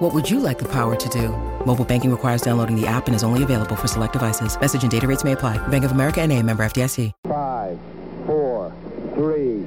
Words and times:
What 0.00 0.14
would 0.14 0.30
you 0.30 0.40
like 0.40 0.58
the 0.58 0.64
power 0.64 0.96
to 0.96 1.08
do? 1.10 1.28
Mobile 1.66 1.84
banking 1.84 2.10
requires 2.10 2.40
downloading 2.40 2.74
the 2.74 2.86
app 2.86 3.06
and 3.06 3.14
is 3.14 3.22
only 3.22 3.42
available 3.42 3.76
for 3.76 3.86
select 3.86 4.14
devices. 4.14 4.58
Message 4.58 4.80
and 4.80 4.90
data 4.90 5.06
rates 5.06 5.24
may 5.24 5.32
apply. 5.32 5.58
Bank 5.68 5.84
of 5.84 5.90
America 5.92 6.22
and 6.22 6.32
a 6.32 6.42
member 6.42 6.64
FDIC. 6.64 7.12
Five, 7.28 7.78
four, 8.24 8.72
three, 9.12 9.66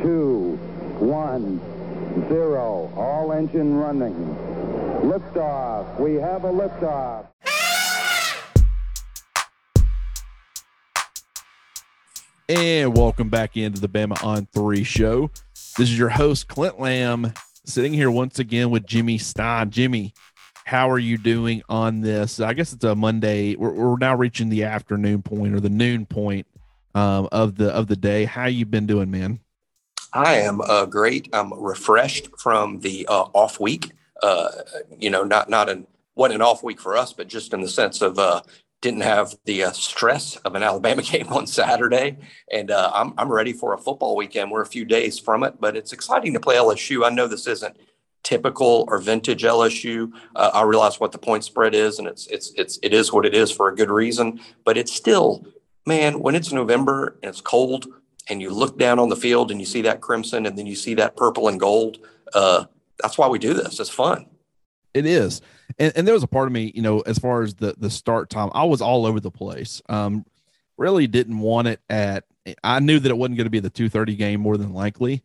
two, 0.00 0.58
one, 0.98 1.60
zero. 2.30 2.90
All 2.96 3.32
engine 3.32 3.76
running. 3.76 4.14
Liftoff. 5.02 6.00
We 6.00 6.14
have 6.14 6.44
a 6.44 6.50
liftoff. 6.50 7.26
And 12.48 12.96
welcome 12.96 13.28
back 13.28 13.58
into 13.58 13.82
the 13.82 13.90
Bama 13.90 14.24
on 14.24 14.48
Three 14.54 14.84
show. 14.84 15.30
This 15.52 15.90
is 15.90 15.98
your 15.98 16.08
host, 16.08 16.48
Clint 16.48 16.80
Lamb, 16.80 17.34
sitting 17.66 17.92
here 17.92 18.10
once 18.10 18.38
again 18.38 18.70
with 18.70 18.86
Jimmy 18.86 19.18
Stein. 19.18 19.70
Jimmy, 19.70 20.14
how 20.64 20.90
are 20.90 20.98
you 20.98 21.18
doing 21.18 21.62
on 21.68 22.00
this? 22.00 22.40
I 22.40 22.54
guess 22.54 22.72
it's 22.72 22.84
a 22.84 22.94
Monday. 22.94 23.56
We're, 23.56 23.72
we're 23.72 23.98
now 23.98 24.16
reaching 24.16 24.48
the 24.48 24.64
afternoon 24.64 25.22
point 25.22 25.54
or 25.54 25.60
the 25.60 25.68
noon 25.68 26.06
point 26.06 26.46
um, 26.94 27.28
of 27.32 27.56
the 27.56 27.70
of 27.70 27.88
the 27.88 27.96
day. 27.96 28.24
How 28.24 28.46
you 28.46 28.64
been 28.64 28.86
doing, 28.86 29.10
man? 29.10 29.40
I 30.12 30.36
am 30.36 30.60
uh, 30.60 30.86
great. 30.86 31.28
I'm 31.32 31.52
refreshed 31.52 32.28
from 32.38 32.80
the 32.80 33.06
uh, 33.06 33.26
off 33.34 33.60
week. 33.60 33.92
Uh, 34.22 34.48
you 34.98 35.10
know, 35.10 35.24
not 35.24 35.50
not 35.50 35.68
an 35.68 35.86
what 36.14 36.32
an 36.32 36.40
off 36.40 36.62
week 36.62 36.80
for 36.80 36.96
us, 36.96 37.12
but 37.12 37.28
just 37.28 37.52
in 37.52 37.60
the 37.60 37.68
sense 37.68 38.00
of 38.00 38.18
uh, 38.18 38.40
didn't 38.80 39.02
have 39.02 39.34
the 39.44 39.64
uh, 39.64 39.72
stress 39.72 40.36
of 40.36 40.54
an 40.54 40.62
Alabama 40.62 41.02
game 41.12 41.28
on 41.28 41.46
Saturday, 41.46 42.18
and 42.50 42.70
uh, 42.70 42.90
I'm 42.94 43.14
I'm 43.18 43.30
ready 43.30 43.52
for 43.52 43.74
a 43.74 43.78
football 43.78 44.16
weekend. 44.16 44.50
We're 44.50 44.62
a 44.62 44.66
few 44.66 44.84
days 44.84 45.18
from 45.18 45.42
it, 45.42 45.60
but 45.60 45.76
it's 45.76 45.92
exciting 45.92 46.32
to 46.34 46.40
play 46.40 46.56
LSU. 46.56 47.04
I 47.04 47.10
know 47.10 47.26
this 47.26 47.46
isn't 47.46 47.76
typical 48.22 48.84
or 48.88 48.98
vintage 48.98 49.44
LSU. 49.44 50.12
Uh, 50.34 50.50
I 50.52 50.62
realize 50.62 50.98
what 50.98 51.12
the 51.12 51.18
point 51.18 51.44
spread 51.44 51.74
is, 51.74 51.98
and 51.98 52.08
it's 52.08 52.26
it's 52.26 52.52
it's 52.56 52.78
it 52.82 52.92
is 52.92 53.12
what 53.12 53.24
it 53.24 53.34
is 53.34 53.50
for 53.50 53.68
a 53.68 53.74
good 53.74 53.90
reason. 53.90 54.40
But 54.64 54.76
it's 54.76 54.92
still, 54.92 55.46
man, 55.86 56.20
when 56.20 56.34
it's 56.34 56.52
November 56.52 57.18
and 57.22 57.30
it's 57.30 57.40
cold, 57.40 57.86
and 58.28 58.42
you 58.42 58.50
look 58.50 58.78
down 58.78 58.98
on 58.98 59.08
the 59.08 59.16
field 59.16 59.50
and 59.50 59.60
you 59.60 59.66
see 59.66 59.82
that 59.82 60.00
crimson, 60.00 60.46
and 60.46 60.58
then 60.58 60.66
you 60.66 60.74
see 60.74 60.94
that 60.94 61.16
purple 61.16 61.48
and 61.48 61.60
gold. 61.60 61.98
Uh, 62.34 62.64
that's 63.00 63.16
why 63.16 63.28
we 63.28 63.38
do 63.38 63.54
this. 63.54 63.78
It's 63.78 63.90
fun. 63.90 64.26
It 64.92 65.06
is, 65.06 65.42
and, 65.78 65.92
and 65.96 66.06
there 66.06 66.14
was 66.14 66.22
a 66.22 66.28
part 66.28 66.46
of 66.46 66.52
me, 66.52 66.72
you 66.74 66.82
know, 66.82 67.00
as 67.00 67.18
far 67.18 67.42
as 67.42 67.54
the 67.54 67.74
the 67.78 67.90
start 67.90 68.30
time, 68.30 68.50
I 68.54 68.64
was 68.64 68.80
all 68.80 69.06
over 69.06 69.20
the 69.20 69.30
place. 69.30 69.82
Um, 69.88 70.24
really 70.76 71.06
didn't 71.06 71.38
want 71.38 71.68
it 71.68 71.80
at. 71.88 72.24
I 72.62 72.80
knew 72.80 72.98
that 72.98 73.10
it 73.10 73.16
wasn't 73.16 73.38
going 73.38 73.46
to 73.46 73.50
be 73.50 73.60
the 73.60 73.70
two 73.70 73.88
thirty 73.88 74.16
game 74.16 74.40
more 74.40 74.56
than 74.56 74.72
likely. 74.72 75.22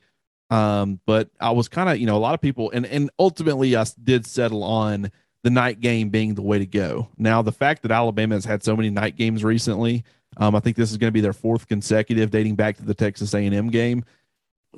Um, 0.50 1.00
but 1.06 1.30
I 1.40 1.52
was 1.52 1.70
kind 1.70 1.90
of, 1.90 1.98
you 1.98 2.06
know, 2.06 2.18
a 2.18 2.20
lot 2.20 2.34
of 2.34 2.42
people, 2.42 2.72
and 2.72 2.86
and 2.86 3.10
ultimately 3.18 3.76
I 3.76 3.86
did 4.04 4.26
settle 4.26 4.64
on 4.64 5.12
the 5.44 5.50
night 5.50 5.80
game 5.80 6.10
being 6.10 6.36
the 6.36 6.42
way 6.42 6.60
to 6.60 6.66
go. 6.66 7.08
Now, 7.18 7.42
the 7.42 7.52
fact 7.52 7.82
that 7.84 7.92
Alabama 7.92 8.36
has 8.36 8.46
had 8.46 8.64
so 8.64 8.76
many 8.76 8.90
night 8.90 9.16
games 9.16 9.44
recently, 9.44 10.04
um, 10.38 10.56
I 10.56 10.60
think 10.60 10.78
this 10.78 10.92
is 10.92 10.98
going 10.98 11.08
to 11.08 11.14
be 11.14 11.22
their 11.22 11.34
fourth 11.34 11.68
consecutive, 11.68 12.32
dating 12.32 12.56
back 12.56 12.78
to 12.78 12.84
the 12.84 12.94
Texas 12.94 13.34
A&M 13.34 13.70
game. 13.70 14.04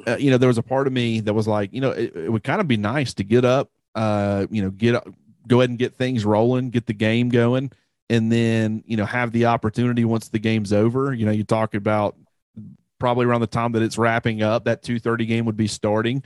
Uh, 0.08 0.16
you 0.18 0.32
know, 0.32 0.38
there 0.38 0.48
was 0.48 0.58
a 0.58 0.64
part 0.64 0.88
of 0.88 0.94
me 0.94 1.20
that 1.22 1.34
was 1.34 1.48
like, 1.48 1.74
you 1.74 1.82
know, 1.82 1.92
it, 1.92 2.16
it 2.16 2.32
would 2.32 2.44
kind 2.44 2.62
of 2.62 2.68
be 2.68 2.78
nice 2.78 3.14
to 3.16 3.24
get 3.24 3.46
up, 3.46 3.70
uh, 3.96 4.48
you 4.50 4.62
know, 4.62 4.70
get 4.70 4.96
up, 4.96 5.08
go 5.48 5.60
ahead 5.60 5.70
and 5.70 5.80
get 5.80 5.96
things 5.96 6.26
rolling, 6.26 6.70
get 6.70 6.86
the 6.86 6.94
game 6.94 7.30
going, 7.30 7.72
and 8.10 8.32
then 8.32 8.84
you 8.86 8.98
know 8.98 9.06
have 9.06 9.32
the 9.32 9.46
opportunity 9.46 10.06
once 10.06 10.30
the 10.30 10.40
game's 10.40 10.74
over. 10.74 11.14
You 11.14 11.26
know, 11.26 11.32
you 11.32 11.44
talk 11.44 11.74
about 11.74 12.16
probably 13.00 13.26
around 13.26 13.42
the 13.42 13.48
time 13.48 13.74
that 13.74 13.82
it's 13.82 13.98
wrapping 13.98 14.42
up, 14.42 14.66
that 14.66 14.84
2:30 14.84 15.28
game 15.28 15.46
would 15.46 15.58
be 15.58 15.68
starting. 15.68 16.24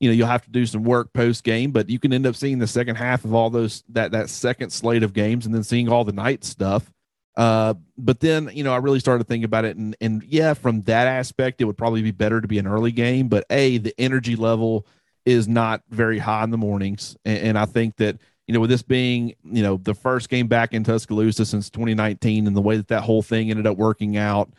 You 0.00 0.10
know, 0.10 0.14
you'll 0.14 0.28
have 0.28 0.44
to 0.44 0.50
do 0.50 0.64
some 0.66 0.84
work 0.84 1.12
post 1.12 1.42
game, 1.42 1.72
but 1.72 1.88
you 1.88 1.98
can 1.98 2.12
end 2.12 2.26
up 2.26 2.36
seeing 2.36 2.58
the 2.58 2.66
second 2.66 2.96
half 2.96 3.24
of 3.24 3.34
all 3.34 3.50
those 3.50 3.82
that 3.88 4.12
that 4.12 4.28
second 4.30 4.70
slate 4.70 5.02
of 5.02 5.12
games, 5.12 5.46
and 5.46 5.54
then 5.54 5.64
seeing 5.64 5.88
all 5.88 6.04
the 6.04 6.12
night 6.12 6.44
stuff. 6.44 6.92
Uh, 7.38 7.74
but 7.96 8.20
then 8.20 8.50
you 8.52 8.64
know, 8.64 8.74
I 8.74 8.78
really 8.78 9.00
started 9.00 9.26
thinking 9.26 9.44
about 9.44 9.64
it, 9.64 9.76
and 9.76 9.96
and 10.00 10.22
yeah, 10.24 10.54
from 10.54 10.82
that 10.82 11.06
aspect, 11.06 11.60
it 11.60 11.64
would 11.64 11.78
probably 11.78 12.02
be 12.02 12.10
better 12.10 12.40
to 12.40 12.48
be 12.48 12.58
an 12.58 12.66
early 12.66 12.92
game. 12.92 13.28
But 13.28 13.44
a 13.48 13.78
the 13.78 13.94
energy 13.98 14.36
level 14.36 14.86
is 15.24 15.46
not 15.46 15.82
very 15.88 16.18
high 16.18 16.44
in 16.44 16.50
the 16.50 16.58
mornings, 16.58 17.16
and, 17.24 17.38
and 17.38 17.58
I 17.58 17.64
think 17.64 17.96
that 17.96 18.18
you 18.48 18.54
know, 18.54 18.60
with 18.60 18.70
this 18.70 18.82
being, 18.82 19.34
you 19.44 19.62
know, 19.62 19.76
the 19.76 19.94
first 19.94 20.30
game 20.30 20.48
back 20.48 20.72
in 20.72 20.82
Tuscaloosa 20.82 21.44
since 21.44 21.68
2019 21.68 22.46
and 22.46 22.56
the 22.56 22.62
way 22.62 22.78
that 22.78 22.88
that 22.88 23.02
whole 23.02 23.22
thing 23.22 23.50
ended 23.50 23.66
up 23.66 23.76
working 23.76 24.16
out, 24.16 24.50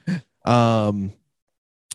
um, 0.45 1.11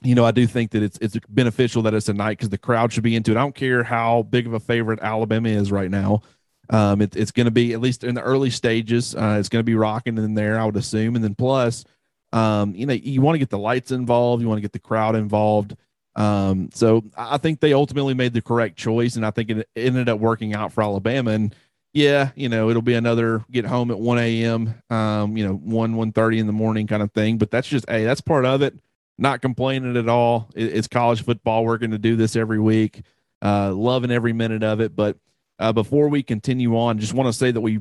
you 0.02 0.16
know, 0.16 0.24
I 0.24 0.32
do 0.32 0.46
think 0.46 0.72
that 0.72 0.82
it's 0.82 0.98
it's 1.00 1.16
beneficial 1.28 1.82
that 1.82 1.94
it's 1.94 2.08
a 2.08 2.12
night 2.12 2.36
because 2.36 2.50
the 2.50 2.58
crowd 2.58 2.92
should 2.92 3.04
be 3.04 3.14
into 3.14 3.30
it. 3.30 3.36
I 3.36 3.40
don't 3.42 3.54
care 3.54 3.84
how 3.84 4.22
big 4.22 4.46
of 4.46 4.54
a 4.54 4.60
favorite 4.60 4.98
Alabama 5.00 5.48
is 5.48 5.70
right 5.70 5.90
now. 5.90 6.22
Um, 6.68 7.00
it, 7.00 7.14
it's 7.14 7.30
going 7.30 7.44
to 7.44 7.52
be 7.52 7.72
at 7.74 7.80
least 7.80 8.02
in 8.02 8.16
the 8.16 8.22
early 8.22 8.50
stages. 8.50 9.14
Uh, 9.14 9.36
it's 9.38 9.48
going 9.48 9.60
to 9.60 9.64
be 9.64 9.76
rocking 9.76 10.18
in 10.18 10.34
there, 10.34 10.58
I 10.58 10.64
would 10.64 10.76
assume. 10.76 11.14
And 11.14 11.22
then 11.22 11.36
plus, 11.36 11.84
um, 12.32 12.74
you 12.74 12.86
know, 12.86 12.94
you 12.94 13.20
want 13.22 13.36
to 13.36 13.38
get 13.38 13.50
the 13.50 13.58
lights 13.58 13.92
involved, 13.92 14.42
you 14.42 14.48
want 14.48 14.58
to 14.58 14.62
get 14.62 14.72
the 14.72 14.78
crowd 14.80 15.14
involved. 15.14 15.76
Um, 16.16 16.70
so 16.72 17.04
I 17.16 17.38
think 17.38 17.60
they 17.60 17.72
ultimately 17.72 18.14
made 18.14 18.32
the 18.32 18.42
correct 18.42 18.76
choice, 18.76 19.16
and 19.16 19.24
I 19.24 19.30
think 19.30 19.50
it 19.50 19.68
ended 19.76 20.08
up 20.08 20.20
working 20.20 20.54
out 20.54 20.72
for 20.72 20.82
Alabama. 20.82 21.32
And 21.32 21.54
yeah, 21.94 22.32
you 22.34 22.50
know, 22.50 22.68
it'll 22.68 22.82
be 22.82 22.94
another 22.94 23.42
get 23.50 23.64
home 23.64 23.90
at 23.90 23.98
1 23.98 24.18
a.m. 24.18 24.74
Um, 24.90 25.36
you 25.36 25.46
know, 25.46 25.54
one 25.54 25.96
one 25.96 26.12
thirty 26.12 26.38
in 26.38 26.46
the 26.46 26.52
morning 26.52 26.86
kind 26.86 27.02
of 27.02 27.12
thing. 27.12 27.38
But 27.38 27.50
that's 27.50 27.68
just 27.68 27.88
hey, 27.88 28.04
that's 28.04 28.20
part 28.20 28.44
of 28.44 28.60
it 28.60 28.74
not 29.18 29.40
complaining 29.40 29.96
at 29.96 30.08
all. 30.08 30.48
It's 30.54 30.88
college 30.88 31.24
football. 31.24 31.64
We're 31.64 31.78
going 31.78 31.92
to 31.92 31.98
do 31.98 32.16
this 32.16 32.36
every 32.36 32.58
week. 32.58 33.02
Uh, 33.42 33.72
loving 33.72 34.10
every 34.10 34.32
minute 34.32 34.62
of 34.62 34.80
it. 34.80 34.96
But 34.96 35.18
uh, 35.58 35.72
before 35.72 36.08
we 36.08 36.22
continue 36.22 36.76
on, 36.76 36.98
just 36.98 37.14
want 37.14 37.28
to 37.28 37.32
say 37.32 37.50
that 37.50 37.60
we 37.60 37.80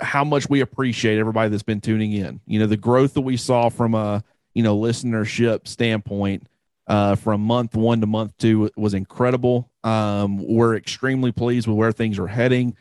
how 0.00 0.24
much 0.24 0.48
we 0.48 0.60
appreciate 0.60 1.18
everybody 1.18 1.50
that's 1.50 1.62
been 1.62 1.80
tuning 1.80 2.12
in. 2.12 2.40
You 2.46 2.58
know, 2.58 2.66
the 2.66 2.76
growth 2.76 3.14
that 3.14 3.20
we 3.20 3.36
saw 3.36 3.68
from 3.68 3.94
a 3.94 4.24
you 4.54 4.62
know 4.62 4.76
listenership 4.76 5.68
standpoint 5.68 6.48
uh, 6.88 7.14
from 7.14 7.42
month 7.42 7.76
one 7.76 8.00
to 8.00 8.06
month 8.06 8.36
two 8.38 8.70
was 8.76 8.94
incredible. 8.94 9.70
Um, 9.84 10.38
we're 10.38 10.74
extremely 10.74 11.30
pleased 11.30 11.68
with 11.68 11.76
where 11.76 11.92
things 11.92 12.18
are 12.18 12.26
heading. 12.26 12.76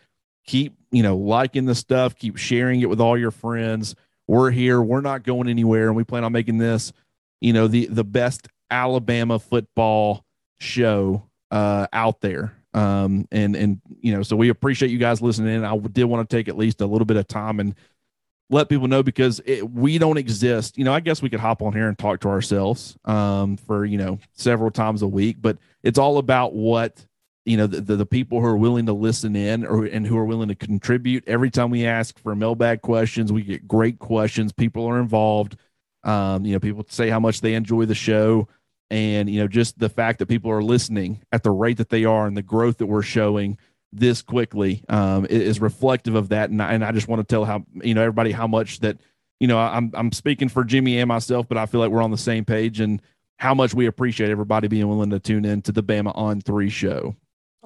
Keep 0.47 0.75
you 0.91 1.03
know 1.03 1.15
liking 1.15 1.65
the 1.65 1.75
stuff. 1.75 2.15
Keep 2.15 2.37
sharing 2.37 2.81
it 2.81 2.89
with 2.89 2.99
all 2.99 3.17
your 3.17 3.31
friends. 3.31 3.95
We're 4.27 4.51
here. 4.51 4.81
We're 4.81 5.01
not 5.01 5.23
going 5.23 5.47
anywhere, 5.47 5.87
and 5.87 5.95
we 5.95 6.03
plan 6.03 6.23
on 6.23 6.31
making 6.31 6.57
this 6.57 6.91
you 7.41 7.53
know 7.53 7.67
the 7.67 7.85
the 7.87 8.03
best 8.03 8.47
Alabama 8.71 9.39
football 9.39 10.25
show 10.59 11.23
uh, 11.51 11.87
out 11.93 12.21
there. 12.21 12.53
Um, 12.73 13.27
and 13.31 13.55
and 13.55 13.81
you 14.01 14.13
know, 14.13 14.23
so 14.23 14.35
we 14.35 14.49
appreciate 14.49 14.91
you 14.91 14.97
guys 14.97 15.21
listening. 15.21 15.55
In. 15.55 15.65
I 15.65 15.77
did 15.77 16.05
want 16.05 16.29
to 16.29 16.35
take 16.35 16.47
at 16.47 16.57
least 16.57 16.81
a 16.81 16.85
little 16.85 17.05
bit 17.05 17.17
of 17.17 17.27
time 17.27 17.59
and 17.59 17.75
let 18.49 18.69
people 18.69 18.87
know 18.87 19.03
because 19.03 19.41
it, 19.45 19.69
we 19.69 19.97
don't 19.97 20.17
exist. 20.17 20.77
You 20.77 20.85
know, 20.85 20.93
I 20.93 20.99
guess 20.99 21.21
we 21.21 21.29
could 21.29 21.39
hop 21.39 21.61
on 21.61 21.73
here 21.73 21.87
and 21.87 21.97
talk 21.97 22.21
to 22.21 22.29
ourselves 22.29 22.97
um, 23.05 23.57
for 23.57 23.85
you 23.85 23.97
know 23.97 24.19
several 24.33 24.71
times 24.71 25.01
a 25.01 25.07
week, 25.07 25.37
but 25.39 25.57
it's 25.83 25.99
all 25.99 26.17
about 26.17 26.53
what 26.53 27.05
you 27.47 27.55
know 27.55 27.65
the, 27.65 27.79
the, 27.79 27.95
the 27.95 28.05
people 28.05 28.41
who 28.41 28.45
are 28.45 28.57
willing 28.57 28.85
to 28.87 28.93
listen 28.93 29.35
in 29.35 29.65
or 29.65 29.85
and 29.85 30.05
who 30.05 30.17
are 30.17 30.25
willing 30.25 30.49
to 30.49 30.55
contribute. 30.55 31.23
Every 31.27 31.49
time 31.49 31.69
we 31.69 31.85
ask 31.85 32.19
for 32.19 32.35
mailbag 32.35 32.81
questions, 32.81 33.31
we 33.31 33.41
get 33.41 33.67
great 33.67 33.99
questions. 33.99 34.51
People 34.51 34.85
are 34.85 34.99
involved. 34.99 35.55
Um, 36.03 36.45
you 36.45 36.53
know, 36.53 36.59
people 36.59 36.85
say 36.89 37.09
how 37.09 37.19
much 37.19 37.41
they 37.41 37.53
enjoy 37.53 37.85
the 37.85 37.95
show, 37.95 38.49
and 38.91 39.29
you 39.29 39.39
know, 39.39 39.47
just 39.47 39.79
the 39.79 39.87
fact 39.87 40.19
that 40.19 40.25
people 40.25 40.51
are 40.51 40.61
listening 40.61 41.21
at 41.31 41.43
the 41.43 41.51
rate 41.51 41.77
that 41.77 41.89
they 41.89 42.03
are 42.03 42.27
and 42.27 42.35
the 42.35 42.41
growth 42.41 42.77
that 42.79 42.87
we're 42.87 43.01
showing 43.01 43.57
this 43.93 44.21
quickly 44.21 44.83
um, 44.89 45.25
is 45.29 45.61
reflective 45.61 46.15
of 46.15 46.29
that. 46.29 46.49
And 46.49 46.61
I, 46.61 46.73
and 46.73 46.83
I 46.83 46.91
just 46.91 47.07
want 47.07 47.21
to 47.21 47.33
tell 47.33 47.45
how 47.45 47.63
you 47.81 47.93
know 47.93 48.01
everybody 48.01 48.31
how 48.33 48.47
much 48.47 48.81
that 48.81 48.97
you 49.39 49.47
know 49.47 49.57
I'm 49.57 49.91
I'm 49.93 50.11
speaking 50.11 50.49
for 50.49 50.65
Jimmy 50.65 50.99
and 50.99 51.07
myself, 51.07 51.47
but 51.47 51.57
I 51.57 51.65
feel 51.65 51.79
like 51.79 51.91
we're 51.91 52.03
on 52.03 52.11
the 52.11 52.17
same 52.17 52.43
page 52.43 52.81
and 52.81 53.01
how 53.39 53.53
much 53.53 53.73
we 53.73 53.85
appreciate 53.85 54.31
everybody 54.31 54.67
being 54.67 54.89
willing 54.89 55.11
to 55.11 55.19
tune 55.19 55.45
in 55.45 55.61
to 55.61 55.71
the 55.71 55.83
Bama 55.83 56.11
on 56.13 56.41
Three 56.41 56.69
show. 56.69 57.15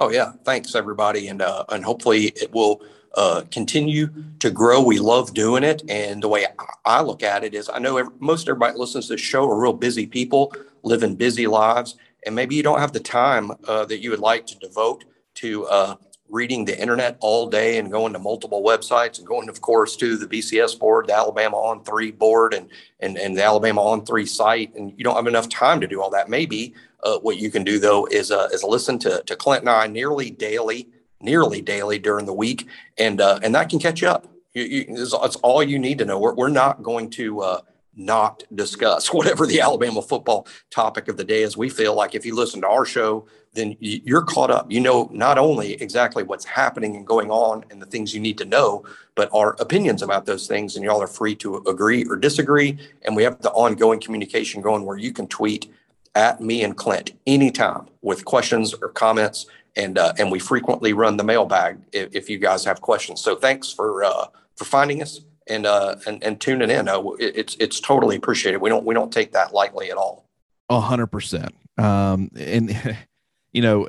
Oh 0.02 0.10
yeah, 0.10 0.32
thanks 0.46 0.74
everybody, 0.74 1.28
and 1.28 1.44
uh, 1.44 1.64
and 1.70 1.86
hopefully 1.86 2.34
it 2.36 2.52
will 2.52 2.82
uh, 3.14 3.44
continue 3.52 4.10
to 4.40 4.50
grow. 4.50 4.82
We 4.82 4.98
love 4.98 5.36
doing 5.36 5.64
it. 5.64 5.84
And 5.90 6.24
the 6.24 6.28
way 6.28 6.48
I 6.86 7.02
look 7.02 7.22
at 7.22 7.44
it 7.44 7.54
is 7.54 7.70
I 7.70 7.78
know 7.78 7.98
every, 7.98 8.14
most 8.20 8.50
everybody 8.50 8.80
listens 8.80 9.08
to 9.08 9.14
this 9.14 9.22
show 9.22 9.48
are 9.48 9.62
real 9.62 9.74
busy 9.74 10.08
people 10.08 10.56
living 10.82 11.16
busy 11.16 11.46
lives. 11.46 11.98
And 12.26 12.36
maybe 12.36 12.56
you 12.56 12.64
don't 12.64 12.80
have 12.80 12.94
the 12.94 13.00
time 13.00 13.52
uh, 13.68 13.86
that 13.86 14.02
you 14.02 14.10
would 14.10 14.20
like 14.20 14.48
to 14.48 14.58
devote 14.58 15.06
to 15.36 15.68
uh, 15.68 15.96
reading 16.30 16.66
the 16.66 16.80
internet 16.82 17.18
all 17.20 17.48
day 17.48 17.78
and 17.78 17.92
going 17.92 18.14
to 18.14 18.20
multiple 18.20 18.64
websites 18.64 19.20
and 19.20 19.28
going, 19.28 19.50
of 19.50 19.62
course, 19.62 19.96
to 19.98 20.18
the 20.18 20.28
BCS 20.28 20.80
board, 20.80 21.08
the 21.08 21.16
Alabama 21.16 21.58
on 21.58 21.84
three 21.84 22.12
board, 22.12 22.56
and 22.56 22.70
and 23.00 23.20
and 23.20 23.38
the 23.38 23.44
Alabama 23.44 23.84
on 23.84 24.06
three 24.06 24.26
site, 24.26 24.74
and 24.76 24.94
you 24.98 25.04
don't 25.04 25.16
have 25.16 25.28
enough 25.28 25.50
time 25.50 25.82
to 25.82 25.88
do 25.88 26.02
all 26.02 26.10
that. 26.12 26.30
Maybe 26.30 26.74
uh, 27.04 27.20
what 27.20 27.38
you 27.38 27.50
can 27.52 27.64
do 27.64 27.80
though 27.80 28.06
is 28.06 28.32
uh, 28.32 28.50
is 28.52 28.64
listen 28.64 29.00
to 29.00 29.24
to 29.26 29.36
Clint 29.36 29.62
and 29.62 29.70
I 29.70 29.88
nearly 29.88 30.30
daily, 30.30 30.90
nearly 31.20 31.62
daily 31.62 32.00
during 32.00 32.26
the 32.26 32.34
week, 32.34 32.68
and 32.98 33.22
uh, 33.22 33.40
and 33.44 33.54
that 33.56 33.70
can 33.70 33.80
catch 33.80 34.02
you 34.02 34.08
up. 34.08 34.28
You, 34.54 34.64
you, 34.64 34.86
it's, 34.90 35.14
it's, 35.14 35.36
all 35.38 35.64
you 35.64 35.80
need 35.80 35.98
to 36.00 36.06
know. 36.06 36.20
We're, 36.20 36.34
we're 36.34 36.50
not 36.50 36.84
going 36.84 37.10
to 37.12 37.40
uh, 37.40 37.62
not 37.96 38.44
discuss 38.54 39.08
whatever 39.14 39.46
the 39.46 39.62
Alabama 39.62 40.02
football 40.02 40.48
topic 40.70 41.08
of 41.08 41.18
the 41.18 41.24
day 41.24 41.44
is. 41.44 41.58
We 41.58 41.70
feel 41.70 41.96
like 41.96 42.16
if 42.16 42.26
you 42.26 42.36
listen 42.36 42.62
to 42.62 42.68
our 42.68 42.86
show, 42.86 43.28
then 43.54 43.76
you're 43.80 44.22
caught 44.22 44.50
up. 44.50 44.72
You 44.72 44.80
know 44.80 45.10
not 45.12 45.38
only 45.38 45.74
exactly 45.74 46.24
what's 46.24 46.46
happening 46.46 46.96
and 46.96 47.06
going 47.06 47.30
on 47.30 47.66
and 47.70 47.82
the 47.82 47.86
things 47.86 48.14
you 48.14 48.22
need 48.22 48.38
to 48.38 48.46
know, 48.46 48.86
but 49.16 49.30
our 49.34 49.56
opinions 49.60 50.02
about 50.02 50.26
those 50.26 50.48
things. 50.48 50.76
And 50.76 50.86
y'all 50.86 51.02
are 51.02 51.08
free 51.08 51.36
to 51.38 51.58
agree 51.68 52.06
or 52.06 52.16
disagree. 52.16 52.78
And 53.04 53.16
we 53.16 53.24
have 53.24 53.42
the 53.42 53.52
ongoing 53.52 54.00
communication 54.00 54.62
going 54.62 54.86
where 54.86 54.98
you 54.98 55.12
can 55.12 55.28
tweet 55.28 55.72
at 56.16 56.42
me 56.42 56.64
and 56.64 56.76
Clint 56.76 57.12
anytime 57.26 57.88
with 58.02 58.26
questions 58.26 58.74
or 58.74 58.90
comments. 58.90 59.46
And 59.78 59.98
uh, 59.98 60.14
and 60.18 60.30
we 60.30 60.40
frequently 60.40 60.92
run 60.92 61.16
the 61.16 61.24
mailbag 61.24 61.80
if, 61.94 62.14
if 62.14 62.30
you 62.30 62.38
guys 62.40 62.66
have 62.66 62.82
questions. 62.82 63.22
So 63.22 63.36
thanks 63.36 63.72
for 63.72 64.04
uh, 64.04 64.26
for 64.58 64.66
finding 64.66 65.02
us 65.02 65.22
and 65.48 65.66
uh, 65.66 65.96
and 66.06 66.22
and 66.24 66.42
tuning 66.42 66.70
in. 66.70 66.90
Uh, 66.90 67.02
it's 67.20 67.56
it's 67.60 67.80
totally 67.80 68.18
appreciated. 68.18 68.62
We 68.62 68.70
don't 68.70 68.86
we 68.86 68.94
don't 68.94 69.14
take 69.14 69.32
that 69.32 69.54
lightly 69.54 69.90
at 69.90 69.98
all. 69.98 70.26
A 70.70 70.82
hundred 70.82 71.08
percent. 71.08 71.56
Um, 71.78 72.32
and 72.36 72.98
you 73.54 73.62
know, 73.62 73.88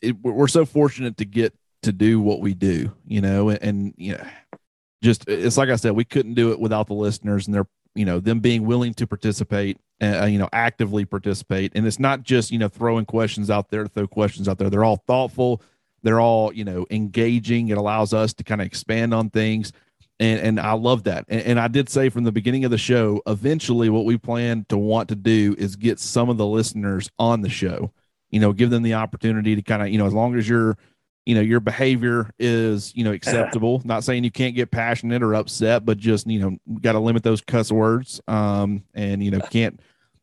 it, 0.00 0.16
we're 0.22 0.48
so 0.48 0.64
fortunate 0.64 1.18
to 1.18 1.26
get 1.26 1.54
to 1.82 1.92
do 1.92 2.20
what 2.20 2.40
we 2.40 2.54
do. 2.54 2.92
You 3.06 3.20
know, 3.20 3.50
and, 3.50 3.62
and 3.62 3.94
you 3.98 4.12
know, 4.12 4.26
just 5.02 5.28
it's 5.28 5.56
like 5.56 5.68
I 5.68 5.76
said, 5.76 5.92
we 5.92 6.04
couldn't 6.04 6.34
do 6.34 6.52
it 6.52 6.60
without 6.60 6.86
the 6.86 6.94
listeners 6.94 7.46
and 7.46 7.54
their 7.54 7.66
you 7.96 8.04
know 8.04 8.20
them 8.20 8.40
being 8.40 8.66
willing 8.66 8.94
to 8.94 9.06
participate 9.06 9.78
uh, 10.02 10.26
you 10.26 10.38
know 10.38 10.48
actively 10.52 11.04
participate. 11.04 11.72
And 11.74 11.86
it's 11.86 11.98
not 11.98 12.22
just 12.22 12.50
you 12.50 12.58
know 12.58 12.68
throwing 12.68 13.06
questions 13.06 13.50
out 13.50 13.70
there 13.70 13.82
to 13.82 13.88
throw 13.88 14.06
questions 14.06 14.48
out 14.48 14.58
there. 14.58 14.70
They're 14.70 14.84
all 14.84 15.02
thoughtful. 15.06 15.62
They're 16.02 16.20
all 16.20 16.52
you 16.52 16.64
know 16.64 16.86
engaging. 16.90 17.68
It 17.68 17.78
allows 17.78 18.12
us 18.12 18.32
to 18.34 18.44
kind 18.44 18.60
of 18.60 18.66
expand 18.66 19.14
on 19.14 19.30
things. 19.30 19.72
And 20.18 20.40
and 20.40 20.60
I 20.60 20.72
love 20.72 21.04
that. 21.04 21.26
And, 21.28 21.42
and, 21.42 21.60
I 21.60 21.68
did 21.68 21.90
say 21.90 22.08
from 22.08 22.24
the 22.24 22.32
beginning 22.32 22.64
of 22.64 22.70
the 22.70 22.78
show, 22.78 23.20
eventually, 23.26 23.90
what 23.90 24.06
we 24.06 24.16
plan 24.16 24.64
to 24.70 24.78
want 24.78 25.10
to 25.10 25.14
do 25.14 25.54
is 25.58 25.76
get 25.76 26.00
some 26.00 26.30
of 26.30 26.38
the 26.38 26.46
listeners 26.46 27.10
on 27.18 27.42
the 27.42 27.50
show. 27.50 27.92
You 28.30 28.40
know, 28.40 28.52
give 28.52 28.70
them 28.70 28.82
the 28.82 28.94
opportunity 28.94 29.54
to 29.54 29.62
kind 29.62 29.82
of 29.82 29.88
you 29.88 29.98
know, 29.98 30.06
as 30.06 30.14
long 30.14 30.34
as 30.36 30.48
your 30.48 30.78
you 31.26 31.34
know 31.34 31.40
your 31.40 31.60
behavior 31.60 32.30
is 32.38 32.94
you 32.94 33.04
know 33.04 33.12
acceptable. 33.12 33.82
Not 33.84 34.04
saying 34.04 34.24
you 34.24 34.30
can't 34.30 34.54
get 34.54 34.70
passionate 34.70 35.22
or 35.22 35.34
upset, 35.34 35.84
but 35.84 35.98
just 35.98 36.26
you 36.26 36.38
know, 36.38 36.56
got 36.80 36.92
to 36.92 37.00
limit 37.00 37.22
those 37.22 37.42
cuss 37.42 37.70
words. 37.70 38.20
Um, 38.26 38.84
and 38.94 39.22
you 39.22 39.30
know, 39.30 39.40
can't 39.40 39.80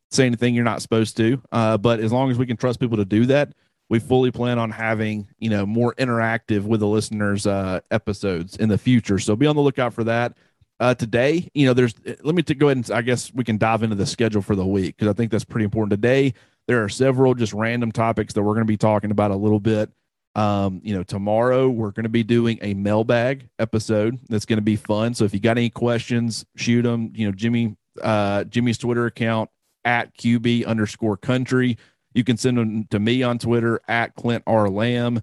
say 0.09 0.25
anything 0.25 0.55
you're 0.55 0.63
not 0.63 0.81
supposed 0.81 1.17
to. 1.17 1.41
Uh, 1.51 1.77
but 1.77 1.99
as 1.99 2.11
long 2.11 2.31
as 2.31 2.37
we 2.37 2.45
can 2.45 2.57
trust 2.57 2.79
people 2.79 2.97
to 2.97 3.05
do 3.05 3.25
that, 3.27 3.53
we 3.89 3.99
fully 3.99 4.31
plan 4.31 4.57
on 4.57 4.71
having 4.71 5.27
you 5.37 5.49
know 5.49 5.65
more 5.65 5.93
interactive 5.95 6.63
with 6.63 6.79
the 6.79 6.87
listeners 6.87 7.45
uh, 7.45 7.79
episodes 7.91 8.55
in 8.57 8.69
the 8.69 8.77
future 8.77 9.19
so 9.19 9.35
be 9.35 9.45
on 9.45 9.55
the 9.55 9.61
lookout 9.61 9.93
for 9.93 10.03
that 10.03 10.35
uh, 10.79 10.95
today 10.95 11.47
you 11.53 11.65
know 11.67 11.73
there's 11.73 11.93
let 12.23 12.33
me 12.33 12.41
t- 12.41 12.55
go 12.55 12.67
ahead 12.67 12.77
and 12.77 12.91
i 12.91 13.01
guess 13.01 13.31
we 13.33 13.43
can 13.43 13.57
dive 13.57 13.83
into 13.83 13.95
the 13.95 14.05
schedule 14.05 14.41
for 14.41 14.55
the 14.55 14.65
week 14.65 14.97
because 14.97 15.07
i 15.07 15.13
think 15.13 15.31
that's 15.31 15.45
pretty 15.45 15.63
important 15.63 15.91
today 15.91 16.33
there 16.67 16.83
are 16.83 16.89
several 16.89 17.35
just 17.35 17.53
random 17.53 17.91
topics 17.91 18.33
that 18.33 18.41
we're 18.41 18.55
going 18.55 18.65
to 18.65 18.71
be 18.71 18.77
talking 18.77 19.11
about 19.11 19.29
a 19.29 19.35
little 19.35 19.59
bit 19.59 19.91
um, 20.35 20.81
you 20.83 20.95
know 20.95 21.03
tomorrow 21.03 21.69
we're 21.69 21.91
going 21.91 22.03
to 22.03 22.09
be 22.09 22.23
doing 22.23 22.57
a 22.61 22.73
mailbag 22.73 23.49
episode 23.59 24.19
that's 24.29 24.45
going 24.45 24.57
to 24.57 24.63
be 24.63 24.75
fun 24.75 25.13
so 25.13 25.25
if 25.25 25.33
you 25.33 25.39
got 25.39 25.57
any 25.57 25.69
questions 25.69 26.45
shoot 26.55 26.81
them 26.81 27.11
you 27.15 27.25
know 27.25 27.31
jimmy 27.31 27.75
uh 28.01 28.43
jimmy's 28.45 28.77
twitter 28.77 29.05
account 29.05 29.49
at 29.85 30.15
qb 30.17 30.65
underscore 30.65 31.17
country 31.17 31.77
you 32.13 32.23
can 32.23 32.37
send 32.37 32.57
them 32.57 32.85
to 32.91 32.99
me 32.99 33.23
on 33.23 33.39
Twitter 33.39 33.81
at 33.87 34.15
Clint 34.15 34.43
R. 34.47 34.69
Lamb. 34.69 35.21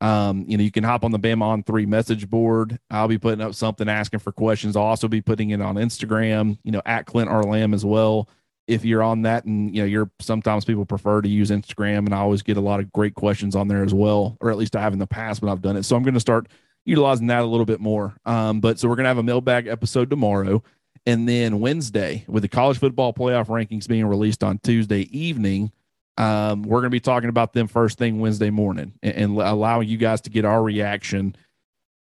Um, 0.00 0.46
you 0.48 0.56
know, 0.56 0.64
you 0.64 0.70
can 0.70 0.84
hop 0.84 1.04
on 1.04 1.10
the 1.10 1.18
Bama 1.18 1.42
on 1.42 1.62
three 1.62 1.84
message 1.84 2.28
board. 2.28 2.78
I'll 2.90 3.08
be 3.08 3.18
putting 3.18 3.42
up 3.42 3.54
something 3.54 3.88
asking 3.88 4.20
for 4.20 4.32
questions. 4.32 4.74
I'll 4.74 4.84
also 4.84 5.08
be 5.08 5.20
putting 5.20 5.50
it 5.50 5.60
on 5.60 5.74
Instagram, 5.76 6.58
you 6.64 6.72
know, 6.72 6.80
at 6.86 7.04
Clint 7.04 7.28
R. 7.28 7.42
Lamb 7.42 7.74
as 7.74 7.84
well. 7.84 8.28
If 8.70 8.84
you're 8.84 9.02
on 9.02 9.22
that 9.22 9.44
and 9.44 9.74
you 9.74 9.82
know, 9.82 9.86
you're 9.86 10.10
sometimes 10.20 10.64
people 10.64 10.84
prefer 10.86 11.20
to 11.20 11.28
use 11.28 11.50
Instagram, 11.50 11.98
and 11.98 12.14
I 12.14 12.18
always 12.18 12.42
get 12.42 12.56
a 12.56 12.60
lot 12.60 12.80
of 12.80 12.92
great 12.92 13.14
questions 13.14 13.56
on 13.56 13.68
there 13.68 13.82
as 13.82 13.92
well, 13.92 14.36
or 14.40 14.50
at 14.50 14.56
least 14.56 14.76
I 14.76 14.80
have 14.80 14.92
in 14.92 14.98
the 14.98 15.06
past 15.06 15.42
when 15.42 15.50
I've 15.50 15.62
done 15.62 15.76
it. 15.76 15.82
So 15.82 15.96
I'm 15.96 16.02
going 16.02 16.14
to 16.14 16.20
start 16.20 16.48
utilizing 16.84 17.26
that 17.28 17.42
a 17.42 17.46
little 17.46 17.66
bit 17.66 17.80
more. 17.80 18.14
Um, 18.24 18.60
but 18.60 18.78
so 18.78 18.88
we're 18.88 18.96
going 18.96 19.04
to 19.04 19.08
have 19.08 19.18
a 19.18 19.22
mailbag 19.22 19.66
episode 19.66 20.10
tomorrow. 20.10 20.62
And 21.06 21.28
then 21.28 21.60
Wednesday, 21.60 22.24
with 22.28 22.42
the 22.42 22.48
college 22.48 22.78
football 22.78 23.12
playoff 23.12 23.46
rankings 23.46 23.88
being 23.88 24.06
released 24.06 24.44
on 24.44 24.58
Tuesday 24.58 25.02
evening, 25.16 25.72
um, 26.18 26.62
we're 26.62 26.80
going 26.80 26.90
to 26.90 26.90
be 26.90 27.00
talking 27.00 27.30
about 27.30 27.54
them 27.54 27.66
first 27.66 27.96
thing 27.96 28.20
Wednesday 28.20 28.50
morning 28.50 28.92
and, 29.02 29.14
and 29.14 29.38
allowing 29.38 29.88
you 29.88 29.96
guys 29.96 30.20
to 30.22 30.30
get 30.30 30.44
our 30.44 30.62
reaction. 30.62 31.34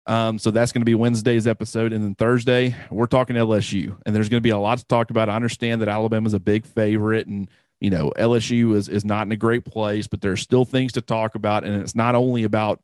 Um, 0.09 0.39
so 0.39 0.51
that's 0.51 0.73
going 0.73 0.81
to 0.81 0.87
be 0.87 0.95
Wednesday's 0.95 1.47
episode. 1.47 1.93
And 1.93 2.03
then 2.03 2.15
Thursday, 2.15 2.75
we're 2.91 3.07
talking 3.07 3.37
LSU. 3.37 3.95
And 4.07 4.17
there's 4.17 4.31
going 4.31 4.39
to 4.39 4.43
be 4.43 4.51
a 4.51 4.59
lot 4.59 4.79
to 4.79 4.87
talk 4.87 5.11
about. 5.11 5.29
I 5.29 5.37
understand 5.37 5.83
that 5.83 5.89
Alabama's 5.89 6.33
a 6.33 6.41
big 6.41 6.65
favorite 6.65 7.27
and, 7.27 7.47
you 7.79 7.91
know, 7.91 8.11
LSU 8.17 8.75
is, 8.75 8.89
is 8.89 9.05
not 9.05 9.27
in 9.27 9.33
a 9.33 9.37
great 9.37 9.67
place, 9.67 10.07
but 10.07 10.23
there's 10.23 10.41
still 10.41 10.65
things 10.65 10.93
to 10.95 11.03
talk 11.03 11.35
about. 11.35 11.63
And 11.63 11.83
it's 11.83 11.95
not 11.95 12.15
only 12.15 12.45
about 12.45 12.81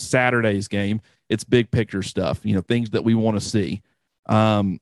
Saturday's 0.00 0.66
game, 0.66 1.00
it's 1.28 1.44
big 1.44 1.70
picture 1.70 2.02
stuff, 2.02 2.40
you 2.42 2.56
know, 2.56 2.60
things 2.60 2.90
that 2.90 3.04
we 3.04 3.14
want 3.14 3.40
to 3.40 3.48
see. 3.48 3.80
Um, 4.26 4.80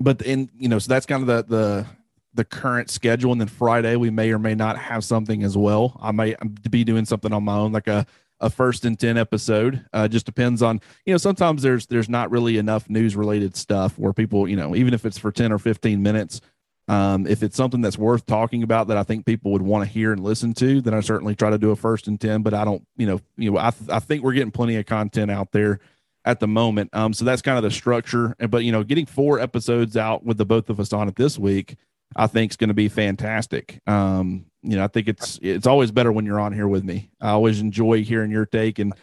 but 0.00 0.22
in, 0.22 0.50
you 0.58 0.68
know, 0.68 0.80
so 0.80 0.88
that's 0.88 1.06
kind 1.06 1.22
of 1.22 1.28
the, 1.28 1.56
the, 1.56 1.86
the 2.34 2.44
current 2.44 2.90
schedule 2.90 3.32
and 3.32 3.40
then 3.40 3.48
friday 3.48 3.96
we 3.96 4.10
may 4.10 4.30
or 4.30 4.38
may 4.38 4.54
not 4.54 4.76
have 4.76 5.02
something 5.02 5.42
as 5.42 5.56
well 5.56 5.98
i 6.02 6.10
might 6.10 6.36
be 6.70 6.84
doing 6.84 7.06
something 7.06 7.32
on 7.32 7.42
my 7.42 7.56
own 7.56 7.72
like 7.72 7.86
a, 7.86 8.06
a 8.40 8.50
first 8.50 8.84
and 8.84 8.98
10 8.98 9.16
episode. 9.16 9.84
Uh, 9.92 10.08
just 10.08 10.26
depends 10.26 10.62
on 10.62 10.80
you 11.04 11.12
know 11.12 11.18
sometimes 11.18 11.62
there's 11.62 11.86
there's 11.86 12.08
not 12.08 12.30
really 12.30 12.58
enough 12.58 12.88
news 12.88 13.16
related 13.16 13.56
stuff 13.56 13.98
where 13.98 14.12
people 14.12 14.48
you 14.48 14.56
know 14.56 14.74
even 14.76 14.94
if 14.94 15.04
it's 15.04 15.18
for 15.18 15.32
10 15.32 15.52
or 15.52 15.58
15 15.58 16.02
minutes 16.02 16.40
um, 16.88 17.26
if 17.26 17.42
it's 17.42 17.56
something 17.56 17.80
that's 17.80 17.98
worth 17.98 18.26
talking 18.26 18.62
about 18.62 18.88
that 18.88 18.96
i 18.96 19.02
think 19.02 19.26
people 19.26 19.50
would 19.52 19.62
want 19.62 19.84
to 19.84 19.90
hear 19.90 20.12
and 20.12 20.22
listen 20.22 20.52
to 20.54 20.80
then 20.80 20.94
i 20.94 21.00
certainly 21.00 21.34
try 21.34 21.50
to 21.50 21.58
do 21.58 21.70
a 21.70 21.76
first 21.76 22.06
and 22.06 22.20
10 22.20 22.42
but 22.42 22.54
i 22.54 22.64
don't 22.64 22.86
you 22.96 23.06
know 23.06 23.20
you 23.36 23.50
know 23.50 23.58
i, 23.58 23.70
th- 23.70 23.90
I 23.90 23.98
think 23.98 24.22
we're 24.22 24.34
getting 24.34 24.52
plenty 24.52 24.76
of 24.76 24.86
content 24.86 25.30
out 25.30 25.50
there 25.52 25.80
at 26.24 26.40
the 26.40 26.48
moment. 26.48 26.90
Um, 26.92 27.14
so 27.14 27.24
that's 27.24 27.40
kind 27.40 27.56
of 27.56 27.62
the 27.62 27.70
structure 27.70 28.34
but 28.50 28.64
you 28.64 28.72
know 28.72 28.82
getting 28.82 29.06
four 29.06 29.40
episodes 29.40 29.96
out 29.96 30.24
with 30.24 30.38
the 30.38 30.44
both 30.44 30.68
of 30.68 30.78
us 30.78 30.92
on 30.92 31.08
it 31.08 31.16
this 31.16 31.38
week 31.38 31.76
I 32.14 32.26
think 32.26 32.52
is 32.52 32.56
going 32.56 32.68
to 32.68 32.74
be 32.74 32.88
fantastic. 32.88 33.80
Um, 33.86 34.46
you 34.62 34.76
know, 34.76 34.84
I 34.84 34.88
think 34.88 35.08
it's 35.08 35.38
it's 35.42 35.66
always 35.66 35.90
better 35.90 36.12
when 36.12 36.26
you're 36.26 36.40
on 36.40 36.52
here 36.52 36.68
with 36.68 36.84
me. 36.84 37.10
I 37.20 37.30
always 37.30 37.60
enjoy 37.60 38.04
hearing 38.04 38.30
your 38.30 38.46
take, 38.46 38.78
and 38.78 38.94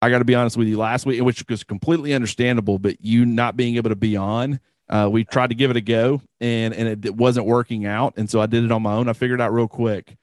I 0.00 0.10
got 0.10 0.18
to 0.18 0.24
be 0.24 0.34
honest 0.34 0.56
with 0.56 0.68
you. 0.68 0.78
Last 0.78 1.06
week, 1.06 1.22
which 1.22 1.44
was 1.48 1.64
completely 1.64 2.14
understandable, 2.14 2.78
but 2.78 2.96
you 3.00 3.24
not 3.24 3.56
being 3.56 3.76
able 3.76 3.90
to 3.90 3.96
be 3.96 4.16
on, 4.16 4.60
uh, 4.88 5.08
we 5.10 5.24
tried 5.24 5.48
to 5.48 5.54
give 5.54 5.70
it 5.70 5.76
a 5.76 5.80
go, 5.80 6.22
and 6.40 6.74
and 6.74 6.88
it, 6.88 7.04
it, 7.06 7.16
wasn't 7.16 7.46
working 7.46 7.86
out, 7.86 8.14
and 8.16 8.28
so 8.28 8.40
I 8.40 8.46
did 8.46 8.64
it 8.64 8.72
on 8.72 8.82
my 8.82 8.94
own. 8.94 9.08
I 9.08 9.12
figured 9.12 9.40
out 9.40 9.52
real 9.52 9.68
quick. 9.68 10.16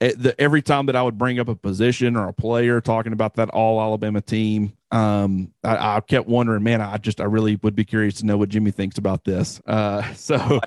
The, 0.00 0.34
every 0.38 0.62
time 0.62 0.86
that 0.86 0.94
I 0.94 1.02
would 1.02 1.18
bring 1.18 1.40
up 1.40 1.48
a 1.48 1.56
position 1.56 2.14
or 2.14 2.28
a 2.28 2.32
player 2.32 2.80
talking 2.80 3.12
about 3.12 3.34
that 3.34 3.50
all 3.50 3.80
Alabama 3.80 4.20
team, 4.20 4.74
um, 4.92 5.52
I, 5.64 5.96
I 5.96 6.00
kept 6.00 6.28
wondering, 6.28 6.62
man, 6.62 6.80
I 6.80 6.98
just 6.98 7.20
I 7.20 7.24
really 7.24 7.58
would 7.62 7.74
be 7.74 7.84
curious 7.84 8.14
to 8.14 8.26
know 8.26 8.36
what 8.36 8.48
Jimmy 8.48 8.70
thinks 8.70 8.96
about 8.96 9.24
this. 9.24 9.60
Uh, 9.66 10.02
so 10.14 10.60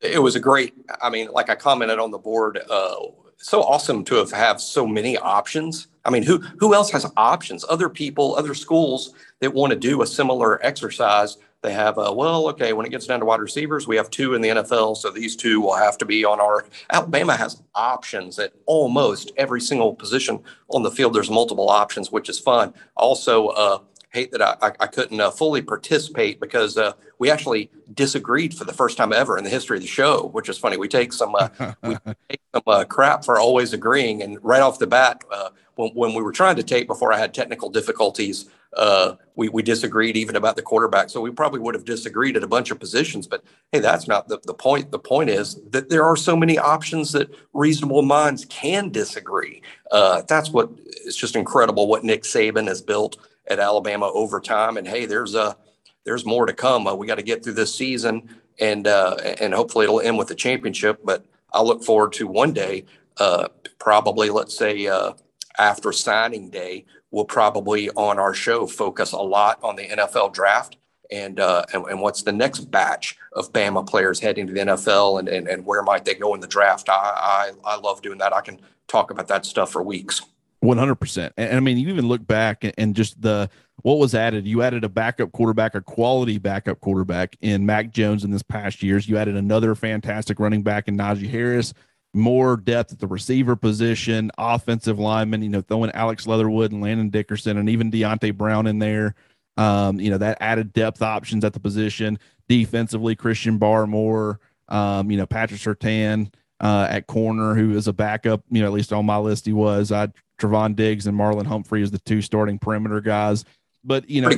it 0.00 0.20
was 0.20 0.36
a 0.36 0.40
great 0.40 0.74
i 1.02 1.10
mean 1.10 1.28
like 1.32 1.50
i 1.50 1.54
commented 1.54 1.98
on 1.98 2.10
the 2.10 2.18
board 2.18 2.60
uh, 2.70 2.96
so 3.38 3.62
awesome 3.62 4.04
to 4.04 4.16
have 4.16 4.32
have 4.32 4.60
so 4.60 4.86
many 4.86 5.16
options. 5.16 5.86
I 6.04 6.10
mean 6.10 6.24
who 6.24 6.38
who 6.58 6.74
else 6.74 6.90
has 6.90 7.10
options? 7.16 7.64
Other 7.68 7.88
people 7.88 8.34
other 8.34 8.54
schools 8.54 9.14
that 9.40 9.54
want 9.54 9.72
to 9.72 9.78
do 9.78 10.02
a 10.02 10.06
similar 10.06 10.64
exercise 10.64 11.38
they 11.62 11.72
have 11.72 11.98
uh, 11.98 12.12
well 12.14 12.48
okay 12.48 12.72
when 12.72 12.86
it 12.86 12.90
gets 12.90 13.06
down 13.06 13.20
to 13.20 13.26
wide 13.26 13.40
receivers 13.40 13.86
we 13.88 13.96
have 13.96 14.10
two 14.10 14.34
in 14.34 14.40
the 14.40 14.48
nfl 14.48 14.96
so 14.96 15.10
these 15.10 15.34
two 15.34 15.60
will 15.60 15.74
have 15.74 15.98
to 15.98 16.04
be 16.04 16.24
on 16.24 16.40
our 16.40 16.64
alabama 16.92 17.36
has 17.36 17.62
options 17.74 18.38
at 18.38 18.52
almost 18.66 19.32
every 19.36 19.60
single 19.60 19.94
position 19.94 20.40
on 20.70 20.82
the 20.82 20.90
field. 20.90 21.14
There's 21.14 21.30
multiple 21.30 21.70
options 21.70 22.12
which 22.12 22.28
is 22.28 22.38
fun. 22.38 22.74
Also 22.96 23.48
uh, 23.48 23.78
hate 24.10 24.32
that 24.32 24.42
I, 24.42 24.72
I 24.80 24.86
couldn't 24.86 25.20
uh, 25.20 25.30
fully 25.30 25.62
participate 25.62 26.40
because 26.40 26.76
uh, 26.78 26.92
we 27.18 27.30
actually 27.30 27.70
disagreed 27.94 28.54
for 28.54 28.64
the 28.64 28.72
first 28.72 28.96
time 28.96 29.12
ever 29.12 29.36
in 29.36 29.44
the 29.44 29.50
history 29.50 29.76
of 29.76 29.82
the 29.82 29.88
show, 29.88 30.28
which 30.32 30.48
is 30.48 30.58
funny. 30.58 30.76
We 30.76 30.88
take 30.88 31.12
some 31.12 31.34
uh, 31.34 31.48
we 31.82 31.96
take 32.28 32.40
some 32.54 32.62
uh, 32.66 32.84
crap 32.84 33.24
for 33.24 33.38
always 33.38 33.72
agreeing, 33.72 34.22
and 34.22 34.42
right 34.42 34.62
off 34.62 34.78
the 34.78 34.86
bat, 34.86 35.24
uh, 35.30 35.50
when, 35.74 35.90
when 35.90 36.14
we 36.14 36.22
were 36.22 36.32
trying 36.32 36.56
to 36.56 36.62
tape 36.62 36.86
before 36.86 37.12
I 37.12 37.18
had 37.18 37.34
technical 37.34 37.70
difficulties, 37.70 38.48
uh, 38.76 39.14
we, 39.34 39.48
we 39.48 39.62
disagreed 39.62 40.16
even 40.16 40.36
about 40.36 40.56
the 40.56 40.62
quarterback. 40.62 41.08
So 41.08 41.20
we 41.20 41.30
probably 41.30 41.60
would 41.60 41.74
have 41.74 41.84
disagreed 41.84 42.36
at 42.36 42.42
a 42.42 42.48
bunch 42.48 42.70
of 42.70 42.78
positions. 42.78 43.26
But 43.26 43.42
hey, 43.72 43.78
that's 43.78 44.06
not 44.06 44.28
the, 44.28 44.38
the 44.44 44.54
point. 44.54 44.90
The 44.90 44.98
point 44.98 45.30
is 45.30 45.60
that 45.70 45.88
there 45.88 46.04
are 46.04 46.16
so 46.16 46.36
many 46.36 46.58
options 46.58 47.12
that 47.12 47.34
reasonable 47.54 48.02
minds 48.02 48.44
can 48.46 48.90
disagree. 48.90 49.62
Uh, 49.90 50.22
that's 50.28 50.50
what 50.50 50.70
it's 51.04 51.16
just 51.16 51.36
incredible 51.36 51.86
what 51.86 52.04
Nick 52.04 52.24
Saban 52.24 52.66
has 52.66 52.82
built 52.82 53.16
at 53.48 53.58
Alabama 53.58 54.10
over 54.12 54.40
time. 54.40 54.76
And 54.76 54.86
hey, 54.86 55.06
there's 55.06 55.34
a 55.34 55.56
there's 56.04 56.24
more 56.24 56.46
to 56.46 56.52
come. 56.52 56.86
Uh, 56.86 56.94
we 56.94 57.06
got 57.06 57.16
to 57.16 57.22
get 57.22 57.42
through 57.42 57.54
this 57.54 57.74
season, 57.74 58.28
and 58.60 58.86
uh, 58.86 59.16
and 59.40 59.52
hopefully 59.52 59.84
it'll 59.84 60.00
end 60.00 60.18
with 60.18 60.30
a 60.30 60.34
championship. 60.34 61.00
But 61.04 61.24
I 61.52 61.62
look 61.62 61.84
forward 61.84 62.12
to 62.14 62.26
one 62.26 62.52
day, 62.52 62.84
uh, 63.18 63.48
probably 63.78 64.30
let's 64.30 64.56
say 64.56 64.86
uh, 64.86 65.12
after 65.58 65.92
signing 65.92 66.50
day, 66.50 66.86
we'll 67.10 67.24
probably 67.24 67.90
on 67.90 68.18
our 68.18 68.34
show 68.34 68.66
focus 68.66 69.12
a 69.12 69.18
lot 69.18 69.58
on 69.62 69.76
the 69.76 69.86
NFL 69.86 70.32
draft 70.32 70.76
and, 71.10 71.40
uh, 71.40 71.64
and, 71.72 71.84
and 71.86 72.00
what's 72.00 72.22
the 72.22 72.32
next 72.32 72.70
batch 72.70 73.16
of 73.32 73.52
Bama 73.52 73.86
players 73.86 74.20
heading 74.20 74.46
to 74.46 74.52
the 74.52 74.60
NFL 74.60 75.20
and, 75.20 75.28
and, 75.28 75.48
and 75.48 75.64
where 75.64 75.82
might 75.82 76.04
they 76.04 76.14
go 76.14 76.34
in 76.34 76.40
the 76.40 76.46
draft. 76.46 76.88
I, 76.88 77.52
I, 77.64 77.72
I 77.72 77.76
love 77.76 78.02
doing 78.02 78.18
that. 78.18 78.34
I 78.34 78.40
can 78.40 78.60
talk 78.88 79.10
about 79.10 79.28
that 79.28 79.46
stuff 79.46 79.72
for 79.72 79.82
weeks. 79.82 80.22
100%. 80.62 81.30
And 81.36 81.56
I 81.56 81.60
mean, 81.60 81.78
you 81.78 81.88
even 81.88 82.08
look 82.08 82.26
back 82.26 82.64
and 82.76 82.96
just 82.96 83.20
the 83.20 83.48
what 83.82 83.98
was 83.98 84.14
added. 84.14 84.46
You 84.46 84.62
added 84.62 84.82
a 84.84 84.88
backup 84.88 85.32
quarterback, 85.32 85.74
a 85.74 85.80
quality 85.80 86.38
backup 86.38 86.80
quarterback 86.80 87.36
in 87.40 87.64
Mac 87.64 87.92
Jones 87.92 88.24
in 88.24 88.30
this 88.30 88.42
past 88.42 88.82
years. 88.82 89.08
You 89.08 89.18
added 89.18 89.36
another 89.36 89.74
fantastic 89.74 90.40
running 90.40 90.62
back 90.62 90.88
in 90.88 90.96
Najee 90.96 91.30
Harris 91.30 91.74
more 92.14 92.56
depth 92.56 92.92
at 92.92 92.98
the 92.98 93.06
receiver 93.06 93.56
position, 93.56 94.30
offensive 94.38 94.98
lineman, 94.98 95.42
you 95.42 95.48
know, 95.48 95.60
throwing 95.60 95.90
Alex 95.92 96.26
Leatherwood 96.26 96.72
and 96.72 96.82
Landon 96.82 97.10
Dickerson 97.10 97.56
and 97.58 97.68
even 97.68 97.90
Deonte 97.90 98.36
Brown 98.36 98.66
in 98.66 98.78
there. 98.78 99.14
Um, 99.56 99.98
you 99.98 100.10
know, 100.10 100.18
that 100.18 100.38
added 100.40 100.72
depth 100.72 101.02
options 101.02 101.44
at 101.44 101.52
the 101.52 101.60
position. 101.60 102.18
Defensively, 102.48 103.16
Christian 103.16 103.58
Barmore, 103.58 104.38
um, 104.68 105.10
you 105.10 105.16
know, 105.16 105.26
Patrick 105.26 105.60
Surtain 105.60 106.32
uh, 106.60 106.86
at 106.90 107.06
corner, 107.06 107.54
who 107.54 107.76
is 107.76 107.88
a 107.88 107.92
backup, 107.92 108.42
you 108.50 108.60
know, 108.60 108.66
at 108.66 108.72
least 108.72 108.92
on 108.92 109.06
my 109.06 109.18
list 109.18 109.46
he 109.46 109.52
was. 109.52 109.92
I 109.92 110.08
Trevon 110.40 110.76
Diggs 110.76 111.06
and 111.06 111.18
Marlon 111.18 111.46
Humphrey 111.46 111.82
is 111.82 111.90
the 111.90 111.98
two 111.98 112.22
starting 112.22 112.58
perimeter 112.58 113.00
guys. 113.00 113.44
But 113.84 114.08
you 114.08 114.22
know, 114.22 114.30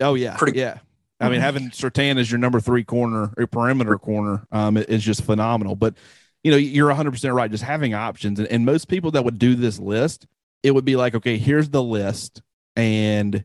oh 0.00 0.14
yeah, 0.14 0.36
pretty 0.36 0.58
yeah. 0.58 0.78
I 1.20 1.28
mean, 1.28 1.40
having 1.40 1.70
Surtain 1.70 2.18
as 2.18 2.30
your 2.30 2.38
number 2.38 2.58
three 2.58 2.82
corner 2.82 3.32
or 3.36 3.46
perimeter 3.46 3.96
corner 3.96 4.44
um, 4.50 4.76
is 4.76 5.04
just 5.04 5.22
phenomenal. 5.22 5.76
But 5.76 5.94
you 6.42 6.50
know, 6.50 6.56
you're 6.56 6.92
100% 6.92 7.34
right. 7.34 7.50
Just 7.50 7.62
having 7.62 7.94
options. 7.94 8.40
And, 8.40 8.48
and 8.48 8.66
most 8.66 8.88
people 8.88 9.12
that 9.12 9.24
would 9.24 9.38
do 9.38 9.54
this 9.54 9.78
list, 9.78 10.26
it 10.64 10.72
would 10.72 10.84
be 10.84 10.96
like, 10.96 11.14
okay, 11.14 11.38
here's 11.38 11.70
the 11.70 11.82
list. 11.82 12.42
And 12.74 13.44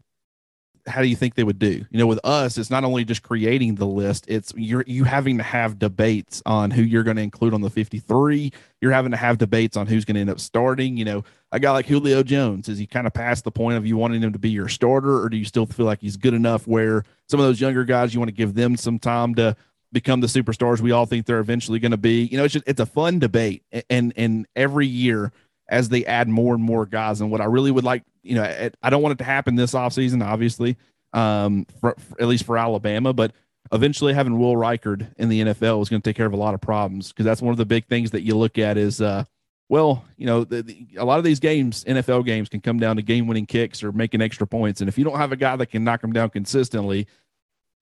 how 0.88 1.02
do 1.02 1.08
you 1.08 1.16
think 1.16 1.36
they 1.36 1.44
would 1.44 1.60
do? 1.60 1.86
You 1.90 2.00
know, 2.00 2.08
with 2.08 2.20
us, 2.24 2.58
it's 2.58 2.70
not 2.70 2.84
only 2.84 3.06
just 3.06 3.24
creating 3.24 3.76
the 3.76 3.86
list, 3.86 4.26
it's 4.28 4.54
you're 4.56 4.84
you 4.88 5.04
having 5.04 5.38
to 5.38 5.44
have 5.44 5.78
debates 5.80 6.42
on 6.46 6.72
who 6.72 6.82
you're 6.82 7.04
going 7.04 7.18
to 7.18 7.24
include 7.24 7.54
on 7.54 7.62
the 7.62 7.70
53. 7.70 8.52
You're 8.82 8.92
having 8.92 9.12
to 9.12 9.18
have 9.18 9.38
debates 9.38 9.78
on 9.78 9.88
who's 9.88 10.06
going 10.06 10.16
to 10.16 10.22
end 10.22 10.30
up 10.30 10.40
starting. 10.40 10.98
You 10.98 11.06
know, 11.06 11.24
a 11.52 11.60
guy 11.60 11.72
like 11.72 11.86
Julio 11.86 12.24
Jones, 12.24 12.70
is 12.70 12.78
he 12.78 12.88
kind 12.88 13.08
of 13.08 13.14
past 13.14 13.44
the 13.44 13.52
point 13.52 13.78
of 13.78 13.86
you 13.86 13.98
wanting 13.98 14.22
him 14.22 14.34
to 14.34 14.40
be 14.40 14.50
your 14.50 14.68
starter, 14.68 15.22
or 15.22 15.30
do 15.30 15.38
you 15.38 15.46
still 15.46 15.66
feel 15.66 15.86
like 15.86 16.02
he's 16.02 16.18
good 16.18 16.34
enough 16.34 16.68
where 16.68 17.04
some 17.30 17.40
of 17.40 17.46
those 17.46 17.62
younger 17.62 17.84
guys 17.84 18.14
you 18.14 18.20
want 18.20 18.30
to 18.30 18.36
give 18.36 18.54
them 18.54 18.78
some 18.78 19.00
time 19.00 19.36
to 19.36 19.56
become 19.92 20.20
the 20.20 20.28
superstars 20.28 20.82
we 20.82 20.92
all 20.92 21.06
think 21.06 21.26
they're 21.26 21.40
eventually 21.40 21.80
going 21.80 21.92
to 21.92 21.98
be. 21.98 22.24
You 22.24 22.38
know, 22.38 22.44
it's 22.44 22.54
just 22.54 22.68
it's 22.68 22.80
a 22.80 22.86
fun 22.86 23.20
debate, 23.20 23.64
and 23.90 24.14
and 24.16 24.48
every 24.56 24.88
year 24.88 25.32
as 25.70 25.90
they 25.90 26.06
add 26.06 26.30
more 26.30 26.54
and 26.54 26.64
more 26.64 26.86
guys, 26.86 27.22
and 27.22 27.32
what 27.32 27.42
I 27.42 27.46
really 27.46 27.72
would 27.72 27.84
like, 27.84 28.04
you 28.24 28.36
know, 28.36 28.70
I 28.82 28.90
don't 28.90 29.02
want 29.02 29.14
it 29.14 29.18
to 29.20 29.24
happen 29.24 29.56
this 29.56 29.74
offseason, 29.74 30.26
obviously, 30.26 30.78
um, 31.14 31.66
for, 31.80 31.96
for, 31.98 32.22
at 32.22 32.28
least 32.28 32.46
for 32.46 32.58
Alabama, 32.58 33.14
but 33.14 33.34
eventually 33.72 34.14
having 34.14 34.40
Will 34.40 34.56
Reichard 34.56 35.08
in 35.18 35.30
the 35.30 35.42
NFL 35.42 35.82
is 35.82 35.90
going 35.90 36.02
to 36.02 36.10
take 36.10 36.16
care 36.16 36.26
of 36.26 36.34
a 36.34 36.38
lot 36.38 36.54
of 36.54 36.62
problems 36.62 37.10
because 37.10 37.26
that's 37.26 37.42
one 37.42 37.52
of 37.52 37.58
the 37.58 37.66
big 37.66 37.86
things 37.88 38.12
that 38.12 38.22
you 38.22 38.36
look 38.36 38.58
at 38.58 38.78
is. 38.78 39.02
uh 39.02 39.24
well, 39.70 40.06
you 40.16 40.26
know, 40.26 40.46
the, 40.46 40.64
the, 40.64 40.88
a 40.96 41.04
lot 41.04 41.18
of 41.18 41.26
these 41.26 41.42
games, 41.42 41.84
NFL 41.84 42.26
games, 42.26 42.48
can 42.48 42.62
come 42.62 42.80
down 42.80 42.96
to 42.96 43.02
game-winning 43.02 43.46
kicks 43.46 43.84
or 43.84 43.92
making 43.92 44.22
extra 44.22 44.48
points, 44.48 44.80
and 44.80 44.88
if 44.88 44.98
you 44.98 45.04
don't 45.04 45.18
have 45.18 45.34
a 45.34 45.36
guy 45.36 45.58
that 45.58 45.66
can 45.66 45.84
knock 45.84 46.02
them 46.02 46.14
down 46.14 46.30
consistently, 46.30 47.06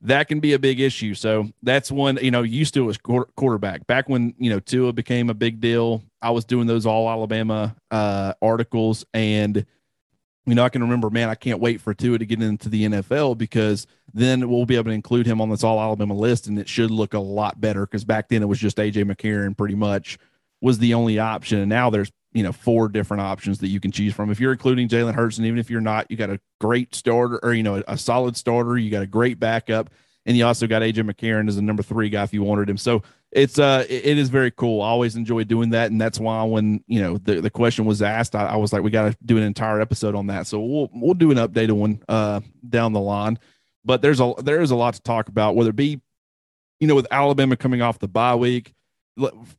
that 0.02 0.28
can 0.28 0.40
be 0.40 0.54
a 0.54 0.60
big 0.60 0.80
issue. 0.80 1.14
So 1.14 1.50
that's 1.64 1.92
one, 1.92 2.18
you 2.22 2.32
know, 2.32 2.44
used 2.44 2.74
to 2.76 2.86
was 2.86 2.98
quarterback. 2.98 3.88
Back 3.88 4.10
when, 4.10 4.34
you 4.38 4.50
know, 4.50 4.60
Tua 4.60 4.94
became 4.94 5.30
a 5.30 5.34
big 5.34 5.60
deal, 5.60 6.04
I 6.22 6.32
was 6.32 6.46
doing 6.46 6.68
those 6.68 6.86
all 6.86 7.10
Alabama 7.10 7.76
uh, 7.92 8.34
articles. 8.42 9.06
And, 9.14 9.66
you 10.46 10.56
know, 10.56 10.64
I 10.64 10.70
can 10.70 10.84
remember, 10.84 11.10
man, 11.10 11.30
I 11.30 11.36
can't 11.36 11.60
wait 11.60 11.82
for 11.82 11.94
Tua 11.94 12.20
to 12.20 12.26
get 12.26 12.42
into 12.42 12.70
the 12.70 12.86
NFL 12.86 13.38
because 13.38 13.88
then 14.14 14.48
we'll 14.50 14.66
be 14.66 14.76
able 14.76 14.86
to 14.86 14.92
include 14.92 15.26
him 15.26 15.42
on 15.42 15.50
this 15.50 15.64
all 15.64 15.82
Alabama 15.82 16.14
list 16.14 16.48
and 16.48 16.60
it 16.60 16.70
should 16.70 16.92
look 16.92 17.14
a 17.14 17.20
lot 17.20 17.60
better 17.60 17.86
because 17.86 18.06
back 18.06 18.30
then 18.30 18.44
it 18.44 18.48
was 18.48 18.60
just 18.60 18.78
AJ 18.78 19.12
McCarron 19.12 19.58
pretty 19.58 19.76
much 19.76 20.20
was 20.62 20.78
the 20.78 20.94
only 20.94 21.20
option. 21.20 21.60
And 21.60 21.70
now 21.70 21.90
there's 21.90 22.12
you 22.36 22.44
know 22.44 22.52
four 22.52 22.90
different 22.90 23.22
options 23.22 23.60
that 23.60 23.70
you 23.70 23.80
can 23.80 23.92
choose 23.92 24.14
from. 24.14 24.30
If 24.30 24.42
you're 24.42 24.52
including 24.52 24.90
Jalen 24.90 25.16
Hurts, 25.16 25.38
and 25.38 25.48
even 25.48 25.58
if 25.58 25.70
you're 25.70 25.80
not, 25.80 26.12
you 26.12 26.18
got 26.18 26.30
a 26.30 26.40
great 26.60 26.94
starter 26.94 27.40
or 27.42 27.54
you 27.54 27.64
know 27.64 27.82
a, 27.88 27.98
solid 27.98 28.36
starter. 28.36 28.78
You 28.78 28.92
got 28.92 29.02
a 29.02 29.08
great 29.08 29.40
backup, 29.40 29.90
and 30.26 30.36
you 30.36 30.46
also 30.46 30.68
got 30.68 30.82
AJ 30.82 31.10
McCarron 31.10 31.48
as 31.48 31.56
a 31.56 31.62
number 31.62 31.82
three 31.82 32.10
guy 32.10 32.24
if 32.24 32.34
you 32.34 32.44
wanted 32.44 32.70
him. 32.70 32.76
So 32.76 33.04
it's 33.32 33.58
uh 33.58 33.86
it, 33.90 34.06
it 34.06 34.18
is 34.18 34.28
very 34.28 34.52
cool. 34.52 34.82
I 34.82 34.90
always 34.90 35.16
enjoy 35.16 35.46
doing 35.46 35.70
that, 35.70 35.92
and 35.92 36.00
that's 36.00 36.20
why 36.20 36.44
when 36.44 36.84
you 36.88 37.02
know 37.02 37.18
the, 37.18 37.40
the 37.40 37.50
question 37.50 37.86
was 37.86 38.02
asked, 38.02 38.36
I, 38.36 38.48
I 38.48 38.58
was 38.58 38.74
like, 38.74 38.84
we 38.84 38.92
got 38.92 39.14
to 39.14 39.18
do 39.24 39.38
an 39.38 39.44
entire 39.44 39.80
episode 39.80 40.14
on 40.14 40.28
that. 40.28 40.46
So 40.46 40.60
we'll 40.60 40.90
we'll 40.94 41.14
do 41.14 41.32
an 41.32 41.38
updated 41.38 41.72
one 41.72 42.04
uh 42.10 42.42
down 42.68 42.92
the 42.92 43.00
line. 43.00 43.40
But 43.86 44.02
there's 44.02 44.20
a 44.20 44.34
there 44.40 44.62
is 44.62 44.72
a 44.72 44.76
lot 44.76 44.96
to 44.96 45.02
talk 45.02 45.30
about, 45.30 45.56
whether 45.56 45.70
it 45.70 45.78
be 45.78 46.02
you 46.82 46.88
know 46.88 46.96
with 46.96 47.08
Alabama 47.12 47.56
coming 47.56 47.82
off 47.82 47.98
the 47.98 48.10
bye 48.10 48.36
week. 48.36 48.74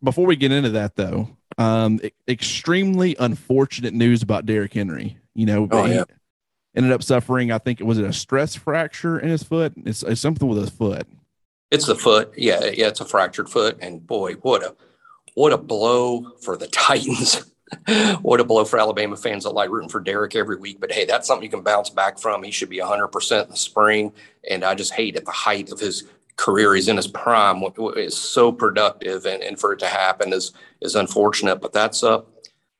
Before 0.03 0.27
we 0.27 0.37
get 0.37 0.53
into 0.53 0.69
that 0.71 0.97
though, 0.97 1.36
um, 1.59 2.01
extremely 2.29 3.17
unfortunate 3.19 3.95
news 3.95 4.23
about 4.23 4.47
Derrick 4.47 4.75
Henry. 4.75 5.19
You 5.35 5.47
know, 5.47 5.69
oh, 5.71 5.85
yeah. 5.87 6.05
ended 6.75 6.93
up 6.93 7.03
suffering. 7.03 7.53
I 7.53 7.59
think 7.59 7.81
it 7.81 7.85
was 7.85 7.99
it 7.99 8.05
a 8.05 8.13
stress 8.13 8.55
fracture 8.55 9.19
in 9.19 9.29
his 9.29 9.43
foot. 9.43 9.75
It's, 9.85 10.03
it's 10.03 10.21
something 10.21 10.49
with 10.49 10.59
his 10.59 10.71
foot. 10.71 11.07
It's 11.71 11.87
the 11.87 11.95
foot. 11.95 12.33
Yeah, 12.37 12.65
yeah, 12.65 12.89
it's 12.89 13.01
a 13.01 13.05
fractured 13.05 13.49
foot. 13.49 13.79
And 13.81 14.07
boy, 14.07 14.35
what 14.35 14.63
a 14.63 14.75
what 15.35 15.53
a 15.53 15.59
blow 15.59 16.33
for 16.41 16.57
the 16.57 16.67
Titans. 16.73 17.45
what 18.23 18.39
a 18.39 18.45
blow 18.45 18.65
for 18.65 18.79
Alabama 18.79 19.17
fans 19.17 19.43
that 19.43 19.51
like 19.51 19.71
rooting 19.71 19.89
for 19.89 20.01
Derrick 20.01 20.37
every 20.37 20.57
week. 20.57 20.81
But 20.81 20.93
hey, 20.93 21.05
that's 21.05 21.27
something 21.27 21.43
you 21.43 21.51
can 21.51 21.63
bounce 21.63 21.91
back 21.91 22.19
from. 22.19 22.43
He 22.45 22.53
should 22.53 22.71
be 22.71 22.79
100% 22.79 23.45
in 23.45 23.51
the 23.51 23.57
spring. 23.57 24.13
And 24.49 24.65
I 24.65 24.75
just 24.77 24.93
hate 24.93 25.17
at 25.17 25.25
the 25.25 25.33
height 25.33 25.73
of 25.73 25.81
his 25.81 26.05
career. 26.37 26.75
He's 26.75 26.89
in 26.89 26.97
his 26.97 27.09
prime. 27.09 27.63
Is 27.97 28.17
so 28.17 28.53
productive, 28.53 29.27
and, 29.27 29.43
and 29.43 29.59
for 29.59 29.73
it 29.73 29.79
to 29.81 29.87
happen 29.87 30.33
is 30.33 30.53
is 30.81 30.95
unfortunate. 30.95 31.61
But 31.61 31.73
that's 31.73 32.03
uh 32.03 32.23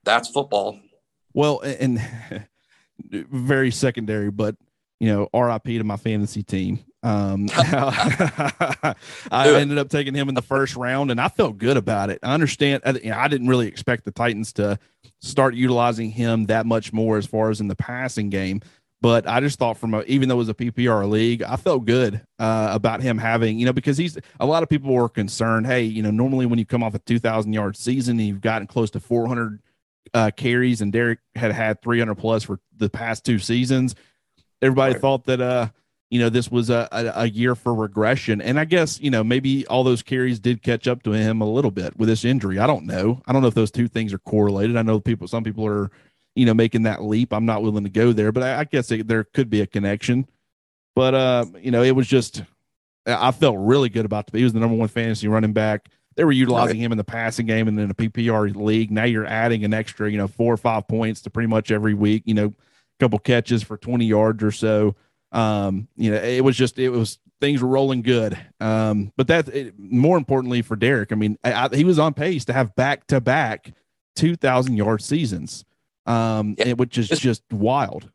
that's 0.05 0.29
football. 0.29 0.79
Well, 1.35 1.61
and 1.61 2.01
very 3.11 3.71
secondary, 3.71 4.31
but 4.31 4.57
you 5.01 5.09
know, 5.09 5.29
RIP 5.39 5.65
to 5.65 5.85
my 5.85 5.97
fantasy 5.97 6.43
team. 6.43 6.85
Um, 7.03 7.49
I 7.55 8.95
ended 9.31 9.79
up 9.79 9.91
taking 9.91 10.15
him 10.15 10.29
in 10.29 10.35
the 10.35 10.43
first 10.43 10.77
round, 10.77 11.11
and 11.11 11.21
I 11.21 11.29
felt 11.29 11.59
good 11.59 11.77
about 11.77 12.11
it. 12.11 12.19
I 12.23 12.35
understand. 12.35 12.83
You 13.03 13.11
know, 13.11 13.19
I 13.19 13.29
didn't 13.29 13.49
really 13.49 13.69
expect 13.69 14.05
the 14.05 14.11
Titans 14.11 14.53
to 14.55 14.79
start 15.21 15.55
utilizing 15.55 16.11
him 16.11 16.47
that 16.47 16.67
much 16.67 16.93
more 16.93 17.19
as 17.19 17.27
far 17.27 17.51
as 17.51 17.61
in 17.61 17.69
the 17.69 17.77
passing 17.77 18.31
game. 18.31 18.61
But 19.03 19.29
I 19.29 19.41
just 19.41 19.59
thought 19.59 19.77
from 19.77 19.93
a, 19.95 20.03
even 20.05 20.29
though 20.29 20.37
it 20.37 20.39
was 20.39 20.49
a 20.49 20.55
PPR 20.55 21.09
league, 21.09 21.43
I 21.43 21.57
felt 21.57 21.85
good 21.85 22.23
uh, 22.39 22.71
about 22.73 23.03
him 23.03 23.19
having, 23.19 23.59
you 23.59 23.67
know, 23.67 23.73
because 23.73 23.99
he's 23.99 24.17
a 24.41 24.47
lot 24.47 24.63
of 24.63 24.69
people 24.71 24.93
were 24.93 25.09
concerned. 25.09 25.67
Hey, 25.67 25.83
you 25.83 26.03
know, 26.03 26.11
normally 26.11 26.47
when 26.47 26.59
you 26.59 26.65
come 26.65 26.83
off 26.83 26.95
a 26.95 26.99
2,000 26.99 27.53
yard 27.53 27.77
season, 27.77 28.19
and 28.19 28.27
you've 28.27 28.41
gotten 28.41 28.67
close 28.67 28.91
to 28.93 29.01
400 29.01 29.61
uh, 30.15 30.31
carries, 30.35 30.81
and 30.81 30.93
Derrick 30.93 31.19
had 31.35 31.53
had 31.53 31.83
300 31.83 32.15
plus 32.15 32.45
for 32.45 32.59
the 32.77 32.89
past 32.89 33.25
two 33.25 33.39
seasons. 33.39 33.95
Everybody 34.63 34.95
right. 34.95 35.01
thought 35.01 35.25
that, 35.25 35.43
uh, 35.43 35.69
you 36.09 36.19
know, 36.19 36.31
this 36.31 36.51
was 36.51 36.71
a, 36.71 36.89
a, 36.91 37.23
a, 37.23 37.27
year 37.27 37.55
for 37.55 37.75
regression. 37.75 38.41
And 38.41 38.59
I 38.59 38.65
guess, 38.65 38.99
you 39.01 39.11
know, 39.11 39.23
maybe 39.23 39.67
all 39.67 39.85
those 39.85 40.03
carries 40.03 40.39
did 40.39 40.63
catch 40.63 40.89
up 40.89 41.03
to 41.03 41.13
him 41.13 41.43
a 41.43 41.51
little 41.51 41.71
bit 41.71 41.99
with 41.99 42.09
this 42.09 42.25
injury. 42.25 42.59
I 42.59 42.67
don't 42.67 42.87
know. 42.87 43.21
I 43.27 43.33
don't 43.33 43.43
know 43.43 43.49
if 43.49 43.55
those 43.55 43.71
two 43.73 43.89
things 43.89 44.15
are 44.15 44.19
correlated. 44.19 44.77
I 44.77 44.83
know 44.83 45.01
people, 45.01 45.29
some 45.29 45.45
people 45.45 45.67
are 45.67 45.91
you 46.37 46.47
know, 46.47 46.55
making 46.55 46.85
that 46.85 47.03
leap. 47.03 47.33
I'm 47.33 47.47
not 47.47 47.63
willing 47.63 47.85
to 47.85 47.91
go 47.91 48.13
there, 48.13 48.31
but 48.31 48.43
I, 48.43 48.61
I 48.61 48.65
guess 48.65 48.91
it, 48.93 49.09
there 49.09 49.25
could 49.25 49.51
be 49.51 49.63
a 49.63 49.67
connection. 49.67 50.29
But 50.95 51.15
uh, 51.15 51.47
you 51.61 51.73
know, 51.73 51.83
it 51.83 51.97
was 51.97 52.07
just 52.07 52.43
I 53.07 53.31
felt 53.33 53.57
really 53.59 53.89
good 53.89 54.05
about 54.05 54.27
the. 54.27 54.39
He 54.39 54.45
was 54.45 54.53
the 54.53 54.61
number 54.61 54.77
one 54.77 54.89
fantasy 54.89 55.29
running 55.29 55.53
back. 55.53 55.89
They 56.17 56.25
were 56.25 56.33
utilizing 56.33 56.79
right. 56.79 56.85
him 56.85 56.93
in 56.93 56.99
the 56.99 57.05
passing 57.05 57.47
game 57.47 57.69
and 57.69 57.79
in 57.79 57.91
a 57.91 57.95
PPR 57.95 58.55
league. 58.57 58.91
Now 58.91 59.05
you're 59.05 59.27
adding 59.27 59.65
an 59.65 59.75
extra, 59.75 60.11
you 60.11 60.17
know, 60.17 60.29
four 60.29 60.53
or 60.53 60.57
five 60.57 60.89
points 60.89 61.21
to 61.23 61.31
pretty 61.31 61.49
much 61.49 61.71
every 61.71 61.95
week. 61.95 62.23
You 62.27 62.35
know, 62.35 62.47
a 62.47 62.55
couple 63.01 63.19
catches 63.19 63.63
for 63.63 63.77
20 63.77 64.07
yards 64.07 64.43
or 64.43 64.51
so. 64.51 64.97
Um, 65.33 65.89
you 65.97 66.11
know, 66.11 66.17
it 66.17 66.43
was 66.43 66.57
just 66.57 66.79
it 66.79 66.89
was 66.89 67.19
things 67.41 67.63
were 67.63 67.69
rolling 67.69 68.03
good. 68.03 68.39
Um, 68.61 69.13
but 69.17 69.27
that 69.29 69.49
it, 69.49 69.79
more 69.79 70.17
importantly 70.17 70.63
for 70.63 70.77
Derrick, 70.77 71.13
I 71.13 71.17
mean, 71.17 71.39
I, 71.45 71.67
I, 71.67 71.69
he 71.77 71.85
was 71.85 71.99
on 71.99 72.15
pace 72.15 72.45
to 72.47 72.53
have 72.53 72.75
back 72.75 73.07
to 73.09 73.21
back 73.21 73.73
2,000 74.17 74.77
yard 74.77 75.03
seasons. 75.03 75.65
Um, 76.07 76.55
yeah. 76.59 76.73
which 76.75 76.99
is 76.99 77.11
it's, 77.11 77.21
just 77.21 77.43
wild. 77.51 78.11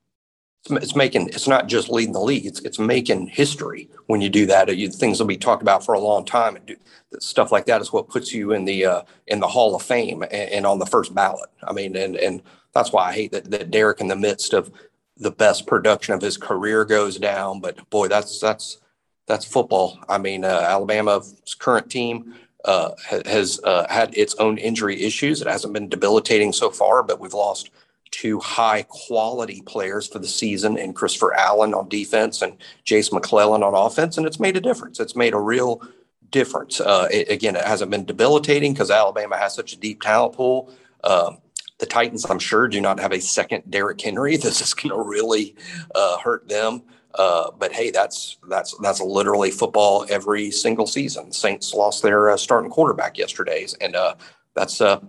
It's 0.69 0.95
making 0.95 1.29
it's 1.29 1.47
not 1.47 1.67
just 1.67 1.89
leading 1.89 2.13
the 2.13 2.21
league; 2.21 2.45
it's 2.45 2.59
it's 2.61 2.79
making 2.79 3.27
history 3.27 3.89
when 4.07 4.21
you 4.21 4.29
do 4.29 4.45
that. 4.45 4.75
You, 4.75 4.89
things 4.89 5.19
will 5.19 5.27
be 5.27 5.37
talked 5.37 5.61
about 5.61 5.83
for 5.83 5.93
a 5.93 5.99
long 5.99 6.23
time, 6.23 6.55
and 6.55 6.65
do, 6.65 6.75
stuff 7.19 7.51
like 7.51 7.65
that 7.65 7.81
is 7.81 7.91
what 7.91 8.09
puts 8.09 8.31
you 8.33 8.53
in 8.53 8.65
the 8.65 8.85
uh, 8.85 9.01
in 9.27 9.39
the 9.39 9.47
Hall 9.47 9.75
of 9.75 9.81
Fame 9.81 10.21
and, 10.23 10.31
and, 10.31 10.65
on 10.65 10.79
the 10.79 10.85
first 10.85 11.13
ballot. 11.15 11.49
I 11.63 11.73
mean, 11.73 11.95
and 11.95 12.15
and 12.15 12.41
that's 12.73 12.93
why 12.93 13.09
I 13.09 13.13
hate 13.13 13.31
that 13.31 13.49
that 13.51 13.71
Derrick, 13.71 14.01
in 14.01 14.07
the 14.07 14.15
midst 14.15 14.53
of 14.53 14.71
the 15.17 15.31
best 15.31 15.67
production 15.67 16.13
of 16.13 16.21
his 16.21 16.37
career, 16.37 16.85
goes 16.85 17.17
down. 17.17 17.59
But 17.59 17.89
boy, 17.89 18.07
that's 18.07 18.39
that's 18.39 18.79
that's 19.27 19.45
football. 19.45 19.99
I 20.07 20.17
mean, 20.17 20.45
uh, 20.45 20.65
Alabama's 20.67 21.55
current 21.57 21.89
team 21.89 22.35
uh, 22.65 22.91
has 23.25 23.59
uh, 23.63 23.87
had 23.89 24.15
its 24.17 24.35
own 24.35 24.57
injury 24.57 25.01
issues. 25.01 25.41
It 25.41 25.47
hasn't 25.47 25.73
been 25.73 25.89
debilitating 25.89 26.53
so 26.53 26.69
far, 26.69 27.03
but 27.03 27.19
we've 27.19 27.33
lost 27.33 27.71
two 28.11 28.39
high 28.39 28.83
quality 28.83 29.61
players 29.61 30.07
for 30.07 30.19
the 30.19 30.27
season 30.27 30.77
in 30.77 30.93
Christopher 30.93 31.33
Allen 31.33 31.73
on 31.73 31.89
defense 31.89 32.41
and 32.41 32.57
Jase 32.83 33.11
McClellan 33.11 33.63
on 33.63 33.73
offense, 33.73 34.17
and 34.17 34.27
it's 34.27 34.39
made 34.39 34.57
a 34.57 34.61
difference. 34.61 34.99
It's 34.99 35.15
made 35.15 35.33
a 35.33 35.39
real 35.39 35.81
difference. 36.29 36.79
Uh, 36.79 37.07
it, 37.11 37.29
again, 37.29 37.55
it 37.55 37.65
hasn't 37.65 37.91
been 37.91 38.05
debilitating 38.05 38.73
because 38.73 38.91
Alabama 38.91 39.37
has 39.37 39.55
such 39.55 39.73
a 39.73 39.77
deep 39.77 40.01
talent 40.01 40.33
pool. 40.33 40.71
Um, 41.03 41.37
the 41.79 41.85
Titans, 41.85 42.25
I'm 42.29 42.39
sure, 42.39 42.67
do 42.67 42.79
not 42.79 42.99
have 42.99 43.11
a 43.11 43.19
second 43.19 43.63
Derrick 43.69 43.99
Henry. 43.99 44.37
This 44.41 44.61
is 44.61 44.73
going 44.73 44.95
to 44.95 45.01
really 45.01 45.55
uh, 45.95 46.17
hurt 46.19 46.47
them. 46.47 46.83
Uh, 47.15 47.51
but 47.57 47.73
hey, 47.73 47.91
that's 47.91 48.37
that's 48.47 48.73
that's 48.77 49.01
literally 49.01 49.51
football 49.51 50.05
every 50.09 50.49
single 50.49 50.87
season. 50.87 51.31
Saints 51.33 51.73
lost 51.73 52.03
their 52.03 52.29
uh, 52.29 52.37
starting 52.37 52.71
quarterback 52.71 53.17
yesterday, 53.17 53.67
and 53.81 53.95
uh, 53.95 54.15
that's 54.55 54.79
uh, 54.79 55.01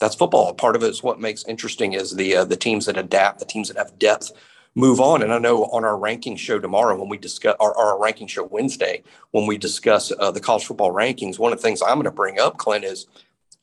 that's 0.00 0.16
football. 0.16 0.52
Part 0.54 0.76
of 0.76 0.82
it 0.82 0.88
is 0.88 1.02
what 1.02 1.20
makes 1.20 1.44
interesting 1.44 1.92
is 1.92 2.16
the 2.16 2.36
uh, 2.36 2.44
the 2.44 2.56
teams 2.56 2.86
that 2.86 2.96
adapt, 2.96 3.38
the 3.38 3.44
teams 3.44 3.68
that 3.68 3.76
have 3.76 3.98
depth, 3.98 4.32
move 4.74 5.00
on. 5.00 5.22
And 5.22 5.32
I 5.32 5.38
know 5.38 5.64
on 5.66 5.84
our 5.84 5.96
ranking 5.96 6.36
show 6.36 6.58
tomorrow, 6.58 6.98
when 6.98 7.08
we 7.08 7.18
discuss 7.18 7.54
our, 7.60 7.76
our 7.76 8.00
ranking 8.00 8.26
show 8.26 8.44
Wednesday, 8.44 9.02
when 9.30 9.46
we 9.46 9.58
discuss 9.58 10.08
the 10.08 10.40
college 10.42 10.64
football 10.64 10.92
rankings, 10.92 11.38
one 11.38 11.52
of 11.52 11.58
the 11.58 11.62
things 11.62 11.82
I'm 11.82 11.94
going 11.94 12.04
to 12.04 12.10
bring 12.10 12.40
up, 12.40 12.56
Clint, 12.58 12.84
is 12.84 13.06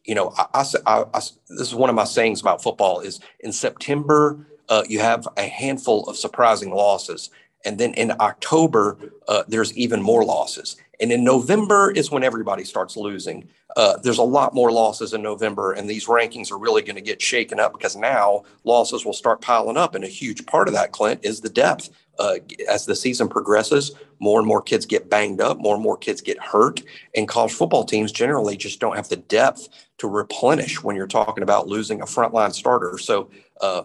you 0.08 0.16
know, 0.16 0.34
I, 0.38 0.66
I, 0.86 1.06
I, 1.14 1.20
this 1.20 1.68
is 1.68 1.76
one 1.76 1.90
of 1.90 1.96
my 1.96 2.06
sayings 2.06 2.42
about 2.42 2.64
football 2.64 3.02
is 3.02 3.20
in 3.42 3.52
September, 3.52 4.48
uh, 4.70 4.84
you 4.88 5.00
have 5.00 5.28
a 5.38 5.44
handful 5.44 6.06
of 6.08 6.18
surprising 6.18 6.72
losses. 6.72 7.30
And 7.66 7.78
then 7.78 7.94
in 7.96 8.14
October, 8.20 8.98
uh, 9.28 9.44
there's 9.48 9.76
even 9.78 10.02
more 10.02 10.24
losses. 10.24 10.78
And 11.00 11.12
in 11.12 11.24
November 11.24 11.92
is 11.92 12.10
when 12.10 12.24
everybody 12.24 12.64
starts 12.64 12.98
losing. 12.98 13.48
Uh, 13.76 13.98
there's 13.98 14.18
a 14.18 14.24
lot 14.24 14.56
more 14.56 14.72
losses 14.72 15.14
in 15.14 15.22
November, 15.22 15.74
and 15.74 15.88
these 15.88 16.08
rankings 16.08 16.52
are 16.52 16.58
really 16.58 16.82
going 16.82 16.96
to 16.96 17.02
get 17.02 17.22
shaken 17.22 17.60
up 17.60 17.74
because 17.74 17.96
now 17.96 18.44
losses 18.64 19.06
will 19.06 19.14
start 19.14 19.42
piling 19.42 19.78
up. 19.78 19.94
And 19.94 20.04
a 20.04 20.08
huge 20.08 20.46
part 20.48 20.68
of 20.68 20.74
that, 20.74 20.92
Clint, 20.92 21.24
is 21.24 21.42
the 21.42 21.50
depth. 21.50 21.90
Uh, 22.20 22.38
as 22.68 22.88
the 22.88 22.96
season 22.96 23.28
progresses, 23.30 23.92
more 24.20 24.40
and 24.40 24.48
more 24.48 24.62
kids 24.62 24.88
get 24.88 25.08
banged 25.08 25.40
up, 25.40 25.60
more 25.60 25.76
and 25.76 25.84
more 25.84 25.98
kids 25.98 26.20
get 26.20 26.40
hurt, 26.40 26.82
and 27.16 27.28
college 27.28 27.54
football 27.54 27.84
teams 27.84 28.12
generally 28.12 28.58
just 28.58 28.80
don't 28.80 28.96
have 28.96 29.08
the 29.10 29.18
depth 29.18 29.70
to 30.00 30.08
replenish 30.08 30.82
when 30.82 30.96
you're 30.96 31.06
talking 31.06 31.44
about 31.44 31.68
losing 31.68 32.02
a 32.02 32.06
frontline 32.06 32.52
starter. 32.52 32.98
So, 32.98 33.30
uh, 33.62 33.84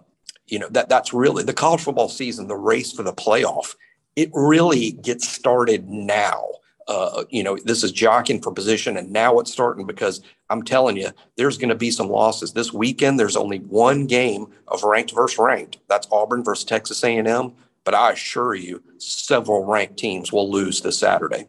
you 0.53 0.59
know 0.59 0.69
that 0.71 0.89
that's 0.89 1.13
really 1.13 1.43
the 1.43 1.53
college 1.53 1.81
football 1.81 2.09
season, 2.09 2.47
the 2.47 2.57
race 2.57 2.93
for 2.93 3.03
the 3.03 3.13
playoff. 3.13 3.75
It 4.15 4.31
really 4.35 4.93
gets 4.93 5.27
started 5.27 5.89
now 5.89 6.47
uh, 6.89 7.25
you 7.31 7.43
know, 7.43 7.57
this 7.65 7.85
is 7.85 7.93
jockeying 7.93 8.43
for 8.43 8.53
position, 8.53 8.97
and 8.97 9.11
now 9.11 9.39
it's 9.39 9.53
starting 9.53 9.87
because 9.87 10.21
I'm 10.51 10.63
telling 10.63 10.97
you, 10.97 11.11
there's 11.37 11.59
going 11.59 11.69
to 11.69 11.75
be 11.75 11.91
some 11.91 12.09
losses 12.09 12.53
this 12.53 12.73
weekend. 12.73 13.19
There's 13.19 13.37
only 13.37 13.59
one 13.59 14.07
game 14.07 14.47
of 14.69 14.83
ranked 14.83 15.15
versus 15.15 15.39
ranked. 15.39 15.79
That's 15.89 16.09
Auburn 16.11 16.45
versus 16.45 16.65
Texas 16.65 17.03
A&M. 17.05 17.53
But 17.85 17.95
I 17.95 18.13
assure 18.13 18.55
you, 18.55 18.83
several 18.99 19.65
ranked 19.65 19.97
teams 19.97 20.33
will 20.33 20.51
lose 20.51 20.81
this 20.81 20.99
Saturday. 20.99 21.49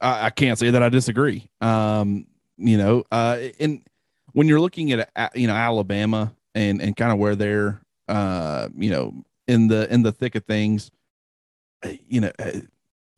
I, 0.00 0.26
I 0.26 0.30
can't 0.30 0.58
say 0.58 0.70
that 0.70 0.82
I 0.82 0.88
disagree. 0.88 1.48
Um, 1.60 2.26
you 2.56 2.78
know, 2.78 3.04
uh, 3.10 3.38
and 3.60 3.82
when 4.32 4.46
you're 4.46 4.60
looking 4.60 4.92
at 4.92 5.10
you 5.34 5.46
know 5.46 5.54
Alabama 5.54 6.32
and 6.54 6.80
and 6.80 6.96
kind 6.96 7.12
of 7.12 7.18
where 7.18 7.36
they're, 7.36 7.80
uh, 8.08 8.68
you 8.76 8.90
know, 8.90 9.24
in 9.46 9.68
the 9.68 9.92
in 9.92 10.02
the 10.02 10.12
thick 10.12 10.34
of 10.34 10.44
things, 10.44 10.90
you 12.08 12.20
know 12.20 12.32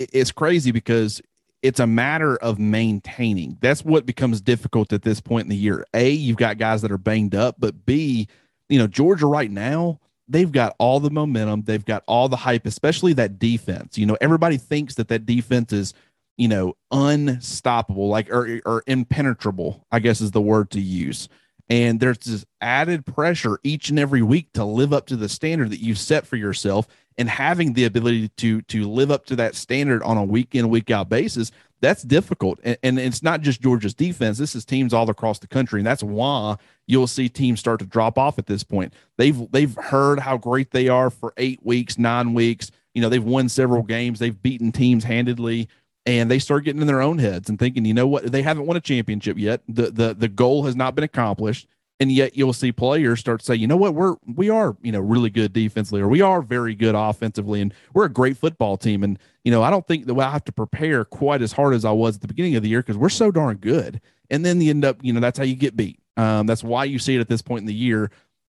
it's 0.01 0.33
crazy 0.33 0.71
because 0.73 1.21
it's 1.63 1.81
a 1.81 1.87
matter 1.87 2.37
of 2.37 2.59
maintaining. 2.59 3.59
That's 3.61 3.85
what 3.85 4.07
becomes 4.07 4.41
difficult 4.41 4.93
at 4.93 5.03
this 5.03 5.21
point 5.21 5.45
in 5.45 5.51
the 5.51 5.57
year. 5.57 5.85
A, 5.93 6.11
you've 6.11 6.39
got 6.39 6.57
guys 6.57 6.81
that 6.83 6.91
are 6.91 6.99
banged 6.99 7.35
up, 7.35 7.57
but 7.59 7.85
B, 7.85 8.29
you 8.69 8.79
know, 8.79 8.87
Georgia 8.87 9.27
right 9.27 9.51
now, 9.51 10.01
they've 10.27 10.51
got 10.51 10.75
all 10.79 11.01
the 11.01 11.11
momentum, 11.11 11.63
they've 11.63 11.85
got 11.85 12.03
all 12.07 12.29
the 12.29 12.37
hype, 12.37 12.65
especially 12.65 13.13
that 13.15 13.39
defense. 13.39 13.99
You 13.99 14.07
know, 14.07 14.17
everybody 14.21 14.57
thinks 14.57 14.95
that 14.95 15.09
that 15.09 15.27
defense 15.27 15.73
is, 15.73 15.93
you 16.39 16.49
know, 16.49 16.77
unstoppable, 16.91 18.09
like 18.09 18.31
or 18.31 18.61
or 18.65 18.83
impenetrable, 18.87 19.87
I 19.91 19.99
guess 19.99 20.23
is 20.23 20.31
the 20.31 20.41
word 20.41 20.71
to 20.71 20.81
use. 20.81 21.29
And 21.71 22.01
there's 22.01 22.19
this 22.19 22.45
added 22.61 23.07
pressure 23.07 23.59
each 23.63 23.89
and 23.89 23.99
every 23.99 24.23
week 24.23 24.53
to 24.55 24.65
live 24.65 24.93
up 24.93 25.07
to 25.07 25.17
the 25.17 25.29
standard 25.29 25.71
that 25.71 25.81
you've 25.81 25.99
set 25.99 26.27
for 26.27 26.37
yourself. 26.37 26.87
And 27.17 27.29
having 27.29 27.75
the 27.75 27.85
ability 27.85 28.29
to 28.29 28.63
to 28.63 28.89
live 28.89 29.11
up 29.11 29.27
to 29.27 29.37
that 29.37 29.55
standard 29.55 30.03
on 30.03 30.17
a 30.17 30.25
week 30.25 30.55
in 30.55 30.69
week 30.71 30.91
out 30.91 31.09
basis 31.09 31.53
that's 31.81 32.03
difficult. 32.03 32.61
And, 32.63 32.77
and, 32.83 32.99
it's 32.99 33.23
not 33.23 33.41
just 33.41 33.61
georgia's 33.61 33.95
defense. 33.95 34.39
This 34.39 34.55
is 34.55 34.65
teams 34.65 34.93
all 34.93 35.09
across 35.09 35.39
the 35.39 35.47
country. 35.47 35.81
And 35.81 35.87
that's 35.87 36.03
why 36.03 36.57
you'll 36.87 37.07
see 37.07 37.29
teams 37.29 37.61
start 37.61 37.81
to 37.81 37.87
drop 37.87 38.19
off 38.19 38.39
at 38.39 38.47
this 38.47 38.63
point. 38.63 38.95
They've 39.17 39.51
they've 39.51 39.75
heard 39.75 40.21
how 40.21 40.37
great 40.37 40.71
they 40.71 40.89
are 40.89 41.11
for 41.11 41.33
eight 41.37 41.61
weeks 41.65 41.99
nine 41.99 42.35
weeks. 42.35 42.71
You 42.95 43.03
know 43.03 43.09
they've 43.09 43.23
won 43.23 43.49
several 43.49 43.83
games. 43.83 44.19
They've 44.19 44.43
beaten 44.43 44.73
teams 44.73 45.05
handedly 45.05 45.69
and 46.07 46.31
they 46.31 46.39
start 46.39 46.65
getting 46.65 46.81
in 46.81 46.87
their 46.87 47.03
own 47.03 47.19
heads 47.19 47.49
and 47.49 47.59
thinking 47.59 47.85
you 47.85 47.95
know 47.95 48.07
what 48.07 48.31
they 48.31 48.43
haven't 48.43 48.67
won 48.67 48.77
a 48.77 48.81
championship 48.81 49.39
yet 49.39 49.63
the 49.69 49.91
the, 49.91 50.15
the 50.15 50.29
goal 50.29 50.65
has 50.65 50.77
not 50.77 50.95
been 50.95 51.05
accomplished 51.05 51.67
and 52.01 52.11
yet 52.11 52.35
you'll 52.35 52.55
see 52.55 52.73
players 52.73 53.21
start 53.21 53.41
to 53.41 53.47
say, 53.47 53.55
you 53.55 53.67
know 53.67 53.77
what, 53.77 53.95
we're 53.95 54.17
we 54.35 54.49
are 54.49 54.75
you 54.81 54.91
know 54.91 55.01
really 55.01 55.29
good 55.29 55.53
defensively, 55.53 56.01
or 56.01 56.09
we 56.09 56.23
are 56.23 56.41
very 56.41 56.75
good 56.75 56.95
offensively, 56.95 57.61
and 57.61 57.75
we're 57.93 58.07
a 58.07 58.11
great 58.11 58.39
football 58.39 58.79
team. 58.79 59.05
And 59.05 59.19
you 59.45 59.53
know, 59.53 59.63
I 59.63 59.71
don't 59.71 59.87
think 59.87 60.07
that 60.07 60.19
I 60.19 60.31
have 60.31 60.45
to 60.45 60.53
prepare 60.53 61.05
quite 61.05 61.43
as 61.43 61.53
hard 61.53 61.75
as 61.75 61.85
I 61.85 61.93
was 61.93 62.17
at 62.17 62.23
the 62.23 62.29
beginning 62.29 62.57
of 62.57 62.63
the 62.63 62.71
year 62.71 62.81
because 62.81 62.97
we're 62.97 63.11
so 63.11 63.31
darn 63.31 63.59
good. 63.59 64.01
And 64.31 64.45
then 64.45 64.61
you 64.61 64.71
end 64.71 64.85
up, 64.85 64.97
you 65.03 65.13
know, 65.13 65.21
that's 65.21 65.39
how 65.39 65.45
you 65.45 65.55
get 65.55 65.77
beat. 65.77 66.01
Um, 66.17 66.47
that's 66.47 66.65
why 66.65 66.85
you 66.85 66.99
see 66.99 67.17
it 67.17 67.21
at 67.21 67.29
this 67.29 67.43
point 67.43 67.61
in 67.61 67.67
the 67.67 67.75
year 67.75 68.11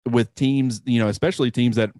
with 0.09 0.33
teams, 0.35 0.81
you 0.85 0.99
know, 0.99 1.07
especially 1.07 1.51
teams 1.51 1.75
that 1.75 1.91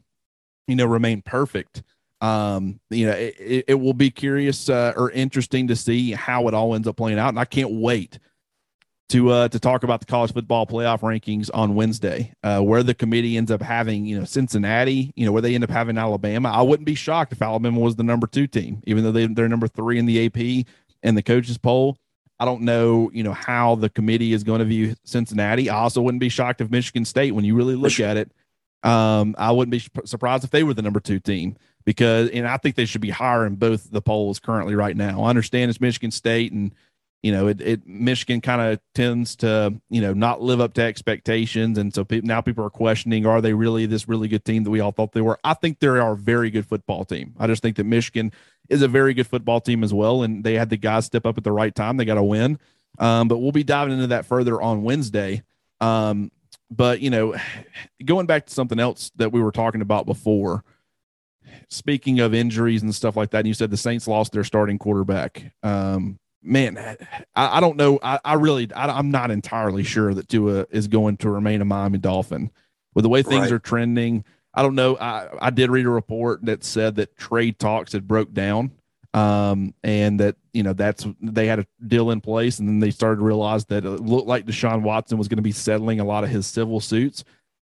you 0.67 0.75
know 0.75 0.86
remain 0.86 1.21
perfect. 1.21 1.84
Um, 2.21 2.80
you 2.89 3.08
know, 3.08 3.13
it, 3.13 3.65
it 3.67 3.80
will 3.80 3.93
be 3.93 4.10
curious 4.10 4.69
uh, 4.69 4.93
or 4.95 5.12
interesting 5.12 5.67
to 5.67 5.75
see 5.75 6.12
how 6.12 6.47
it 6.47 6.54
all 6.54 6.75
ends 6.75 6.88
up 6.88 6.97
playing 6.97 7.19
out, 7.19 7.30
and 7.30 7.39
I 7.39 7.45
can't 7.45 7.71
wait 7.71 8.19
to 9.10 9.30
uh, 9.30 9.47
to 9.49 9.60
talk 9.60 9.84
about 9.84 9.99
the 9.99 10.06
college 10.06 10.34
football 10.34 10.65
playoff 10.65 11.01
rankings 11.01 11.49
on 11.54 11.75
Wednesday, 11.75 12.34
uh, 12.43 12.62
where 12.62 12.84
the 12.84 12.93
committee 12.93 13.38
ends 13.38 13.51
up 13.51 13.62
having 13.62 14.06
you 14.06 14.17
know 14.17 14.25
Cincinnati, 14.25 15.12
you 15.15 15.25
know 15.25 15.32
where 15.32 15.41
they 15.41 15.56
end 15.56 15.63
up 15.63 15.69
having 15.69 15.97
Alabama. 15.97 16.49
I 16.49 16.62
wouldn't 16.62 16.86
be 16.86 16.95
shocked 16.95 17.32
if 17.32 17.41
Alabama 17.41 17.80
was 17.80 17.95
the 17.95 18.04
number 18.04 18.28
two 18.28 18.47
team, 18.47 18.82
even 18.86 19.04
though 19.04 19.12
they, 19.12 19.28
they're 19.28 19.49
number 19.49 19.67
three 19.67 19.99
in 19.99 20.06
the 20.06 20.25
AP 20.25 20.65
and 21.04 21.17
the 21.17 21.23
coaches 21.23 21.58
poll. 21.58 21.97
I 22.38 22.43
don't 22.43 22.63
know, 22.63 23.10
you 23.13 23.23
know, 23.23 23.32
how 23.32 23.75
the 23.75 23.89
committee 23.89 24.34
is 24.34 24.43
going 24.43 24.60
to 24.60 24.65
view 24.65 24.95
Cincinnati. 25.06 25.69
I 25.69 25.78
also 25.78 26.01
wouldn't 26.01 26.19
be 26.19 26.28
shocked 26.28 26.60
if 26.60 26.69
Michigan 26.69 27.06
State, 27.06 27.32
when 27.32 27.45
you 27.45 27.56
really 27.56 27.75
look 27.75 27.97
at 28.01 28.17
it, 28.17 28.30
um, 28.84 29.36
I 29.38 29.51
wouldn't 29.51 29.71
be 29.71 29.80
surprised 30.06 30.43
if 30.43 30.49
they 30.49 30.63
were 30.63 30.73
the 30.73 30.82
number 30.82 30.99
two 30.99 31.21
team 31.21 31.56
because, 31.86 32.30
and 32.32 32.48
I 32.48 32.58
think 32.58 32.76
they 32.76 32.86
should 32.86 33.02
be 33.02 33.12
higher 33.12 33.45
in 33.45 33.56
both 33.56 33.91
the 33.91 34.02
polls 34.02 34.39
currently 34.39 34.76
right 34.76 34.95
now. 34.95 35.24
I 35.24 35.30
understand 35.30 35.69
it's 35.69 35.82
Michigan 35.82 36.12
State 36.12 36.52
and 36.52 36.74
you 37.26 37.32
know, 37.32 37.48
it, 37.48 37.60
it 37.60 37.88
Michigan 37.88 38.39
kind 38.39 38.62
of 38.62 38.80
tends 38.93 39.36
to, 39.38 39.74
you 39.89 40.00
know, 40.00 40.13
not 40.13 40.43
live 40.43 40.62
up 40.62 40.76
to 40.76 40.84
expectations. 40.84 41.80
And 41.80 41.91
so 41.91 42.06
pe- 42.06 42.21
now 42.21 42.39
people 42.39 42.63
are 42.63 42.69
questioning, 42.69 43.26
are 43.26 43.41
they 43.41 43.54
really 43.54 43.88
this 43.88 44.08
really 44.08 44.28
good 44.28 44.45
team 44.45 44.63
that 44.63 44.69
we 44.69 44.80
all 44.80 44.91
thought 44.91 45.12
they 45.12 45.21
were? 45.21 45.39
I 45.43 45.56
think 45.56 45.80
they 45.80 45.88
are 45.88 46.12
a 46.12 46.15
very 46.15 46.52
good 46.52 46.67
football 46.67 47.04
team. 47.04 47.34
I 47.39 47.48
just 47.48 47.63
think 47.63 47.78
that 47.78 47.86
Michigan 47.86 48.32
is 48.69 48.84
a 48.84 48.88
very 48.88 49.15
good 49.15 49.26
football 49.26 49.60
team 49.60 49.84
as 49.84 49.91
well. 49.91 50.21
And 50.21 50.43
they 50.43 50.54
had 50.54 50.69
the 50.69 50.78
guys 50.78 51.06
step 51.06 51.26
up 51.26 51.36
at 51.36 51.43
the 51.43 51.52
right 51.52 51.74
time. 51.74 51.98
They 51.98 52.06
got 52.06 52.13
to 52.13 52.24
win. 52.24 52.60
Um, 53.00 53.28
but 53.28 53.39
we'll 53.39 53.52
be 53.52 53.63
diving 53.63 53.95
into 53.95 54.08
that 54.08 54.28
further 54.28 54.62
on 54.62 54.84
Wednesday. 54.84 55.41
Um, 55.82 56.32
but, 56.69 57.00
you 57.00 57.10
know, 57.10 57.34
going 58.06 58.28
back 58.28 58.45
to 58.45 58.54
something 58.54 58.80
else 58.80 59.12
that 59.15 59.32
we 59.32 59.41
were 59.41 59.52
talking 59.52 59.82
about 59.82 60.06
before, 60.06 60.63
speaking 61.69 62.19
of 62.19 62.34
injuries 62.34 62.84
and 62.84 62.93
stuff 62.93 63.15
like 63.15 63.31
that, 63.31 63.39
and 63.39 63.47
you 63.47 63.53
said 63.53 63.71
the 63.71 63.77
Saints 63.77 64.08
lost 64.08 64.31
their 64.31 64.43
starting 64.43 64.77
quarterback. 64.77 65.51
Um, 65.63 66.19
man, 66.41 66.77
I, 67.36 67.58
I 67.58 67.60
don't 67.60 67.77
know. 67.77 67.99
I, 68.01 68.19
I 68.23 68.34
really, 68.34 68.71
I, 68.73 68.97
am 68.97 69.12
not 69.12 69.31
entirely 69.31 69.84
sure 69.84 70.13
that 70.13 70.29
Tua 70.29 70.67
is 70.69 70.88
going 70.88 71.17
to 71.17 71.29
remain 71.29 71.62
a 71.62 71.65
Miami 71.65 71.97
Dolphin 71.97 72.51
with 72.93 73.03
the 73.03 73.10
way 73.10 73.23
things 73.23 73.43
right. 73.43 73.53
are 73.53 73.60
trending. 73.60 74.23
I 74.53 74.62
don't 74.62 74.75
know. 74.75 74.97
I, 74.97 75.27
I 75.39 75.49
did 75.49 75.69
read 75.69 75.86
a 75.86 75.89
report 75.89 76.45
that 76.45 76.63
said 76.63 76.95
that 76.95 77.17
trade 77.17 77.60
talks 77.60 77.91
had 77.91 78.08
broke 78.08 78.31
down, 78.31 78.71
um, 79.13 79.73
and 79.84 80.19
that 80.19 80.38
you 80.53 80.63
know 80.63 80.73
that's 80.73 81.05
they 81.21 81.47
had 81.47 81.60
a 81.60 81.67
deal 81.86 82.12
in 82.12 82.21
place, 82.21 82.60
and 82.60 82.67
then 82.69 82.79
they 82.79 82.91
started 82.91 83.17
to 83.17 83.25
realize 83.25 83.65
that 83.65 83.86
it 83.86 83.89
looked 83.89 84.27
like 84.27 84.45
Deshaun 84.45 84.81
Watson 84.81 85.17
was 85.17 85.27
going 85.27 85.38
to 85.38 85.43
be 85.43 85.51
settling 85.51 85.99
a 85.99 86.05
lot 86.05 86.23
of 86.23 86.29
his 86.29 86.47
civil 86.47 86.79
suits. 86.79 87.23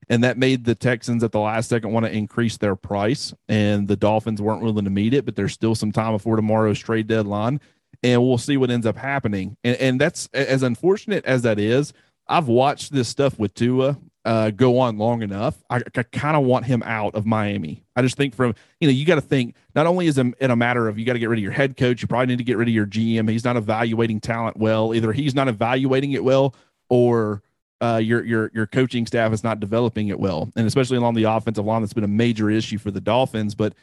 And 0.09 0.23
that 0.23 0.37
made 0.37 0.65
the 0.65 0.75
Texans 0.75 1.23
at 1.23 1.31
the 1.31 1.39
last 1.39 1.69
second 1.69 1.91
want 1.91 2.05
to 2.05 2.11
increase 2.11 2.57
their 2.57 2.75
price, 2.75 3.33
and 3.47 3.87
the 3.87 3.95
Dolphins 3.95 4.41
weren't 4.41 4.61
willing 4.61 4.85
to 4.85 4.91
meet 4.91 5.13
it. 5.13 5.25
But 5.25 5.35
there's 5.35 5.53
still 5.53 5.75
some 5.75 5.91
time 5.91 6.13
before 6.13 6.35
tomorrow's 6.35 6.79
trade 6.79 7.07
deadline, 7.07 7.59
and 8.03 8.21
we'll 8.21 8.37
see 8.37 8.57
what 8.57 8.69
ends 8.69 8.85
up 8.85 8.97
happening. 8.97 9.57
And, 9.63 9.75
and 9.77 10.01
that's 10.01 10.27
as 10.33 10.63
unfortunate 10.63 11.25
as 11.25 11.41
that 11.43 11.59
is. 11.59 11.93
I've 12.29 12.47
watched 12.47 12.91
this 12.91 13.07
stuff 13.07 13.39
with 13.39 13.53
Tua 13.53 13.97
uh, 14.27 14.51
go 14.51 14.79
on 14.79 14.97
long 14.97 15.21
enough. 15.21 15.63
I, 15.69 15.81
I 15.95 16.03
kind 16.03 16.35
of 16.35 16.43
want 16.43 16.65
him 16.65 16.83
out 16.83 17.15
of 17.15 17.25
Miami. 17.25 17.85
I 17.95 18.01
just 18.01 18.17
think 18.17 18.35
from 18.35 18.55
you 18.81 18.87
know 18.87 18.91
you 18.91 19.05
got 19.05 19.15
to 19.15 19.21
think 19.21 19.55
not 19.73 19.87
only 19.87 20.07
is 20.07 20.17
it 20.17 20.35
a 20.41 20.55
matter 20.55 20.89
of 20.89 20.99
you 20.99 21.05
got 21.05 21.13
to 21.13 21.19
get 21.19 21.29
rid 21.29 21.39
of 21.39 21.43
your 21.43 21.53
head 21.53 21.77
coach, 21.77 22.01
you 22.01 22.09
probably 22.09 22.27
need 22.27 22.39
to 22.39 22.43
get 22.43 22.57
rid 22.57 22.67
of 22.67 22.73
your 22.73 22.85
GM. 22.85 23.29
He's 23.29 23.45
not 23.45 23.55
evaluating 23.55 24.19
talent 24.19 24.57
well. 24.57 24.93
Either 24.93 25.13
he's 25.13 25.33
not 25.33 25.47
evaluating 25.47 26.11
it 26.11 26.25
well, 26.25 26.53
or 26.89 27.41
uh, 27.81 27.99
your 28.01 28.23
your 28.23 28.51
your 28.53 28.67
coaching 28.67 29.05
staff 29.05 29.31
is 29.33 29.43
not 29.43 29.59
developing 29.59 30.07
it 30.07 30.19
well, 30.19 30.49
and 30.55 30.65
especially 30.65 30.97
along 30.97 31.13
the 31.13 31.25
offensive 31.25 31.65
line, 31.65 31.81
that's 31.81 31.93
been 31.93 32.03
a 32.03 32.07
major 32.07 32.49
issue 32.49 32.77
for 32.77 32.91
the 32.91 33.01
Dolphins. 33.01 33.55
But 33.55 33.73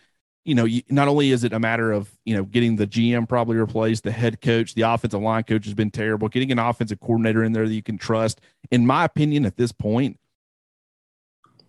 you 0.45 0.55
know, 0.55 0.65
you, 0.65 0.83
not 0.91 1.09
only 1.09 1.31
is 1.31 1.45
it 1.45 1.53
a 1.53 1.61
matter 1.61 1.93
of 1.93 2.11
you 2.25 2.37
know 2.37 2.45
getting 2.45 2.77
the 2.77 2.87
GM 2.87 3.29
probably 3.29 3.57
replaced, 3.57 4.05
the 4.05 4.11
head 4.11 4.41
coach, 4.41 4.75
the 4.75 4.83
offensive 4.83 5.21
line 5.21 5.45
coach 5.45 5.65
has 5.65 5.75
been 5.75 5.91
terrible. 5.91 6.29
Getting 6.29 6.51
an 6.51 6.59
offensive 6.59 7.01
coordinator 7.01 7.45
in 7.45 7.53
there 7.53 7.69
that 7.69 7.75
you 7.75 7.83
can 7.83 7.99
trust, 7.99 8.41
in 8.71 8.87
my 8.87 9.05
opinion, 9.05 9.47
at 9.47 9.57
this 9.57 9.73
point, 9.73 10.19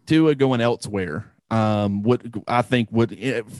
Tua 0.07 0.35
going 0.35 0.61
elsewhere. 0.61 1.31
Um, 1.51 2.01
what 2.01 2.23
I 2.47 2.63
think 2.63 2.89
would 2.91 3.11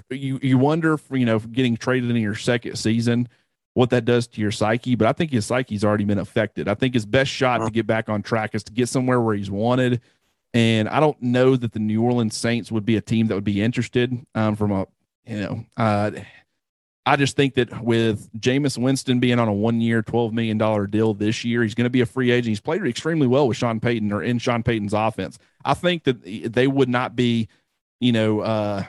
you 0.09 0.39
you 0.41 0.57
wonder, 0.57 0.97
for, 0.97 1.17
you 1.17 1.25
know, 1.25 1.37
getting 1.37 1.77
traded 1.77 2.09
in 2.09 2.15
your 2.17 2.35
second 2.35 2.77
season 2.77 3.29
what 3.75 3.89
that 3.89 4.05
does 4.05 4.25
to 4.25 4.41
your 4.41 4.51
psyche, 4.51 4.95
but 4.95 5.05
I 5.05 5.11
think 5.11 5.31
his 5.31 5.45
psyche's 5.45 5.83
already 5.83 6.05
been 6.05 6.17
affected. 6.17 6.69
I 6.69 6.75
think 6.75 6.93
his 6.93 7.05
best 7.05 7.29
shot 7.29 7.57
to 7.57 7.69
get 7.69 7.85
back 7.85 8.07
on 8.07 8.23
track 8.23 8.55
is 8.55 8.63
to 8.63 8.71
get 8.71 8.87
somewhere 8.87 9.19
where 9.19 9.35
he's 9.35 9.51
wanted. 9.51 9.99
And 10.53 10.87
I 10.87 11.01
don't 11.01 11.21
know 11.21 11.57
that 11.57 11.73
the 11.73 11.79
New 11.79 12.01
Orleans 12.01 12.37
Saints 12.37 12.71
would 12.71 12.85
be 12.85 12.95
a 12.95 13.01
team 13.01 13.27
that 13.27 13.35
would 13.35 13.43
be 13.43 13.61
interested 13.61 14.25
um, 14.33 14.55
from 14.55 14.71
a, 14.71 14.87
you 15.25 15.39
know, 15.41 15.65
uh, 15.75 16.11
I 17.05 17.17
just 17.17 17.35
think 17.35 17.55
that 17.55 17.83
with 17.83 18.31
Jameis 18.39 18.77
Winston 18.77 19.19
being 19.19 19.39
on 19.39 19.49
a 19.49 19.53
one 19.53 19.81
year, 19.81 20.01
$12 20.01 20.31
million 20.31 20.89
deal 20.89 21.13
this 21.13 21.43
year, 21.43 21.61
he's 21.61 21.75
going 21.75 21.83
to 21.83 21.89
be 21.89 22.01
a 22.01 22.05
free 22.05 22.31
agent. 22.31 22.47
He's 22.47 22.61
played 22.61 22.81
extremely 22.85 23.27
well 23.27 23.47
with 23.47 23.57
Sean 23.57 23.81
Payton 23.81 24.13
or 24.13 24.23
in 24.23 24.39
Sean 24.39 24.63
Payton's 24.63 24.93
offense. 24.93 25.37
I 25.65 25.73
think 25.73 26.05
that 26.05 26.23
they 26.23 26.67
would 26.67 26.89
not 26.89 27.15
be, 27.15 27.49
you 27.99 28.13
know, 28.13 28.39
uh, 28.39 28.85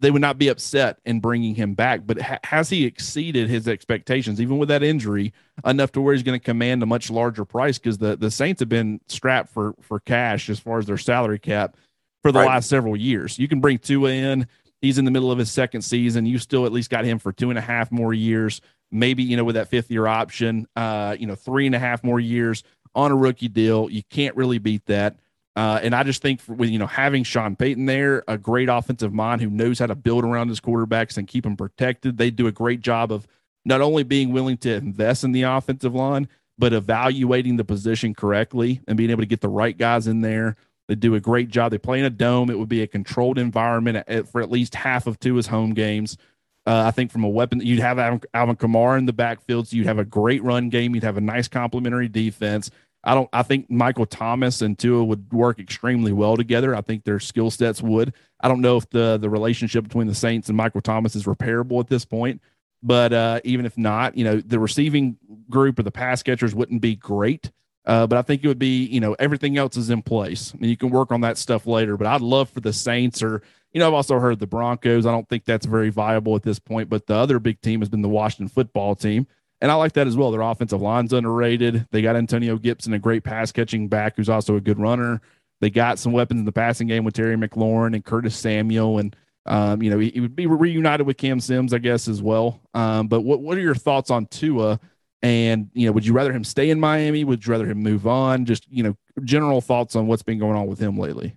they 0.00 0.10
would 0.10 0.22
not 0.22 0.38
be 0.38 0.48
upset 0.48 0.98
in 1.04 1.20
bringing 1.20 1.54
him 1.54 1.74
back. 1.74 2.06
But 2.06 2.20
ha- 2.20 2.38
has 2.44 2.70
he 2.70 2.84
exceeded 2.84 3.48
his 3.48 3.68
expectations, 3.68 4.40
even 4.40 4.58
with 4.58 4.68
that 4.70 4.82
injury, 4.82 5.32
enough 5.64 5.92
to 5.92 6.00
where 6.00 6.14
he's 6.14 6.22
going 6.22 6.38
to 6.38 6.44
command 6.44 6.82
a 6.82 6.86
much 6.86 7.10
larger 7.10 7.44
price? 7.44 7.78
Because 7.78 7.98
the 7.98 8.16
the 8.16 8.30
Saints 8.30 8.60
have 8.60 8.68
been 8.68 9.00
strapped 9.08 9.50
for 9.50 9.74
for 9.80 10.00
cash 10.00 10.50
as 10.50 10.58
far 10.58 10.78
as 10.78 10.86
their 10.86 10.98
salary 10.98 11.38
cap 11.38 11.76
for 12.22 12.32
the 12.32 12.40
right. 12.40 12.48
last 12.48 12.68
several 12.68 12.96
years. 12.96 13.38
You 13.38 13.48
can 13.48 13.60
bring 13.60 13.78
Tua 13.78 14.10
in. 14.10 14.46
He's 14.80 14.98
in 14.98 15.04
the 15.04 15.10
middle 15.10 15.30
of 15.30 15.38
his 15.38 15.50
second 15.50 15.82
season. 15.82 16.24
You 16.24 16.38
still 16.38 16.64
at 16.64 16.72
least 16.72 16.88
got 16.88 17.04
him 17.04 17.18
for 17.18 17.32
two 17.32 17.50
and 17.50 17.58
a 17.58 17.62
half 17.62 17.92
more 17.92 18.14
years. 18.14 18.62
Maybe 18.90 19.22
you 19.22 19.36
know 19.36 19.44
with 19.44 19.54
that 19.54 19.68
fifth 19.68 19.90
year 19.90 20.06
option, 20.06 20.66
uh, 20.74 21.16
you 21.18 21.26
know 21.26 21.34
three 21.34 21.66
and 21.66 21.74
a 21.74 21.78
half 21.78 22.02
more 22.02 22.18
years 22.18 22.64
on 22.94 23.12
a 23.12 23.16
rookie 23.16 23.48
deal. 23.48 23.88
You 23.90 24.02
can't 24.10 24.34
really 24.34 24.58
beat 24.58 24.86
that. 24.86 25.16
Uh, 25.60 25.78
and 25.82 25.94
I 25.94 26.04
just 26.04 26.22
think 26.22 26.40
for, 26.40 26.54
with 26.54 26.70
you 26.70 26.78
know 26.78 26.86
having 26.86 27.22
Sean 27.22 27.54
Payton 27.54 27.84
there, 27.84 28.24
a 28.26 28.38
great 28.38 28.70
offensive 28.70 29.12
mind 29.12 29.42
who 29.42 29.50
knows 29.50 29.78
how 29.78 29.88
to 29.88 29.94
build 29.94 30.24
around 30.24 30.48
his 30.48 30.58
quarterbacks 30.58 31.18
and 31.18 31.28
keep 31.28 31.44
them 31.44 31.54
protected, 31.54 32.16
they 32.16 32.30
do 32.30 32.46
a 32.46 32.52
great 32.52 32.80
job 32.80 33.12
of 33.12 33.26
not 33.66 33.82
only 33.82 34.02
being 34.02 34.32
willing 34.32 34.56
to 34.56 34.72
invest 34.72 35.22
in 35.22 35.32
the 35.32 35.42
offensive 35.42 35.94
line, 35.94 36.28
but 36.56 36.72
evaluating 36.72 37.58
the 37.58 37.64
position 37.64 38.14
correctly 38.14 38.80
and 38.88 38.96
being 38.96 39.10
able 39.10 39.20
to 39.20 39.26
get 39.26 39.42
the 39.42 39.50
right 39.50 39.76
guys 39.76 40.06
in 40.06 40.22
there. 40.22 40.56
They 40.88 40.94
do 40.94 41.14
a 41.14 41.20
great 41.20 41.50
job. 41.50 41.72
They 41.72 41.78
play 41.78 41.98
in 41.98 42.06
a 42.06 42.10
dome. 42.10 42.48
It 42.48 42.58
would 42.58 42.70
be 42.70 42.80
a 42.80 42.86
controlled 42.86 43.36
environment 43.36 44.02
at, 44.08 44.28
for 44.28 44.40
at 44.40 44.50
least 44.50 44.74
half 44.74 45.06
of 45.06 45.20
two 45.20 45.34
Tua's 45.34 45.48
home 45.48 45.74
games. 45.74 46.16
Uh, 46.64 46.84
I 46.86 46.90
think 46.90 47.10
from 47.10 47.24
a 47.24 47.28
weapon, 47.28 47.60
you'd 47.60 47.80
have 47.80 47.98
Alvin, 47.98 48.22
Alvin 48.32 48.56
Kamara 48.56 48.96
in 48.96 49.04
the 49.04 49.12
backfield, 49.12 49.68
so 49.68 49.76
you'd 49.76 49.86
have 49.86 49.98
a 49.98 50.06
great 50.06 50.42
run 50.42 50.70
game. 50.70 50.94
You'd 50.94 51.04
have 51.04 51.18
a 51.18 51.20
nice 51.20 51.48
complementary 51.48 52.08
defense. 52.08 52.70
I 53.02 53.14
don't. 53.14 53.28
I 53.32 53.42
think 53.42 53.70
Michael 53.70 54.06
Thomas 54.06 54.60
and 54.60 54.78
Tua 54.78 55.04
would 55.04 55.32
work 55.32 55.58
extremely 55.58 56.12
well 56.12 56.36
together. 56.36 56.74
I 56.74 56.82
think 56.82 57.04
their 57.04 57.18
skill 57.18 57.50
sets 57.50 57.82
would. 57.82 58.12
I 58.40 58.48
don't 58.48 58.60
know 58.60 58.76
if 58.76 58.88
the 58.90 59.18
the 59.18 59.30
relationship 59.30 59.84
between 59.84 60.06
the 60.06 60.14
Saints 60.14 60.48
and 60.48 60.56
Michael 60.56 60.82
Thomas 60.82 61.16
is 61.16 61.24
repairable 61.24 61.80
at 61.80 61.88
this 61.88 62.04
point, 62.04 62.42
but 62.82 63.12
uh, 63.12 63.40
even 63.44 63.64
if 63.64 63.78
not, 63.78 64.16
you 64.18 64.24
know, 64.24 64.40
the 64.40 64.58
receiving 64.58 65.16
group 65.48 65.78
or 65.78 65.82
the 65.82 65.90
pass 65.90 66.22
catchers 66.22 66.54
wouldn't 66.54 66.82
be 66.82 66.94
great. 66.94 67.50
Uh, 67.86 68.06
but 68.06 68.18
I 68.18 68.22
think 68.22 68.44
it 68.44 68.48
would 68.48 68.58
be, 68.58 68.84
you 68.84 69.00
know, 69.00 69.16
everything 69.18 69.56
else 69.56 69.78
is 69.78 69.88
in 69.88 70.02
place, 70.02 70.52
and 70.52 70.66
you 70.66 70.76
can 70.76 70.90
work 70.90 71.10
on 71.10 71.22
that 71.22 71.38
stuff 71.38 71.66
later. 71.66 71.96
But 71.96 72.06
I'd 72.06 72.20
love 72.20 72.50
for 72.50 72.60
the 72.60 72.74
Saints 72.74 73.22
or, 73.22 73.42
you 73.72 73.80
know, 73.80 73.88
I've 73.88 73.94
also 73.94 74.18
heard 74.18 74.38
the 74.38 74.46
Broncos. 74.46 75.06
I 75.06 75.12
don't 75.12 75.28
think 75.28 75.46
that's 75.46 75.64
very 75.64 75.88
viable 75.88 76.36
at 76.36 76.42
this 76.42 76.58
point. 76.58 76.90
But 76.90 77.06
the 77.06 77.14
other 77.14 77.38
big 77.38 77.62
team 77.62 77.80
has 77.80 77.88
been 77.88 78.02
the 78.02 78.08
Washington 78.08 78.48
football 78.48 78.94
team 78.94 79.26
and 79.60 79.70
I 79.70 79.74
like 79.74 79.92
that 79.92 80.06
as 80.06 80.16
well. 80.16 80.30
Their 80.30 80.40
offensive 80.40 80.80
line's 80.80 81.12
underrated. 81.12 81.86
They 81.90 82.02
got 82.02 82.16
Antonio 82.16 82.56
Gibson, 82.56 82.94
a 82.94 82.98
great 82.98 83.24
pass 83.24 83.52
catching 83.52 83.88
back 83.88 84.16
who's 84.16 84.28
also 84.28 84.56
a 84.56 84.60
good 84.60 84.78
runner. 84.78 85.20
They 85.60 85.68
got 85.68 85.98
some 85.98 86.12
weapons 86.12 86.40
in 86.40 86.44
the 86.46 86.52
passing 86.52 86.86
game 86.86 87.04
with 87.04 87.14
Terry 87.14 87.36
McLaurin 87.36 87.94
and 87.94 88.04
Curtis 88.04 88.34
Samuel. 88.34 88.98
And, 88.98 89.14
um, 89.44 89.82
you 89.82 89.90
know, 89.90 89.98
he, 89.98 90.10
he, 90.10 90.20
would 90.20 90.34
be 90.34 90.46
reunited 90.46 91.06
with 91.06 91.18
Cam 91.18 91.40
Sims, 91.40 91.74
I 91.74 91.78
guess, 91.78 92.08
as 92.08 92.22
well. 92.22 92.60
Um, 92.72 93.08
but 93.08 93.20
what, 93.20 93.40
what 93.40 93.58
are 93.58 93.60
your 93.60 93.74
thoughts 93.74 94.10
on 94.10 94.26
Tua? 94.26 94.80
And, 95.22 95.68
you 95.74 95.84
know, 95.84 95.92
would 95.92 96.06
you 96.06 96.14
rather 96.14 96.32
him 96.32 96.44
stay 96.44 96.70
in 96.70 96.80
Miami? 96.80 97.24
Would 97.24 97.46
you 97.46 97.52
rather 97.52 97.66
him 97.66 97.78
move 97.82 98.06
on? 98.06 98.46
Just, 98.46 98.66
you 98.70 98.82
know, 98.82 98.96
general 99.22 99.60
thoughts 99.60 99.94
on 99.94 100.06
what's 100.06 100.22
been 100.22 100.38
going 100.38 100.56
on 100.56 100.66
with 100.66 100.78
him 100.78 100.98
lately. 100.98 101.36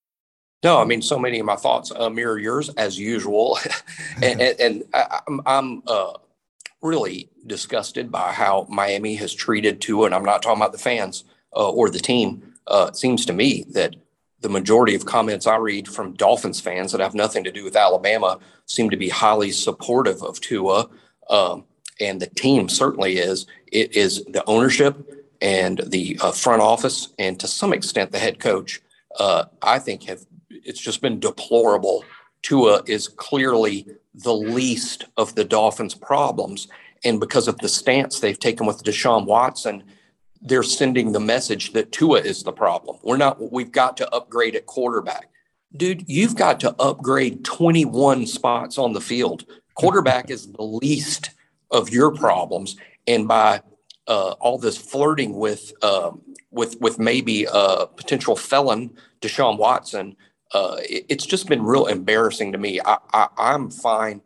No, 0.63 0.79
I 0.79 0.85
mean, 0.85 1.01
so 1.01 1.17
many 1.17 1.39
of 1.39 1.45
my 1.45 1.55
thoughts 1.55 1.91
uh, 1.95 2.09
mirror 2.09 2.37
yours 2.37 2.69
as 2.69 2.99
usual, 2.99 3.57
and, 4.21 4.39
and, 4.39 4.59
and 4.59 4.83
I, 4.93 5.21
am 5.27 5.41
I'm, 5.45 5.47
I'm 5.47 5.83
uh, 5.87 6.13
really 6.81 7.29
disgusted 7.47 8.11
by 8.11 8.31
how 8.31 8.67
Miami 8.69 9.15
has 9.15 9.33
treated 9.33 9.81
Tua, 9.81 10.05
and 10.05 10.15
I'm 10.15 10.25
not 10.25 10.41
talking 10.43 10.61
about 10.61 10.71
the 10.71 10.77
fans 10.77 11.23
uh, 11.55 11.69
or 11.69 11.89
the 11.89 11.99
team. 11.99 12.53
Uh, 12.67 12.87
it 12.89 12.95
seems 12.95 13.25
to 13.25 13.33
me 13.33 13.65
that 13.69 13.95
the 14.41 14.49
majority 14.49 14.95
of 14.95 15.05
comments 15.05 15.47
I 15.47 15.57
read 15.57 15.87
from 15.87 16.13
Dolphins 16.13 16.59
fans 16.59 16.91
that 16.91 17.01
have 17.01 17.13
nothing 17.13 17.43
to 17.43 17.51
do 17.51 17.63
with 17.63 17.75
Alabama 17.75 18.39
seem 18.65 18.89
to 18.89 18.97
be 18.97 19.09
highly 19.09 19.51
supportive 19.51 20.21
of 20.21 20.41
Tua, 20.41 20.89
um, 21.29 21.65
and 21.99 22.19
the 22.19 22.27
team 22.27 22.69
certainly 22.69 23.17
is. 23.17 23.47
It 23.71 23.95
is 23.95 24.23
the 24.25 24.43
ownership 24.45 25.27
and 25.41 25.81
the 25.87 26.19
uh, 26.21 26.31
front 26.31 26.61
office, 26.61 27.09
and 27.17 27.39
to 27.39 27.47
some 27.47 27.73
extent 27.73 28.11
the 28.11 28.19
head 28.19 28.39
coach. 28.39 28.81
Uh, 29.19 29.45
I 29.61 29.77
think 29.77 30.03
have 30.03 30.25
it's 30.63 30.79
just 30.79 31.01
been 31.01 31.19
deplorable. 31.19 32.03
Tua 32.41 32.81
is 32.87 33.07
clearly 33.07 33.87
the 34.13 34.33
least 34.33 35.05
of 35.17 35.35
the 35.35 35.43
Dolphins' 35.43 35.95
problems. 35.95 36.67
And 37.03 37.19
because 37.19 37.47
of 37.47 37.57
the 37.59 37.69
stance 37.69 38.19
they've 38.19 38.37
taken 38.37 38.65
with 38.65 38.83
Deshaun 38.83 39.25
Watson, 39.25 39.83
they're 40.41 40.63
sending 40.63 41.11
the 41.11 41.19
message 41.19 41.73
that 41.73 41.91
Tua 41.91 42.19
is 42.19 42.43
the 42.43 42.51
problem. 42.51 42.97
We're 43.03 43.17
not, 43.17 43.51
we've 43.51 43.71
got 43.71 43.97
to 43.97 44.09
upgrade 44.13 44.55
at 44.55 44.65
quarterback. 44.65 45.29
Dude, 45.75 46.03
you've 46.07 46.35
got 46.35 46.59
to 46.61 46.75
upgrade 46.79 47.45
21 47.45 48.25
spots 48.27 48.77
on 48.77 48.93
the 48.93 49.01
field. 49.01 49.45
Quarterback 49.75 50.29
is 50.29 50.51
the 50.51 50.63
least 50.63 51.31
of 51.69 51.89
your 51.89 52.11
problems. 52.11 52.75
And 53.07 53.27
by 53.27 53.61
uh, 54.07 54.31
all 54.39 54.57
this 54.57 54.77
flirting 54.77 55.37
with, 55.37 55.71
uh, 55.81 56.11
with, 56.49 56.79
with 56.81 56.99
maybe 56.99 57.45
a 57.51 57.87
potential 57.87 58.35
felon, 58.35 58.91
Deshaun 59.21 59.57
Watson, 59.57 60.17
uh, 60.53 60.77
it, 60.81 61.05
it's 61.09 61.25
just 61.25 61.47
been 61.47 61.63
real 61.63 61.87
embarrassing 61.87 62.51
to 62.51 62.57
me. 62.57 62.79
I, 62.83 62.97
I, 63.13 63.27
I'm 63.37 63.69
fine. 63.69 64.21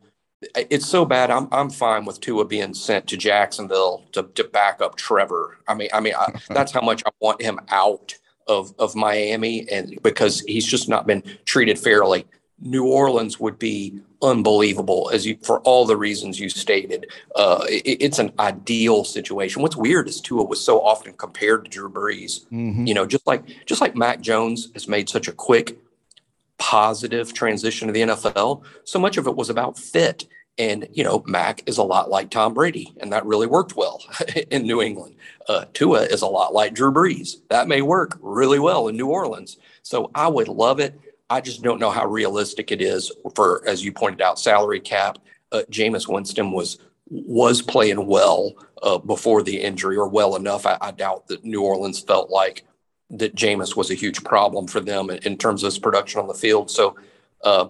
It's 0.56 0.86
so 0.86 1.06
bad. 1.06 1.32
I'm 1.32 1.48
I'm 1.52 1.70
fine 1.70 2.06
with 2.06 2.20
Tua 2.20 2.46
being 2.46 2.74
sent 2.74 3.08
to 3.08 3.18
Jacksonville 3.18 4.04
to, 4.12 4.24
to 4.36 4.44
back 4.44 4.82
up 4.82 4.96
Trevor. 4.96 5.58
I 5.68 5.74
mean, 5.74 5.90
I 5.94 6.00
mean, 6.00 6.14
I, 6.16 6.40
that's 6.50 6.72
how 6.72 6.82
much 6.82 7.04
I 7.06 7.10
want 7.20 7.42
him 7.42 7.60
out 7.70 8.16
of 8.48 8.74
of 8.78 8.96
Miami, 8.96 9.68
and 9.70 9.98
because 10.04 10.42
he's 10.42 10.66
just 10.66 10.88
not 10.90 11.08
been 11.08 11.24
treated 11.46 11.80
fairly. 11.80 12.26
New 12.62 12.86
Orleans 12.86 13.38
would 13.38 13.60
be 13.60 14.00
unbelievable 14.22 15.10
as 15.14 15.26
you 15.26 15.38
for 15.44 15.60
all 15.62 15.86
the 15.86 15.98
reasons 15.98 16.40
you 16.40 16.50
stated. 16.50 17.08
Uh, 17.36 17.66
it, 17.68 17.98
it's 18.02 18.20
an 18.20 18.32
ideal 18.40 19.04
situation. 19.04 19.62
What's 19.62 19.76
weird 19.76 20.08
is 20.08 20.22
Tua 20.22 20.44
was 20.44 20.62
so 20.62 20.82
often 20.82 21.14
compared 21.14 21.66
to 21.66 21.72
Drew 21.72 21.90
Brees. 21.90 22.46
Mm-hmm. 22.48 22.86
You 22.86 22.94
know, 22.94 23.06
just 23.06 23.28
like 23.28 23.44
just 23.66 23.82
like 23.82 23.96
Mac 23.96 24.22
Jones 24.22 24.70
has 24.74 24.88
made 24.88 25.10
such 25.10 25.28
a 25.28 25.34
quick, 25.34 25.78
positive 26.58 27.34
transition 27.34 27.88
to 27.88 27.94
the 27.94 28.02
NFL. 28.02 28.64
So 28.84 29.00
much 29.00 29.18
of 29.18 29.28
it 29.28 29.36
was 29.36 29.50
about 29.50 29.78
fit. 29.78 30.28
And 30.58 30.88
you 30.94 31.04
know, 31.04 31.22
Mac 31.28 31.64
is 31.68 31.78
a 31.78 31.84
lot 31.84 32.10
like 32.10 32.30
Tom 32.30 32.54
Brady, 32.54 32.94
and 33.02 33.12
that 33.12 33.26
really 33.26 33.48
worked 33.48 33.76
well 33.76 34.02
in 34.52 34.64
New 34.64 34.82
England. 34.82 35.16
Uh, 35.50 35.66
Tua 35.74 36.04
is 36.04 36.22
a 36.22 36.28
lot 36.28 36.54
like 36.54 36.74
Drew 36.74 36.94
Brees. 36.94 37.36
That 37.50 37.68
may 37.68 37.82
work 37.82 38.18
really 38.22 38.60
well 38.60 38.88
in 38.88 38.96
New 38.96 39.08
Orleans. 39.08 39.58
So 39.84 40.12
I 40.16 40.28
would 40.30 40.48
love 40.48 40.80
it. 40.80 41.00
I 41.30 41.42
just 41.42 41.62
don't 41.62 41.80
know 41.80 41.92
how 41.92 42.06
realistic 42.06 42.72
it 42.72 42.82
is 42.82 43.12
for, 43.36 43.68
as 43.68 43.84
you 43.84 43.92
pointed 43.92 44.22
out, 44.22 44.40
salary 44.40 44.80
cap. 44.80 45.18
Uh, 45.52 45.64
Jameis 45.70 46.08
Winston 46.08 46.52
was 46.52 46.80
was 47.08 47.62
playing 47.62 48.08
well 48.08 48.54
uh, 48.82 48.98
before 48.98 49.44
the 49.44 49.62
injury, 49.62 49.98
or 49.98 50.08
well 50.08 50.36
enough. 50.36 50.66
I, 50.66 50.78
I, 50.82 50.92
doubt 50.92 51.28
that 51.28 51.46
New 51.46 51.62
Orleans 51.62 52.00
felt 52.00 52.30
like 52.30 52.66
that 53.12 53.36
Jameis 53.36 53.76
was 53.76 53.92
a 53.92 53.96
huge 53.96 54.24
problem 54.24 54.68
for 54.68 54.80
them 54.80 55.10
in, 55.10 55.38
terms 55.38 55.64
of 55.64 55.68
his 55.68 55.80
production 55.80 56.20
on 56.20 56.28
the 56.28 56.34
field. 56.34 56.72
So, 56.72 56.96
uh, 57.44 57.68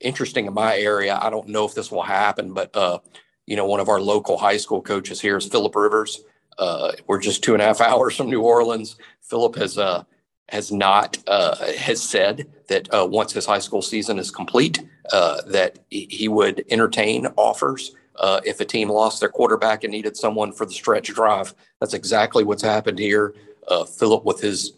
interesting 0.00 0.46
in 0.46 0.54
my 0.54 0.76
area. 0.76 1.18
I 1.20 1.30
don't 1.30 1.48
know 1.48 1.64
if 1.64 1.74
this 1.74 1.90
will 1.90 2.02
happen, 2.02 2.52
but 2.54 2.74
uh, 2.74 2.98
you 3.46 3.56
know, 3.56 3.66
one 3.66 3.80
of 3.80 3.88
our 3.88 4.00
local 4.00 4.38
high 4.38 4.56
school 4.56 4.82
coaches 4.82 5.20
here 5.20 5.36
is 5.36 5.46
Philip 5.46 5.74
Rivers. 5.74 6.22
Uh, 6.58 6.92
we're 7.06 7.20
just 7.20 7.42
two 7.42 7.54
and 7.54 7.62
a 7.62 7.66
half 7.66 7.80
hours 7.90 8.16
from 8.16 8.30
New 8.30 8.42
Orleans. 8.42 8.96
Philip 9.20 9.56
has 9.56 9.78
uh, 9.78 10.04
has 10.48 10.70
not 10.72 11.18
uh, 11.26 11.56
has 11.72 12.02
said 12.02 12.46
that 12.68 12.92
uh, 12.92 13.06
once 13.06 13.32
his 13.32 13.46
high 13.46 13.58
school 13.58 13.82
season 13.82 14.18
is 14.18 14.30
complete, 14.30 14.82
uh, 15.12 15.42
that 15.46 15.78
he 15.90 16.28
would 16.28 16.64
entertain 16.70 17.26
offers 17.36 17.92
uh, 18.16 18.40
if 18.44 18.60
a 18.60 18.64
team 18.64 18.88
lost 18.88 19.20
their 19.20 19.28
quarterback 19.28 19.84
and 19.84 19.92
needed 19.92 20.16
someone 20.16 20.52
for 20.52 20.66
the 20.66 20.72
stretch 20.72 21.08
drive. 21.08 21.54
That's 21.80 21.94
exactly 21.94 22.44
what's 22.44 22.62
happened 22.62 22.98
here. 22.98 23.34
Uh, 23.68 23.84
Philip, 23.84 24.24
with 24.24 24.40
his 24.40 24.72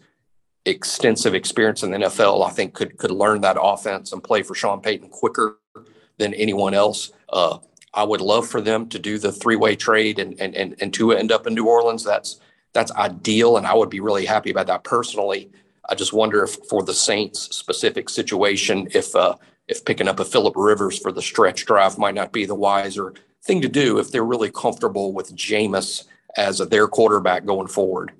extensive 0.65 1.35
experience 1.35 1.83
in 1.83 1.91
the 1.91 1.97
NFL, 1.97 2.45
I 2.45 2.51
think 2.51 2.73
could 2.73 2.97
could 2.97 3.11
learn 3.11 3.41
that 3.41 3.57
offense 3.59 4.11
and 4.11 4.23
play 4.23 4.43
for 4.43 4.55
Sean 4.55 4.81
Payton 4.81 5.09
quicker 5.09 5.59
than 6.17 6.33
anyone 6.33 6.73
else. 6.73 7.11
Uh, 7.29 7.59
I 7.93 8.03
would 8.03 8.21
love 8.21 8.47
for 8.47 8.61
them 8.61 8.89
to 8.89 8.99
do 8.99 9.17
the 9.17 9.31
three 9.31 9.55
way 9.55 9.75
trade 9.75 10.19
and 10.19 10.39
and 10.39 10.55
and 10.55 10.75
and 10.79 10.93
to 10.95 11.13
end 11.13 11.31
up 11.31 11.47
in 11.47 11.53
New 11.53 11.67
Orleans. 11.67 12.03
That's 12.03 12.39
that's 12.73 12.91
ideal, 12.91 13.57
and 13.57 13.65
I 13.65 13.73
would 13.73 13.89
be 13.89 14.01
really 14.01 14.25
happy 14.25 14.51
about 14.51 14.67
that 14.67 14.83
personally. 14.83 15.49
I 15.87 15.95
just 15.95 16.13
wonder 16.13 16.43
if 16.43 16.55
for 16.67 16.83
the 16.83 16.93
Saints 16.93 17.55
specific 17.55 18.09
situation, 18.09 18.87
if 18.93 19.15
uh, 19.15 19.35
if 19.67 19.85
picking 19.85 20.07
up 20.07 20.19
a 20.19 20.25
Philip 20.25 20.55
Rivers 20.55 20.99
for 20.99 21.11
the 21.11 21.21
stretch 21.21 21.65
drive 21.65 21.97
might 21.97 22.15
not 22.15 22.33
be 22.33 22.45
the 22.45 22.55
wiser 22.55 23.13
thing 23.43 23.61
to 23.61 23.69
do 23.69 23.99
if 23.99 24.11
they're 24.11 24.25
really 24.25 24.51
comfortable 24.51 25.13
with 25.13 25.35
Jameis 25.35 26.05
as 26.35 26.57
their 26.57 26.87
quarterback 26.87 27.45
going 27.45 27.67
forward. 27.67 28.11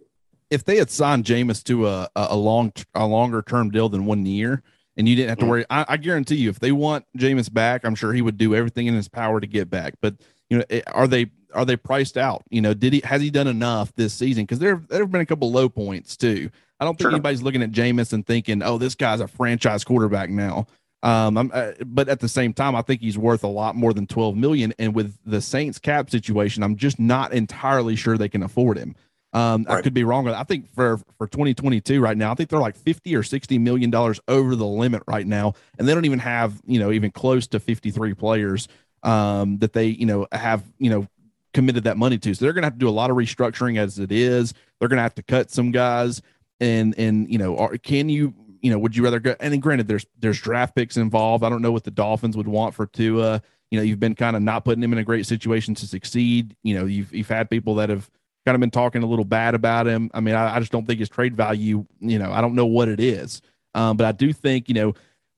If 0.50 0.64
they 0.64 0.78
had 0.78 0.92
signed 0.92 1.26
Jameis 1.26 1.64
to 1.66 1.88
a 1.88 2.10
a 2.16 2.36
long 2.36 2.72
a 2.94 3.06
longer 3.06 3.42
term 3.42 3.72
deal 3.72 3.90
than 3.90 4.06
one 4.06 4.26
year, 4.26 4.64
and 4.98 5.08
you 5.08 5.16
didn't 5.16 5.30
have 5.30 5.38
to 5.40 5.44
mm-hmm. 5.44 5.52
worry, 5.52 5.66
I, 5.70 5.86
I 5.90 5.98
guarantee 5.98 6.36
you, 6.36 6.50
if 6.50 6.60
they 6.60 6.72
want 6.72 7.06
Jameis 7.18 7.52
back, 7.52 7.84
I'm 7.84 7.96
sure 7.96 8.14
he 8.14 8.22
would 8.22 8.38
do 8.38 8.56
everything 8.56 8.88
in 8.88 8.94
his 8.94 9.08
power 9.08 9.40
to 9.40 9.48
get 9.48 9.70
back. 9.70 9.96
But 10.02 10.16
you 10.50 10.60
know, 10.60 10.82
are 10.88 11.08
they 11.08 11.32
are 11.54 11.66
they 11.66 11.78
priced 11.78 12.18
out? 12.18 12.44
You 12.50 12.62
know, 12.62 12.74
did 12.74 12.94
he 12.94 13.02
has 13.04 13.22
he 13.22 13.30
done 13.30 13.48
enough 13.48 13.94
this 13.96 14.14
season? 14.14 14.44
Because 14.44 14.60
there 14.60 14.82
there 14.90 15.02
have 15.02 15.12
been 15.12 15.22
a 15.22 15.26
couple 15.26 15.52
low 15.52 15.70
points 15.70 16.16
too. 16.18 16.50
I 16.80 16.86
don't 16.86 16.98
think 16.98 17.06
sure. 17.06 17.12
anybody's 17.12 17.42
looking 17.42 17.64
at 17.64 17.72
Jameis 17.72 18.14
and 18.14 18.26
thinking, 18.26 18.62
"Oh, 18.62 18.78
this 18.78 18.96
guy's 18.96 19.22
a 19.22 19.28
franchise 19.28 19.84
quarterback 19.84 20.30
now." 20.30 20.68
Um, 21.06 21.52
uh, 21.54 21.74
but 21.86 22.10
at 22.10 22.20
the 22.20 22.28
same 22.28 22.52
time, 22.52 22.76
I 22.76 22.82
think 22.82 23.02
he's 23.02 23.18
worth 23.18 23.44
a 23.44 23.48
lot 23.48 23.76
more 23.76 23.94
than 23.94 24.08
12 24.08 24.36
million. 24.36 24.74
And 24.80 24.96
with 24.96 25.16
the 25.24 25.40
Saints 25.40 25.78
cap 25.78 26.10
situation, 26.10 26.64
I'm 26.64 26.76
just 26.76 27.00
not 27.00 27.32
entirely 27.32 27.96
sure 27.96 28.18
they 28.18 28.28
can 28.28 28.42
afford 28.42 28.80
him. 28.80 28.96
Um, 29.36 29.65
right. 29.67 29.80
I 29.80 29.82
could 29.82 29.93
be 29.93 30.06
wrong. 30.06 30.28
I 30.30 30.43
think 30.43 30.74
for 30.74 30.98
for 31.17 31.28
2022 31.28 32.00
right 32.00 32.17
now, 32.17 32.32
I 32.32 32.36
think 32.36 32.50
they're 32.50 32.60
like 32.60 32.78
50 32.78 33.15
or 33.15 33.24
60 33.24 33.58
million 33.60 33.89
dollars 33.89 34.19
over 34.28 34.56
the 34.56 34.65
limit 34.65 35.04
right 35.08 35.28
now, 35.28 35.54
and 35.78 35.88
they 35.88 35.93
don't 35.93 36.06
even 36.06 36.19
have 36.19 36.62
you 36.65 36.80
know 36.80 36.91
even 36.91 37.12
close 37.12 37.45
to 37.48 37.60
53 37.60 38.13
players 38.13 38.67
um, 39.04 39.58
that 39.58 39.74
they 39.74 39.88
you 39.88 40.06
know 40.06 40.26
have 40.32 40.63
you 40.80 40.89
know 40.89 41.08
committed 41.54 41.84
that 41.84 41.98
money 41.98 42.17
to. 42.17 42.34
So 42.34 42.45
they're 42.45 42.54
going 42.54 42.63
to 42.63 42.67
have 42.67 42.76
to 42.76 42.80
do 42.80 42.89
a 42.89 42.91
lot 42.91 43.12
of 43.12 43.17
restructuring 43.17 43.78
as 43.78 44.00
it 44.00 44.12
is. 44.12 44.54
They're 44.80 44.89
going 44.89 44.98
to 44.98 45.04
have 45.04 45.15
to 45.15 45.24
cut 45.24 45.52
some 45.52 45.71
guys 45.71 46.21
and 46.60 46.98
and 46.98 47.30
you 47.32 47.38
know 47.38 47.58
are, 47.58 47.78
can 47.78 48.10
you 48.10 48.34
you 48.62 48.71
know 48.71 48.80
would 48.80 48.95
you 48.95 49.04
rather 49.04 49.19
go 49.19 49.36
and 49.39 49.62
granted 49.62 49.88
there's 49.88 50.06
there's 50.19 50.39
draft 50.39 50.76
picks 50.76 50.98
involved 50.98 51.43
i 51.43 51.50
don't 51.50 51.62
know 51.62 51.71
what 51.71 51.84
the 51.84 51.91
dolphins 51.91 52.38
would 52.38 52.48
want 52.48 52.74
for 52.74 52.86
Tua 52.86 53.41
you 53.71 53.78
know 53.78 53.84
you've 53.84 54.00
been 54.00 54.15
kind 54.15 54.36
of 54.36 54.41
not 54.41 54.63
putting 54.65 54.84
him 54.84 54.93
in 54.93 55.00
a 55.00 55.04
great 55.04 55.26
situation 55.26 55.76
to 55.76 55.88
succeed 55.88 56.56
you 56.63 56.76
know 56.76 56.86
you've 56.86 57.13
you've 57.13 57.30
had 57.30 57.50
people 57.50 57.76
that 57.76 57.89
have 57.89 58.10
kind 58.46 58.56
of 58.56 58.60
been 58.60 58.72
talking 58.72 59.04
a 59.04 59.08
little 59.08 59.26
bad 59.26 59.56
about 59.56 59.88
him 59.88 60.10
i 60.14 60.20
mean 60.20 60.36
i, 60.36 60.56
I 60.56 60.60
just 60.60 60.72
don't 60.72 60.86
think 60.86 61.00
his 61.00 61.10
trade 61.10 61.36
value 61.36 61.86
you 62.00 62.20
know 62.20 62.32
i 62.32 62.42
don't 62.42 62.56
know 62.56 62.66
what 62.66 62.88
it 62.88 63.00
is 63.00 63.42
um, 63.74 63.98
but 63.98 64.06
i 64.06 64.12
do 64.12 64.32
think 64.34 64.70
you 64.70 64.76
know 64.76 64.94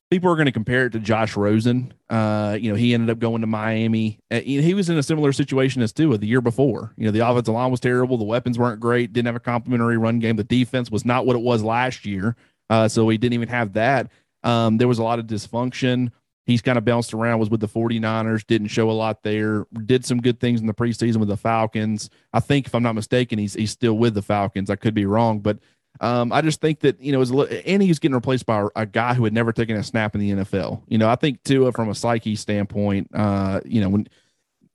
people 0.09 0.31
are 0.31 0.35
going 0.35 0.45
to 0.45 0.51
compare 0.51 0.85
it 0.85 0.91
to 0.91 0.99
Josh 0.99 1.35
Rosen. 1.35 1.93
Uh, 2.09 2.57
you 2.59 2.69
know, 2.69 2.75
he 2.75 2.93
ended 2.93 3.09
up 3.09 3.19
going 3.19 3.41
to 3.41 3.47
Miami. 3.47 4.19
Uh, 4.31 4.39
he 4.39 4.73
was 4.73 4.89
in 4.89 4.97
a 4.97 5.03
similar 5.03 5.33
situation 5.33 5.81
as 5.81 5.91
Tua 5.91 6.17
the 6.17 6.27
year 6.27 6.41
before. 6.41 6.93
You 6.97 7.05
know, 7.05 7.11
the 7.11 7.27
offensive 7.27 7.53
line 7.53 7.71
was 7.71 7.79
terrible, 7.79 8.17
the 8.17 8.23
weapons 8.23 8.57
weren't 8.57 8.79
great, 8.79 9.13
didn't 9.13 9.27
have 9.27 9.35
a 9.35 9.41
complimentary 9.41 9.97
run 9.97 10.19
game, 10.19 10.35
the 10.35 10.43
defense 10.43 10.89
was 10.89 11.05
not 11.05 11.25
what 11.25 11.35
it 11.35 11.41
was 11.41 11.63
last 11.63 12.05
year. 12.05 12.35
Uh, 12.69 12.87
so 12.87 13.07
he 13.09 13.17
didn't 13.17 13.33
even 13.33 13.49
have 13.49 13.73
that. 13.73 14.09
Um, 14.43 14.77
there 14.77 14.87
was 14.87 14.99
a 14.99 15.03
lot 15.03 15.19
of 15.19 15.25
dysfunction. 15.25 16.11
He's 16.47 16.61
kind 16.61 16.77
of 16.77 16.85
bounced 16.85 17.13
around, 17.13 17.39
was 17.39 17.49
with 17.49 17.59
the 17.59 17.67
49ers, 17.67 18.47
didn't 18.47 18.69
show 18.69 18.89
a 18.89 18.93
lot 18.93 19.21
there, 19.21 19.67
did 19.85 20.05
some 20.05 20.21
good 20.21 20.39
things 20.39 20.61
in 20.61 20.65
the 20.65 20.73
preseason 20.73 21.17
with 21.17 21.27
the 21.27 21.35
Falcons. 21.37 22.09
I 22.31 22.39
think, 22.39 22.67
if 22.67 22.73
I'm 22.73 22.83
not 22.83 22.95
mistaken, 22.95 23.37
he's 23.37 23.53
he's 23.53 23.71
still 23.71 23.97
with 23.97 24.13
the 24.13 24.21
Falcons. 24.21 24.69
I 24.69 24.77
could 24.77 24.93
be 24.93 25.05
wrong, 25.05 25.39
but 25.39 25.59
um, 25.99 26.31
I 26.31 26.41
just 26.41 26.61
think 26.61 26.79
that 26.79 27.01
you 27.01 27.11
know, 27.11 27.19
was 27.19 27.31
and 27.31 27.83
he's 27.83 27.99
getting 27.99 28.15
replaced 28.15 28.45
by 28.45 28.61
a, 28.61 28.67
a, 28.77 28.85
guy 28.85 29.13
who 29.13 29.25
had 29.25 29.33
never 29.33 29.51
taken 29.51 29.75
a 29.75 29.83
snap 29.83 30.15
in 30.15 30.21
the 30.21 30.31
NFL. 30.31 30.83
You 30.87 30.97
know, 30.97 31.09
I 31.09 31.15
think 31.15 31.43
Tua, 31.43 31.71
from 31.71 31.89
a 31.89 31.95
psyche 31.95 32.35
standpoint, 32.35 33.09
uh, 33.13 33.59
you 33.65 33.81
know, 33.81 33.89
when 33.89 34.07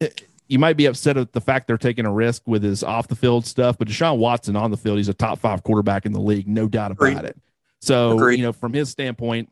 eh, 0.01 0.11
you 0.49 0.59
might 0.59 0.77
be 0.77 0.87
upset 0.87 1.17
at 1.17 1.33
the 1.33 1.41
fact 1.41 1.69
they're 1.69 1.79
taking 1.79 2.05
a 2.05 2.13
risk 2.13 2.43
with 2.47 2.63
his 2.63 2.83
off 2.83 3.09
the 3.09 3.17
field 3.17 3.47
stuff, 3.47 3.79
but 3.79 3.89
Deshaun 3.89 4.19
Watson 4.19 4.57
on 4.57 4.71
the 4.71 4.77
field, 4.77 4.99
he's 4.99 5.09
a 5.09 5.15
top 5.15 5.39
five 5.39 5.63
quarterback 5.63 6.05
in 6.05 6.13
the 6.13 6.21
league, 6.21 6.47
no 6.49 6.69
doubt 6.69 6.91
about 6.91 7.09
Agreed. 7.09 7.25
it. 7.25 7.37
So, 7.81 8.13
Agreed. 8.13 8.39
you 8.39 8.45
know, 8.45 8.53
from 8.53 8.73
his 8.73 8.91
standpoint, 8.91 9.49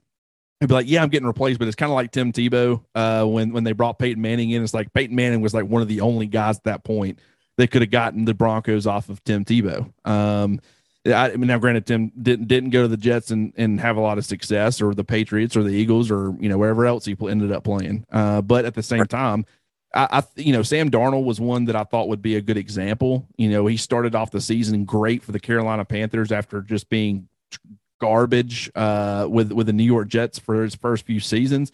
he'd 0.61 0.69
be 0.69 0.75
like, 0.75 0.89
"Yeah, 0.89 1.03
I'm 1.03 1.09
getting 1.09 1.27
replaced," 1.27 1.59
but 1.59 1.69
it's 1.69 1.77
kind 1.77 1.91
of 1.91 1.97
like 1.97 2.13
Tim 2.13 2.33
Tebow 2.33 2.85
uh, 2.95 3.25
when 3.25 3.53
when 3.53 3.65
they 3.65 3.73
brought 3.73 3.99
Peyton 3.99 4.23
Manning 4.23 4.51
in. 4.51 4.63
It's 4.63 4.75
like 4.75 4.93
Peyton 4.93 5.17
Manning 5.17 5.41
was 5.41 5.55
like 5.55 5.65
one 5.65 5.83
of 5.83 5.89
the 5.89 6.01
only 6.01 6.27
guys 6.27 6.59
at 6.59 6.65
that 6.65 6.85
point 6.85 7.19
that 7.57 7.71
could 7.71 7.83
have 7.83 7.91
gotten 7.91 8.25
the 8.25 8.35
Broncos 8.35 8.87
off 8.87 9.09
of 9.09 9.23
Tim 9.25 9.45
Tebow. 9.45 9.93
Um, 10.07 10.61
I, 11.07 11.35
mean, 11.37 11.47
now 11.49 11.59
granted, 11.59 11.87
Tim 11.87 12.13
didn't 12.21 12.49
didn't 12.49 12.71
go 12.71 12.83
to 12.83 12.89
the 12.89 12.97
Jets 12.97 13.31
and, 13.31 13.53
and 13.57 13.81
have 13.81 13.97
a 13.97 14.01
lot 14.01 14.19
of 14.19 14.27
success, 14.27 14.83
or 14.83 14.95
the 14.95 15.05
Patriots, 15.05 15.57
or 15.57 15.63
the 15.63 15.71
Eagles, 15.71 16.11
or 16.11 16.37
you 16.39 16.49
know 16.49 16.59
wherever 16.59 16.85
else 16.87 17.05
he 17.05 17.17
ended 17.21 17.53
up 17.53 17.65
playing. 17.65 18.05
Uh, 18.13 18.43
but 18.43 18.65
at 18.67 18.75
the 18.75 18.83
same 18.83 19.07
time, 19.07 19.47
I, 19.95 20.09
I, 20.11 20.23
you 20.37 20.53
know 20.53 20.63
Sam 20.63 20.91
Darnold 20.91 21.25
was 21.25 21.41
one 21.41 21.65
that 21.67 21.77
I 21.77 21.85
thought 21.85 22.09
would 22.09 22.21
be 22.21 22.37
a 22.37 22.43
good 22.43 22.59
example. 22.59 23.27
You 23.39 23.49
know, 23.49 23.67
he 23.67 23.79
started 23.79 24.15
off 24.15 24.31
the 24.31 24.43
season 24.43 24.85
great 24.85 25.23
for 25.23 25.33
the 25.33 25.41
Carolina 25.41 25.87
Panthers 25.87 26.33
after 26.33 26.61
just 26.61 26.91
being 26.91 27.29
garbage 28.01 28.71
uh, 28.75 29.27
with 29.29 29.53
with 29.53 29.67
the 29.67 29.73
New 29.73 29.85
York 29.85 30.09
Jets 30.09 30.39
for 30.39 30.63
his 30.63 30.75
first 30.75 31.05
few 31.05 31.21
seasons. 31.21 31.71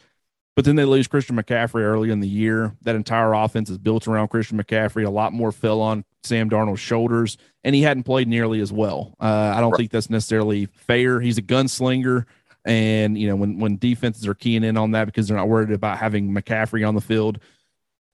But 0.55 0.65
then 0.65 0.77
they 0.77 0.87
lose 0.87 1.07
Christian 1.07 1.37
McCaffrey 1.37 1.83
early 1.83 2.11
in 2.11 2.21
the 2.21 2.29
year. 2.29 2.75
That 2.83 2.97
entire 2.97 3.35
offense 3.35 3.69
is 3.69 3.77
built 3.77 4.09
around 4.09 4.29
Christian 4.29 4.59
McCaffrey. 4.59 5.05
A 5.05 5.11
lot 5.11 5.35
more 5.35 5.53
fell 5.53 5.83
on 5.83 6.05
Sam 6.25 6.49
Darnold's 6.49 6.81
shoulders, 6.81 7.37
and 7.63 7.75
he 7.75 7.83
hadn't 7.83 8.05
played 8.05 8.27
nearly 8.27 8.61
as 8.61 8.73
well. 8.73 9.15
Uh, 9.21 9.53
I 9.55 9.61
don't 9.61 9.73
right. 9.73 9.79
think 9.79 9.91
that's 9.91 10.09
necessarily 10.09 10.67
fair. 10.67 11.21
He's 11.21 11.37
a 11.37 11.43
gunslinger, 11.43 12.25
and 12.65 13.19
you 13.19 13.29
know 13.29 13.37
when 13.37 13.59
when 13.59 13.77
defenses 13.77 14.27
are 14.27 14.35
keying 14.35 14.65
in 14.65 14.79
on 14.79 14.93
that 14.93 15.05
because 15.05 15.29
they're 15.29 15.37
not 15.37 15.49
worried 15.49 15.73
about 15.73 15.99
having 15.99 16.31
McCaffrey 16.31 16.89
on 16.89 16.95
the 16.95 17.03
field, 17.03 17.39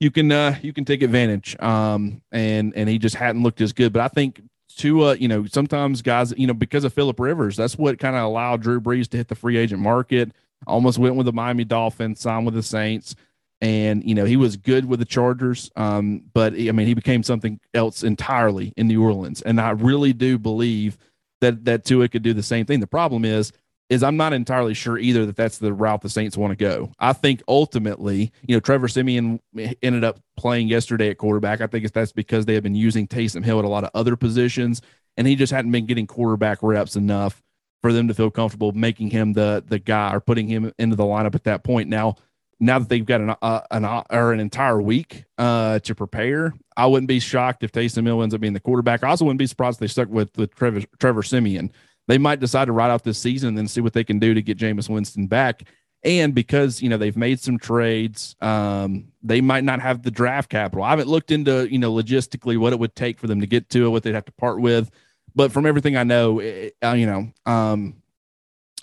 you 0.01 0.11
can 0.11 0.29
uh, 0.29 0.57
you 0.61 0.73
can 0.73 0.83
take 0.83 1.01
advantage. 1.01 1.57
Um, 1.61 2.21
and 2.31 2.73
and 2.75 2.89
he 2.89 2.99
just 2.99 3.15
hadn't 3.15 3.41
looked 3.41 3.61
as 3.61 3.71
good. 3.71 3.93
But 3.93 4.01
I 4.01 4.09
think 4.09 4.41
to 4.77 5.03
uh, 5.03 5.13
you 5.13 5.27
know 5.27 5.45
sometimes 5.45 6.01
guys 6.01 6.33
you 6.37 6.47
know 6.47 6.53
because 6.53 6.83
of 6.83 6.93
Philip 6.93 7.19
Rivers, 7.19 7.55
that's 7.55 7.77
what 7.77 7.99
kind 7.99 8.15
of 8.15 8.23
allowed 8.23 8.61
Drew 8.61 8.79
Brees 8.81 9.07
to 9.09 9.17
hit 9.17 9.27
the 9.27 9.35
free 9.35 9.57
agent 9.57 9.81
market 9.81 10.31
almost 10.67 10.97
went 10.97 11.15
with 11.15 11.25
the 11.25 11.33
Miami 11.33 11.63
Dolphins, 11.63 12.21
signed 12.21 12.45
with 12.45 12.55
the 12.55 12.63
Saints, 12.63 13.15
and 13.61 14.03
you 14.03 14.15
know 14.15 14.25
he 14.25 14.37
was 14.37 14.57
good 14.57 14.85
with 14.85 14.99
the 14.99 15.05
Chargers. 15.05 15.71
Um, 15.75 16.23
but 16.33 16.53
I 16.53 16.71
mean, 16.71 16.87
he 16.87 16.93
became 16.93 17.23
something 17.23 17.59
else 17.73 18.03
entirely 18.03 18.73
in 18.77 18.87
New 18.87 19.03
Orleans, 19.03 19.41
and 19.41 19.59
I 19.59 19.71
really 19.71 20.13
do 20.13 20.37
believe 20.37 20.97
that 21.41 21.65
that 21.65 21.85
Tua 21.85 22.07
could 22.07 22.23
do 22.23 22.33
the 22.33 22.43
same 22.43 22.65
thing. 22.65 22.79
The 22.79 22.87
problem 22.87 23.25
is, 23.25 23.51
is 23.93 24.03
I'm 24.03 24.17
not 24.17 24.33
entirely 24.33 24.73
sure 24.73 24.97
either 24.97 25.25
that 25.27 25.35
that's 25.35 25.59
the 25.59 25.71
route 25.71 26.01
the 26.01 26.09
Saints 26.09 26.35
want 26.35 26.51
to 26.51 26.55
go. 26.55 26.91
I 26.99 27.13
think 27.13 27.43
ultimately, 27.47 28.31
you 28.47 28.55
know, 28.55 28.59
Trevor 28.59 28.87
Siemian 28.87 29.39
ended 29.81 30.03
up 30.03 30.19
playing 30.35 30.67
yesterday 30.67 31.09
at 31.09 31.17
quarterback. 31.19 31.61
I 31.61 31.67
think 31.67 31.89
that's 31.91 32.11
because 32.11 32.45
they 32.45 32.55
have 32.55 32.63
been 32.63 32.75
using 32.75 33.07
Taysom 33.07 33.45
Hill 33.45 33.59
at 33.59 33.65
a 33.65 33.69
lot 33.69 33.83
of 33.83 33.91
other 33.93 34.15
positions, 34.15 34.81
and 35.15 35.27
he 35.27 35.35
just 35.35 35.53
hadn't 35.53 35.71
been 35.71 35.85
getting 35.85 36.07
quarterback 36.07 36.57
reps 36.61 36.95
enough 36.95 37.41
for 37.81 37.93
them 37.93 38.07
to 38.07 38.13
feel 38.13 38.31
comfortable 38.31 38.71
making 38.71 39.11
him 39.11 39.33
the 39.33 39.63
the 39.67 39.79
guy 39.79 40.13
or 40.13 40.19
putting 40.19 40.47
him 40.47 40.73
into 40.79 40.95
the 40.95 41.03
lineup 41.03 41.35
at 41.35 41.43
that 41.43 41.63
point. 41.63 41.87
Now, 41.87 42.15
now 42.59 42.79
that 42.79 42.89
they've 42.89 43.05
got 43.05 43.21
an 43.21 43.35
uh, 43.41 43.61
an 43.69 43.85
uh, 43.85 44.03
or 44.09 44.33
an 44.33 44.39
entire 44.39 44.81
week 44.81 45.25
uh, 45.37 45.79
to 45.79 45.93
prepare, 45.93 46.53
I 46.75 46.87
wouldn't 46.87 47.09
be 47.09 47.19
shocked 47.19 47.63
if 47.63 47.71
Taysom 47.71 48.05
Hill 48.05 48.23
ends 48.23 48.33
up 48.33 48.41
being 48.41 48.53
the 48.53 48.59
quarterback. 48.59 49.03
I 49.03 49.09
also 49.09 49.25
wouldn't 49.25 49.39
be 49.39 49.45
surprised 49.45 49.75
if 49.75 49.79
they 49.81 49.87
stuck 49.87 50.09
with 50.09 50.35
with 50.37 50.55
Trevor, 50.55 50.81
Trevor 50.99 51.21
Siemian. 51.21 51.71
They 52.07 52.17
might 52.17 52.39
decide 52.39 52.65
to 52.65 52.71
ride 52.71 52.91
out 52.91 53.03
this 53.03 53.17
season 53.17 53.49
and 53.49 53.57
then 53.57 53.67
see 53.67 53.81
what 53.81 53.93
they 53.93 54.03
can 54.03 54.19
do 54.19 54.33
to 54.33 54.41
get 54.41 54.57
Jameis 54.57 54.89
Winston 54.89 55.27
back. 55.27 55.63
And 56.03 56.35
because 56.35 56.81
you 56.81 56.89
know 56.89 56.97
they've 56.97 57.15
made 57.15 57.39
some 57.39 57.57
trades, 57.57 58.35
um, 58.41 59.07
they 59.21 59.39
might 59.39 59.63
not 59.63 59.79
have 59.79 60.03
the 60.03 60.11
draft 60.11 60.49
capital. 60.49 60.83
I 60.83 60.89
haven't 60.89 61.07
looked 61.07 61.31
into 61.31 61.71
you 61.71 61.79
know 61.79 61.93
logistically 61.93 62.57
what 62.57 62.73
it 62.73 62.79
would 62.79 62.95
take 62.95 63.19
for 63.19 63.27
them 63.27 63.39
to 63.39 63.47
get 63.47 63.69
to 63.69 63.85
it, 63.85 63.89
what 63.89 64.03
they'd 64.03 64.15
have 64.15 64.25
to 64.25 64.33
part 64.33 64.59
with. 64.59 64.91
But 65.33 65.51
from 65.51 65.65
everything 65.65 65.95
I 65.95 66.03
know, 66.03 66.39
it, 66.39 66.75
uh, 66.83 66.91
you 66.91 67.05
know, 67.05 67.31
um, 67.45 68.03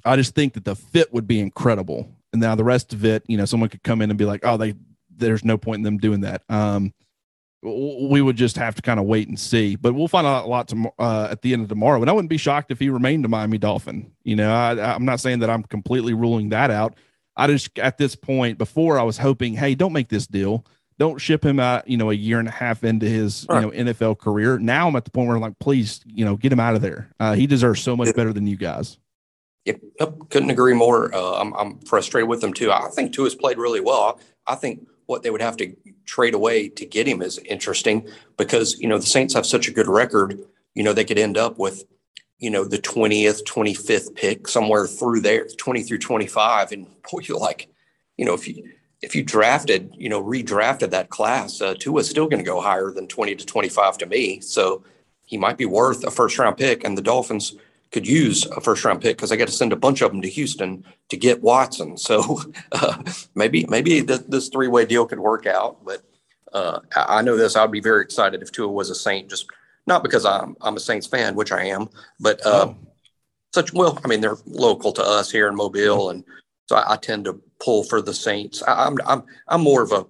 I 0.05 0.17
just 0.17 0.35
think 0.35 0.55
that 0.55 0.65
the 0.65 0.75
fit 0.75 1.13
would 1.13 1.27
be 1.27 1.41
incredible. 1.41 2.11
And 2.33 2.41
now 2.41 2.55
the 2.55 2.65
rest 2.65 2.93
of 2.93 3.05
it, 3.05 3.23
you 3.29 3.37
know, 3.37 3.45
someone 3.45 3.69
could 3.69 3.83
come 3.83 4.01
in 4.01 4.11
and 4.11 4.19
be 4.19 4.25
like, 4.25 4.41
oh, 4.45 4.57
they 4.57 4.75
there's 5.15 5.45
no 5.45 5.59
point 5.59 5.81
in 5.81 5.83
them 5.83 5.99
doing 5.99 6.23
that. 6.23 6.43
Um, 6.49 6.95
we 7.63 8.23
would 8.23 8.37
just 8.37 8.57
have 8.57 8.75
to 8.75 8.83
kind 8.83 8.99
of 8.99 9.07
wait 9.07 9.29
and 9.29 9.39
see. 9.39 9.77
But 9.77 9.95
we'll 9.95 10.09
find 10.09 10.27
out 10.27 10.45
a 10.45 10.49
lot 10.49 10.69
to, 10.69 10.91
uh, 10.99 11.29
at 11.31 11.43
the 11.43 11.53
end 11.53 11.63
of 11.63 11.69
tomorrow. 11.69 12.01
And 12.01 12.09
I 12.09 12.13
wouldn't 12.13 12.31
be 12.31 12.39
shocked 12.39 12.71
if 12.71 12.79
he 12.79 12.89
remained 12.89 13.25
a 13.25 13.29
Miami 13.29 13.59
Dolphin. 13.59 14.11
You 14.25 14.37
know, 14.37 14.53
I, 14.53 14.95
I'm 14.95 15.05
not 15.05 15.21
saying 15.21 15.41
that 15.41 15.51
I'm 15.51 15.63
completely 15.65 16.15
ruling 16.15 16.49
that 16.51 16.71
out. 16.71 16.97
I 17.37 17.47
just 17.47 17.79
at 17.79 17.99
this 17.99 18.17
point 18.17 18.59
before 18.59 18.99
I 18.99 19.03
was 19.03 19.19
hoping, 19.19 19.55
hey, 19.55 19.75
don't 19.75 19.93
make 19.93 20.09
this 20.09 20.27
deal. 20.27 20.67
Don't 20.99 21.19
ship 21.19 21.45
him 21.45 21.59
out, 21.59 21.89
you 21.89 21.97
know, 21.97 22.11
a 22.11 22.15
year 22.15 22.39
and 22.39 22.49
a 22.49 22.51
half 22.51 22.85
into 22.85 23.07
his, 23.07 23.47
you 23.49 23.61
know, 23.61 23.71
NFL 23.71 24.19
career. 24.19 24.59
Now 24.59 24.89
I'm 24.89 24.97
at 24.97 25.07
the 25.07 25.11
point 25.11 25.29
where 25.29 25.37
I'm 25.37 25.43
like, 25.43 25.59
please, 25.59 26.03
you 26.05 26.27
know, 26.27 26.37
get 26.37 26.53
him 26.53 26.61
out 26.61 26.75
of 26.75 26.83
there. 26.83 27.11
Uh, 27.19 27.33
he 27.33 27.47
deserves 27.47 27.81
so 27.81 27.97
much 27.97 28.15
better 28.15 28.35
than 28.35 28.47
you 28.47 28.57
guys. 28.57 28.99
Yep, 29.65 29.81
couldn't 30.31 30.51
agree 30.51 30.75
more. 30.75 31.15
Uh, 31.15 31.41
I'm, 31.41 31.55
I'm 31.55 31.79
frustrated 31.81 32.29
with 32.29 32.43
him 32.43 32.53
too. 32.53 32.71
I 32.73 32.89
think 32.89 33.15
Tua 33.15 33.27
has 33.27 33.35
played 33.35 33.57
really 33.57 33.81
well. 33.81 34.19
I 34.47 34.55
think 34.55 34.87
what 35.11 35.23
they 35.25 35.31
would 35.31 35.43
have 35.43 35.57
to 35.59 35.77
trade 36.07 36.35
away 36.35 36.69
to 36.69 36.87
get 36.87 37.07
him 37.07 37.21
is 37.21 37.39
interesting 37.39 38.09
because 38.37 38.79
you 38.79 38.89
know 38.89 38.97
the 38.97 39.07
Saints 39.07 39.35
have 39.35 39.45
such 39.45 39.69
a 39.69 39.73
good 39.73 39.89
record. 39.89 40.39
You 40.75 40.85
know 40.85 40.93
they 40.93 41.05
could 41.05 41.19
end 41.19 41.37
up 41.37 41.59
with 41.59 41.85
you 42.39 42.49
know 42.49 42.65
the 42.65 42.79
20th, 42.79 43.45
25th 43.45 44.15
pick 44.15 44.49
somewhere 44.49 44.87
through 44.87 45.21
there, 45.21 45.47
20 45.47 45.83
through 45.83 45.99
25, 45.99 46.73
and 46.73 46.87
boy, 47.11 47.19
you're 47.23 47.39
like, 47.39 47.69
you 48.17 48.25
know, 48.25 48.35
if 48.35 48.49
you 48.49 48.71
if 49.03 49.17
you 49.17 49.23
drafted, 49.23 49.95
you 49.99 50.09
know, 50.09 50.23
redrafted 50.23 50.91
that 50.91 51.11
class, 51.11 51.61
uh, 51.61 51.75
Tua's 51.75 52.09
still 52.09 52.29
going 52.29 52.43
to 52.43 52.51
go 52.51 52.61
higher 52.61 52.91
than 52.91 53.09
20 53.09 53.35
to 53.35 53.47
25 53.47 53.99
to 53.99 54.07
me. 54.07 54.41
So 54.41 54.85
he 55.25 55.39
might 55.39 55.57
be 55.57 55.65
worth 55.65 56.05
a 56.05 56.11
first 56.11 56.39
round 56.39 56.57
pick, 56.57 56.85
and 56.85 56.97
the 56.97 57.03
Dolphins 57.03 57.57
could 57.93 58.07
use 58.07 58.47
a 58.47 58.61
first 58.61 58.85
round 58.85 59.01
pick 59.01 59.17
because 59.17 59.33
I 59.33 59.37
got 59.37 59.49
to 59.49 59.53
send 59.53 59.73
a 59.73 59.77
bunch 59.77 60.01
of 60.01 60.13
them 60.13 60.23
to 60.23 60.29
Houston 60.29 60.85
to 61.09 61.17
get 61.17 61.43
Watson. 61.43 61.97
So 61.97 62.41
uh, 62.73 63.03
maybe 63.35 63.67
maybe 63.69 64.03
th- 64.03 64.27
this 64.29 64.49
three 64.49 64.69
way 64.69 64.85
deal 64.85 65.07
could 65.07 65.21
work 65.21 65.47
out. 65.47 65.85
But 65.85 66.03
uh, 66.53 66.81
I 66.95 67.23
know 67.23 67.37
this. 67.37 67.57
I'd 67.57 67.71
be 67.71 67.81
very 67.81 68.03
excited 68.03 68.43
if 68.43 68.53
Tua 68.53 68.69
was 68.69 68.91
a 68.91 68.95
Saint, 68.95 69.29
just 69.29 69.47
not 69.87 70.03
because 70.03 70.25
I'm 70.25 70.57
I'm 70.61 70.77
a 70.77 70.81
Saints 70.81 71.07
fan, 71.07 71.35
which 71.35 71.53
I 71.53 71.65
am, 71.65 71.89
but 72.19 72.45
uh, 72.47 72.69
oh. 72.69 72.77
such 73.53 73.73
well. 73.73 73.99
I 74.05 74.09
mean, 74.09 74.21
they're 74.21 74.39
local 74.47 74.93
to 74.93 75.03
us 75.03 75.31
here 75.31 75.49
in 75.49 75.57
Mobile, 75.57 76.11
and 76.11 76.25
so 76.69 76.77
I, 76.77 76.95
I 76.95 76.97
tend 76.97 77.25
to 77.27 77.41
pull 77.61 77.85
for 77.85 78.01
the 78.01 78.15
Saints. 78.15 78.63
I, 78.63 78.87
I'm 78.87 78.97
I'm 79.07 79.25
I'm 79.49 79.63
more 79.63 79.83
of 79.83 79.93
a 79.93 80.07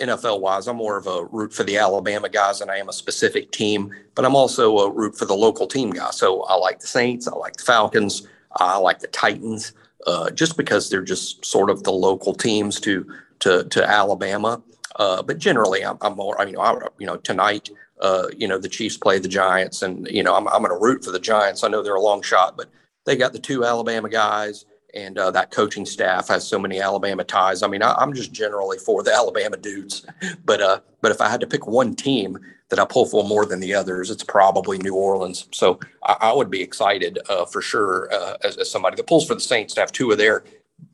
NFL 0.00 0.40
wise, 0.40 0.68
I'm 0.68 0.76
more 0.76 0.96
of 0.96 1.06
a 1.06 1.24
root 1.26 1.52
for 1.52 1.64
the 1.64 1.76
Alabama 1.76 2.28
guys 2.28 2.60
than 2.60 2.70
I 2.70 2.76
am 2.76 2.88
a 2.88 2.92
specific 2.92 3.50
team, 3.50 3.92
but 4.14 4.24
I'm 4.24 4.34
also 4.34 4.78
a 4.78 4.90
root 4.90 5.16
for 5.16 5.24
the 5.24 5.34
local 5.34 5.66
team 5.66 5.90
guys. 5.90 6.16
So 6.16 6.42
I 6.44 6.54
like 6.54 6.80
the 6.80 6.86
Saints, 6.86 7.28
I 7.28 7.34
like 7.36 7.54
the 7.54 7.64
Falcons, 7.64 8.26
I 8.56 8.78
like 8.78 9.00
the 9.00 9.08
Titans, 9.08 9.72
uh, 10.06 10.30
just 10.30 10.56
because 10.56 10.88
they're 10.88 11.02
just 11.02 11.44
sort 11.44 11.70
of 11.70 11.82
the 11.84 11.92
local 11.92 12.34
teams 12.34 12.80
to 12.80 13.06
to 13.40 13.64
to 13.64 13.88
Alabama. 13.88 14.62
Uh, 14.96 15.22
but 15.22 15.38
generally, 15.38 15.84
I'm, 15.84 15.96
I'm, 16.02 16.16
more. 16.16 16.38
I 16.40 16.44
mean, 16.44 16.58
I, 16.58 16.78
you 16.98 17.06
know, 17.06 17.16
tonight, 17.16 17.70
uh, 18.00 18.26
you 18.36 18.46
know, 18.46 18.58
the 18.58 18.68
Chiefs 18.68 18.98
play 18.98 19.18
the 19.18 19.28
Giants, 19.28 19.82
and 19.82 20.06
you 20.08 20.22
know, 20.22 20.34
I'm 20.34 20.46
I'm 20.48 20.62
going 20.62 20.70
to 20.70 20.82
root 20.82 21.04
for 21.04 21.12
the 21.12 21.20
Giants. 21.20 21.64
I 21.64 21.68
know 21.68 21.82
they're 21.82 21.94
a 21.94 22.00
long 22.00 22.22
shot, 22.22 22.56
but 22.56 22.68
they 23.04 23.16
got 23.16 23.32
the 23.32 23.38
two 23.38 23.64
Alabama 23.64 24.08
guys 24.08 24.64
and 24.94 25.18
uh, 25.18 25.30
that 25.30 25.50
coaching 25.50 25.86
staff 25.86 26.28
has 26.28 26.46
so 26.46 26.58
many 26.58 26.80
Alabama 26.80 27.24
ties. 27.24 27.62
I 27.62 27.68
mean, 27.68 27.82
I, 27.82 28.02
am 28.02 28.12
just 28.12 28.32
generally 28.32 28.78
for 28.78 29.02
the 29.02 29.12
Alabama 29.12 29.56
dudes, 29.56 30.06
but 30.44 30.60
uh, 30.60 30.80
but 31.00 31.12
if 31.12 31.20
I 31.20 31.28
had 31.28 31.40
to 31.40 31.46
pick 31.46 31.66
one 31.66 31.94
team 31.94 32.38
that 32.68 32.78
I 32.78 32.84
pull 32.84 33.06
for 33.06 33.24
more 33.24 33.46
than 33.46 33.60
the 33.60 33.74
others, 33.74 34.10
it's 34.10 34.24
probably 34.24 34.78
New 34.78 34.94
Orleans. 34.94 35.46
So 35.52 35.80
I, 36.04 36.16
I 36.20 36.32
would 36.32 36.50
be 36.50 36.62
excited 36.62 37.18
uh, 37.28 37.44
for 37.46 37.60
sure 37.60 38.12
uh, 38.12 38.36
as, 38.42 38.56
as, 38.56 38.70
somebody 38.70 38.96
that 38.96 39.06
pulls 39.06 39.26
for 39.26 39.34
the 39.34 39.40
Saints 39.40 39.74
to 39.74 39.80
have 39.80 39.92
two 39.92 40.10
of 40.10 40.18
there, 40.18 40.44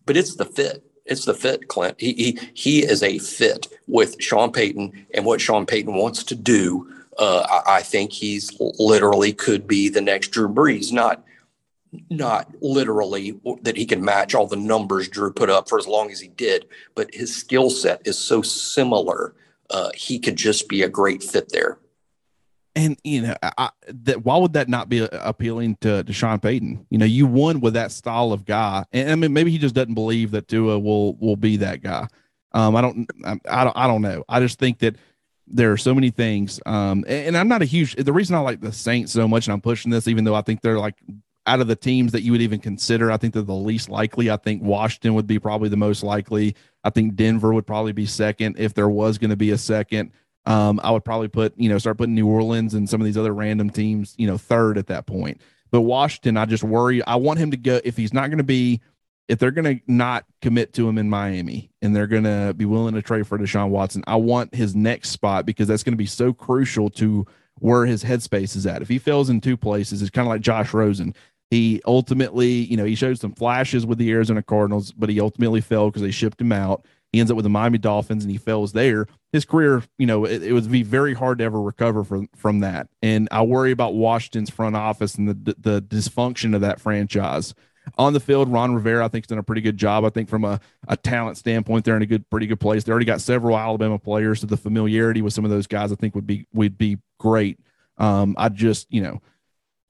but 0.06 0.16
it's 0.16 0.36
the 0.36 0.44
fit. 0.44 0.84
It's 1.04 1.24
the 1.24 1.34
fit, 1.34 1.68
Clint. 1.68 1.96
He 1.98 2.12
he 2.12 2.38
he 2.54 2.84
is 2.84 3.02
a 3.02 3.18
fit 3.18 3.66
with 3.86 4.20
Sean 4.20 4.52
Payton 4.52 5.06
and 5.14 5.24
what 5.24 5.40
Sean 5.40 5.66
Payton 5.66 5.94
wants 5.94 6.22
to 6.24 6.34
do. 6.34 6.92
Uh, 7.18 7.62
I, 7.66 7.78
I 7.78 7.82
think 7.82 8.12
he's 8.12 8.56
literally 8.78 9.32
could 9.32 9.66
be 9.66 9.88
the 9.88 10.00
next 10.00 10.28
Drew 10.28 10.48
Brees, 10.48 10.92
not 10.92 11.24
not 12.10 12.50
literally 12.60 13.38
that 13.62 13.76
he 13.76 13.86
can 13.86 14.04
match 14.04 14.34
all 14.34 14.46
the 14.46 14.56
numbers 14.56 15.08
Drew 15.08 15.32
put 15.32 15.50
up 15.50 15.68
for 15.68 15.78
as 15.78 15.86
long 15.86 16.10
as 16.10 16.20
he 16.20 16.28
did, 16.28 16.66
but 16.94 17.14
his 17.14 17.34
skill 17.34 17.70
set 17.70 18.06
is 18.06 18.18
so 18.18 18.42
similar. 18.42 19.34
Uh, 19.70 19.90
he 19.94 20.18
could 20.18 20.36
just 20.36 20.68
be 20.68 20.82
a 20.82 20.88
great 20.88 21.22
fit 21.22 21.50
there. 21.50 21.78
And 22.76 22.96
you 23.02 23.22
know, 23.22 23.34
I, 23.42 23.70
that 23.88 24.24
why 24.24 24.36
would 24.36 24.52
that 24.52 24.68
not 24.68 24.88
be 24.88 25.06
appealing 25.10 25.76
to, 25.80 26.04
to 26.04 26.12
Sean 26.12 26.38
Payton? 26.38 26.86
You 26.90 26.98
know, 26.98 27.06
you 27.06 27.26
won 27.26 27.60
with 27.60 27.74
that 27.74 27.90
style 27.90 28.32
of 28.32 28.44
guy, 28.44 28.84
and 28.92 29.10
I 29.10 29.14
mean, 29.16 29.32
maybe 29.32 29.50
he 29.50 29.58
just 29.58 29.74
doesn't 29.74 29.94
believe 29.94 30.30
that 30.30 30.46
Tua 30.46 30.78
will 30.78 31.16
will 31.16 31.36
be 31.36 31.56
that 31.56 31.82
guy. 31.82 32.06
Um, 32.52 32.76
I 32.76 32.80
don't, 32.80 33.10
I, 33.24 33.40
I 33.48 33.64
don't, 33.64 33.76
I 33.76 33.86
don't 33.86 34.02
know. 34.02 34.24
I 34.28 34.40
just 34.40 34.58
think 34.58 34.78
that 34.78 34.96
there 35.46 35.72
are 35.72 35.76
so 35.76 35.94
many 35.94 36.10
things. 36.10 36.60
Um, 36.66 37.04
and, 37.08 37.28
and 37.28 37.36
I'm 37.36 37.48
not 37.48 37.62
a 37.62 37.64
huge. 37.64 37.96
The 37.96 38.12
reason 38.12 38.36
I 38.36 38.40
like 38.40 38.60
the 38.60 38.72
Saints 38.72 39.12
so 39.12 39.26
much, 39.26 39.46
and 39.46 39.54
I'm 39.54 39.60
pushing 39.60 39.90
this, 39.90 40.06
even 40.06 40.24
though 40.24 40.34
I 40.34 40.42
think 40.42 40.60
they're 40.60 40.78
like 40.78 40.94
out 41.48 41.60
of 41.60 41.66
the 41.66 41.76
teams 41.76 42.12
that 42.12 42.22
you 42.22 42.32
would 42.32 42.42
even 42.42 42.60
consider, 42.60 43.10
I 43.10 43.16
think 43.16 43.34
they're 43.34 43.42
the 43.42 43.54
least 43.54 43.88
likely. 43.88 44.30
I 44.30 44.36
think 44.36 44.62
Washington 44.62 45.14
would 45.14 45.26
be 45.26 45.38
probably 45.38 45.68
the 45.68 45.76
most 45.76 46.02
likely. 46.02 46.54
I 46.84 46.90
think 46.90 47.16
Denver 47.16 47.52
would 47.52 47.66
probably 47.66 47.92
be 47.92 48.06
second 48.06 48.56
if 48.58 48.74
there 48.74 48.88
was 48.88 49.18
going 49.18 49.30
to 49.30 49.36
be 49.36 49.50
a 49.50 49.58
second. 49.58 50.12
Um, 50.46 50.78
I 50.82 50.90
would 50.90 51.04
probably 51.04 51.28
put, 51.28 51.58
you 51.58 51.68
know, 51.68 51.78
start 51.78 51.98
putting 51.98 52.14
New 52.14 52.26
Orleans 52.26 52.74
and 52.74 52.88
some 52.88 53.00
of 53.00 53.04
these 53.04 53.18
other 53.18 53.34
random 53.34 53.70
teams, 53.70 54.14
you 54.18 54.26
know, 54.26 54.38
third 54.38 54.78
at 54.78 54.86
that 54.86 55.06
point. 55.06 55.40
But 55.70 55.82
Washington, 55.82 56.36
I 56.36 56.44
just 56.44 56.64
worry. 56.64 57.04
I 57.04 57.16
want 57.16 57.38
him 57.38 57.50
to 57.50 57.56
go 57.56 57.80
if 57.82 57.96
he's 57.96 58.14
not 58.14 58.28
going 58.28 58.38
to 58.38 58.44
be, 58.44 58.80
if 59.26 59.38
they're 59.38 59.50
going 59.50 59.78
to 59.78 59.82
not 59.86 60.24
commit 60.40 60.72
to 60.74 60.88
him 60.88 60.96
in 60.96 61.10
Miami 61.10 61.70
and 61.82 61.94
they're 61.94 62.06
going 62.06 62.24
to 62.24 62.54
be 62.56 62.64
willing 62.64 62.94
to 62.94 63.02
trade 63.02 63.26
for 63.26 63.38
Deshaun 63.38 63.68
Watson, 63.68 64.04
I 64.06 64.16
want 64.16 64.54
his 64.54 64.74
next 64.74 65.10
spot 65.10 65.44
because 65.44 65.68
that's 65.68 65.82
going 65.82 65.92
to 65.92 65.98
be 65.98 66.06
so 66.06 66.32
crucial 66.32 66.88
to 66.90 67.26
where 67.60 67.86
his 67.86 68.04
headspace 68.04 68.56
is 68.56 68.66
at. 68.66 68.82
If 68.82 68.88
he 68.88 68.98
fails 68.98 69.28
in 69.28 69.40
two 69.40 69.56
places, 69.56 70.00
it's 70.00 70.10
kind 70.10 70.26
of 70.26 70.30
like 70.30 70.40
Josh 70.40 70.72
Rosen. 70.72 71.14
He 71.50 71.80
ultimately, 71.86 72.50
you 72.50 72.76
know, 72.76 72.84
he 72.84 72.94
showed 72.94 73.18
some 73.18 73.32
flashes 73.32 73.86
with 73.86 73.98
the 73.98 74.10
Arizona 74.10 74.42
Cardinals, 74.42 74.92
but 74.92 75.08
he 75.08 75.20
ultimately 75.20 75.60
fell 75.60 75.88
because 75.88 76.02
they 76.02 76.10
shipped 76.10 76.40
him 76.40 76.52
out. 76.52 76.84
He 77.12 77.20
ends 77.20 77.30
up 77.30 77.36
with 77.36 77.44
the 77.44 77.50
Miami 77.50 77.78
Dolphins 77.78 78.22
and 78.22 78.30
he 78.30 78.36
fails 78.36 78.72
there. 78.72 79.06
His 79.32 79.46
career, 79.46 79.82
you 79.96 80.06
know, 80.06 80.26
it, 80.26 80.42
it 80.42 80.52
would 80.52 80.70
be 80.70 80.82
very 80.82 81.14
hard 81.14 81.38
to 81.38 81.44
ever 81.44 81.60
recover 81.60 82.04
from 82.04 82.28
from 82.36 82.60
that. 82.60 82.88
And 83.02 83.28
I 83.30 83.42
worry 83.42 83.72
about 83.72 83.94
Washington's 83.94 84.50
front 84.50 84.76
office 84.76 85.14
and 85.14 85.28
the 85.28 85.54
the 85.58 85.80
dysfunction 85.80 86.54
of 86.54 86.60
that 86.60 86.80
franchise. 86.80 87.54
On 87.96 88.12
the 88.12 88.20
field, 88.20 88.52
Ron 88.52 88.74
Rivera, 88.74 89.04
I 89.04 89.08
think, 89.08 89.24
has 89.24 89.28
done 89.28 89.38
a 89.38 89.42
pretty 89.42 89.62
good 89.62 89.78
job. 89.78 90.04
I 90.04 90.10
think 90.10 90.28
from 90.28 90.44
a, 90.44 90.60
a 90.88 90.96
talent 90.98 91.38
standpoint, 91.38 91.86
they're 91.86 91.96
in 91.96 92.02
a 92.02 92.06
good, 92.06 92.28
pretty 92.28 92.46
good 92.46 92.60
place. 92.60 92.84
They 92.84 92.90
already 92.90 93.06
got 93.06 93.22
several 93.22 93.56
Alabama 93.56 93.98
players, 93.98 94.40
so 94.40 94.46
the 94.46 94.58
familiarity 94.58 95.22
with 95.22 95.32
some 95.32 95.46
of 95.46 95.50
those 95.50 95.66
guys, 95.66 95.90
I 95.90 95.94
think, 95.94 96.14
would 96.14 96.26
be 96.26 96.46
would 96.52 96.76
be 96.76 96.98
great. 97.18 97.58
Um, 97.96 98.34
I 98.36 98.50
just, 98.50 98.92
you 98.92 99.00
know, 99.00 99.22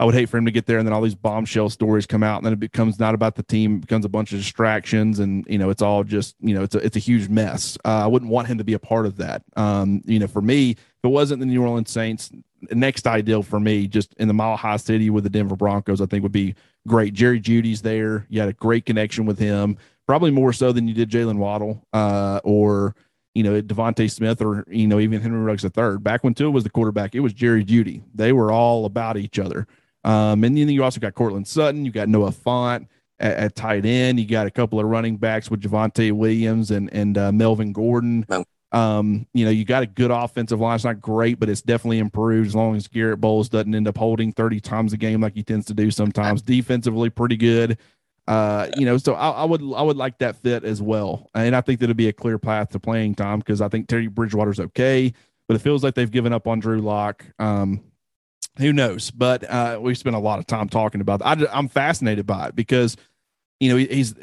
I 0.01 0.05
would 0.05 0.15
hate 0.15 0.29
for 0.29 0.37
him 0.37 0.45
to 0.45 0.53
get 0.53 0.67
there 0.67 0.79
and 0.79 0.87
then 0.87 0.93
all 0.93 1.03
these 1.03 1.17
bombshell 1.17 1.71
stories 1.71 2.07
come 2.07 2.23
out 2.23 2.37
and 2.37 2.47
then 2.47 2.53
it 2.53 2.61
becomes 2.61 3.01
not 3.01 3.15
about 3.15 3.35
the 3.35 3.43
team, 3.43 3.81
becomes 3.81 4.05
a 4.05 4.09
bunch 4.09 4.33
of 4.33 4.39
distractions 4.39 5.19
and 5.19 5.45
you 5.49 5.59
know 5.59 5.71
it's 5.71 5.83
all 5.83 6.05
just 6.05 6.37
you 6.41 6.55
know 6.55 6.63
it's 6.63 6.75
a 6.75 6.79
it's 6.79 6.97
a 6.97 7.01
huge 7.01 7.29
mess. 7.29 7.77
Uh, 7.85 8.05
I 8.05 8.07
wouldn't 8.07 8.31
want 8.31 8.47
him 8.47 8.59
to 8.59 8.65
be 8.65 8.75
a 8.75 8.79
part 8.79 9.07
of 9.07 9.17
that. 9.17 9.43
Um, 9.57 10.03
you 10.05 10.19
know, 10.19 10.29
for 10.29 10.41
me, 10.41 10.71
if 10.71 11.05
it 11.05 11.09
wasn't 11.09 11.41
the 11.41 11.47
New 11.47 11.63
Orleans 11.63 11.91
Saints, 11.91 12.31
the 12.63 12.75
next 12.77 13.07
ideal 13.07 13.43
for 13.43 13.59
me, 13.59 13.89
just 13.89 14.15
in 14.15 14.29
the 14.29 14.35
Mile 14.35 14.57
High 14.57 14.77
City 14.77 15.11
with 15.11 15.25
the 15.25 15.31
Denver 15.31 15.57
Broncos, 15.57 16.01
I 16.01 16.07
think 16.07 16.23
would 16.23 16.33
be 16.33 16.55
great. 16.87 17.13
Jerry 17.13 17.41
Jeudy's 17.41 17.83
there. 17.83 18.25
You 18.29 18.41
had 18.41 18.49
a 18.49 18.55
great 18.55 18.87
connection 18.87 19.27
with 19.27 19.39
him, 19.39 19.79
probably 20.07 20.31
more 20.31 20.53
so 20.53 20.71
than 20.71 20.87
you 20.87 20.95
did 20.95 21.11
Jaylen 21.11 21.39
Waddle 21.39 21.85
uh, 21.93 22.41
or 22.45 22.95
you 23.35 23.45
know, 23.45 23.63
DeVonta 23.63 24.11
Smith 24.11 24.43
or, 24.43 24.65
you 24.67 24.89
know, 24.89 24.99
even 24.99 25.21
Henry 25.21 25.39
Ruggs 25.39 25.65
III. 25.65 25.99
Back 25.99 26.25
when 26.25 26.35
Tua 26.35 26.51
was 26.51 26.65
the 26.65 26.71
quarterback, 26.71 27.15
it 27.15 27.21
was 27.21 27.33
Jerry 27.33 27.65
Jeudy. 27.65 28.03
They 28.13 28.33
were 28.33 28.51
all 28.51 28.85
about 28.85 29.17
each 29.17 29.39
other. 29.39 29.69
Um, 30.09 30.43
and 30.43 30.57
then 30.57 30.71
you 30.71 30.83
also 30.83 31.01
got 31.01 31.15
Courtland 31.15 31.47
Sutton, 31.47 31.85
you 31.85 31.93
got 31.93 32.09
Noah 32.09 32.31
Fant 32.31 32.89
at, 33.19 33.37
at, 33.37 33.55
tight 33.55 33.85
end, 33.85 34.19
you 34.19 34.27
got 34.27 34.47
a 34.47 34.51
couple 34.51 34.81
of 34.81 34.87
running 34.87 35.19
backs 35.19 35.51
with 35.51 35.61
Javonte 35.61 36.13
Williams 36.13 36.71
and 36.71 36.91
and 36.95 37.19
uh, 37.19 37.31
Melvin 37.31 37.75
Gordon. 37.75 38.25
Um, 38.73 39.27
you 39.35 39.45
know, 39.45 39.51
you 39.51 39.67
got 39.67 39.83
a 39.83 39.87
good 39.87 40.11
offensive 40.11 40.61
line. 40.61 40.77
It's 40.77 40.85
not 40.85 41.03
great, 41.03 41.39
but 41.39 41.51
it's 41.51 41.61
definitely 41.61 41.99
improved 41.99 42.49
as 42.49 42.55
long 42.55 42.75
as 42.75 42.89
Garrett 42.89 43.21
Bolles 43.21 43.51
doesn't 43.51 43.75
end 43.75 43.87
up 43.87 43.99
holding 43.99 44.33
30 44.33 44.61
times 44.61 44.93
a 44.95 44.97
game 44.97 45.21
like 45.21 45.35
he 45.35 45.43
tends 45.43 45.67
to 45.67 45.75
do 45.75 45.91
sometimes. 45.91 46.41
Defensively, 46.41 47.11
pretty 47.11 47.37
good. 47.37 47.77
Uh, 48.27 48.69
you 48.77 48.87
know, 48.87 48.97
so 48.97 49.15
I, 49.15 49.31
I, 49.31 49.45
would 49.45 49.63
I 49.75 49.83
would 49.83 49.97
like 49.97 50.19
that 50.19 50.37
fit 50.37 50.65
as 50.65 50.81
well, 50.81 51.31
and 51.35 51.55
I 51.55 51.61
think 51.61 51.81
that'll 51.81 51.95
be 51.95 52.09
a 52.09 52.13
clear 52.15 52.39
path 52.39 52.71
to 52.71 52.81
playing 52.81 53.15
time 53.15 53.41
because 53.41 53.61
I 53.61 53.69
think 53.69 53.89
Teddy 53.89 54.07
Bridgewater's 54.07 54.61
okay, 54.61 55.13
but 55.47 55.55
it 55.55 55.61
feels 55.61 55.85
like 55.85 55.95
they've 55.95 56.11
given 56.11 56.33
up 56.33 56.47
on 56.47 56.61
Drew 56.61 56.81
Lock. 56.81 57.25
Um, 57.39 57.83
who 58.59 58.73
knows? 58.73 59.11
But 59.11 59.49
uh, 59.49 59.79
we 59.81 59.95
spent 59.95 60.17
a 60.17 60.21
lot 60.21 60.39
of 60.39 60.47
time 60.47 60.69
talking 60.69 61.01
about 61.01 61.21
that. 61.21 61.49
I, 61.49 61.59
I'm 61.59 61.69
fascinated 61.69 62.27
by 62.27 62.49
it 62.49 62.57
because 62.57 62.97
you 63.61 63.71
know, 63.71 63.77
he's 63.77 64.15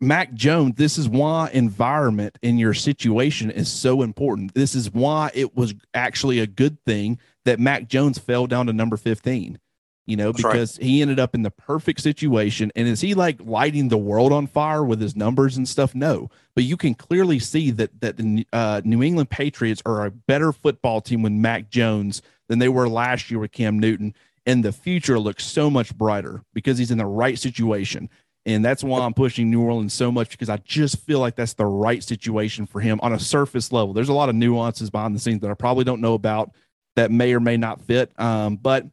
Mac 0.00 0.32
Jones. 0.32 0.76
This 0.76 0.96
is 0.96 1.08
why 1.08 1.50
environment 1.52 2.38
in 2.42 2.58
your 2.58 2.74
situation 2.74 3.50
is 3.50 3.70
so 3.70 4.02
important. 4.02 4.54
This 4.54 4.74
is 4.74 4.90
why 4.90 5.30
it 5.34 5.56
was 5.56 5.74
actually 5.92 6.38
a 6.40 6.46
good 6.46 6.82
thing 6.84 7.18
that 7.44 7.60
Mac 7.60 7.88
Jones 7.88 8.18
fell 8.18 8.46
down 8.46 8.66
to 8.66 8.72
number 8.72 8.96
15, 8.96 9.58
you 10.06 10.16
know, 10.16 10.32
That's 10.32 10.42
because 10.42 10.78
right. 10.78 10.86
he 10.86 11.02
ended 11.02 11.20
up 11.20 11.34
in 11.34 11.42
the 11.42 11.50
perfect 11.50 12.00
situation. 12.00 12.72
And 12.74 12.88
is 12.88 13.02
he 13.02 13.12
like 13.12 13.38
lighting 13.44 13.88
the 13.88 13.98
world 13.98 14.32
on 14.32 14.46
fire 14.46 14.82
with 14.82 15.00
his 15.00 15.14
numbers 15.14 15.58
and 15.58 15.68
stuff? 15.68 15.94
No, 15.94 16.30
but 16.54 16.64
you 16.64 16.78
can 16.78 16.94
clearly 16.94 17.38
see 17.38 17.70
that, 17.72 18.00
that 18.00 18.16
the 18.16 18.46
uh, 18.50 18.80
New 18.82 19.02
England 19.02 19.28
Patriots 19.28 19.82
are 19.84 20.06
a 20.06 20.10
better 20.10 20.52
football 20.52 21.02
team 21.02 21.22
when 21.22 21.42
Mac 21.42 21.68
Jones 21.68 22.22
than 22.48 22.58
they 22.58 22.68
were 22.68 22.88
last 22.88 23.30
year 23.30 23.40
with 23.40 23.52
Cam 23.52 23.78
Newton. 23.78 24.14
And 24.46 24.64
the 24.64 24.72
future 24.72 25.18
looks 25.18 25.44
so 25.44 25.70
much 25.70 25.96
brighter 25.96 26.42
because 26.52 26.78
he's 26.78 26.90
in 26.90 26.98
the 26.98 27.06
right 27.06 27.38
situation. 27.38 28.10
And 28.46 28.62
that's 28.62 28.84
why 28.84 29.00
I'm 29.00 29.14
pushing 29.14 29.50
New 29.50 29.62
Orleans 29.62 29.94
so 29.94 30.12
much 30.12 30.30
because 30.30 30.50
I 30.50 30.58
just 30.58 30.98
feel 30.98 31.18
like 31.18 31.34
that's 31.34 31.54
the 31.54 31.64
right 31.64 32.04
situation 32.04 32.66
for 32.66 32.80
him 32.80 33.00
on 33.02 33.14
a 33.14 33.18
surface 33.18 33.72
level. 33.72 33.94
There's 33.94 34.10
a 34.10 34.14
lot 34.14 34.28
of 34.28 34.34
nuances 34.34 34.90
behind 34.90 35.14
the 35.14 35.20
scenes 35.20 35.40
that 35.40 35.50
I 35.50 35.54
probably 35.54 35.84
don't 35.84 36.02
know 36.02 36.12
about 36.14 36.50
that 36.96 37.10
may 37.10 37.32
or 37.32 37.40
may 37.40 37.56
not 37.56 37.80
fit. 37.80 38.12
Um, 38.20 38.56
but 38.56 38.86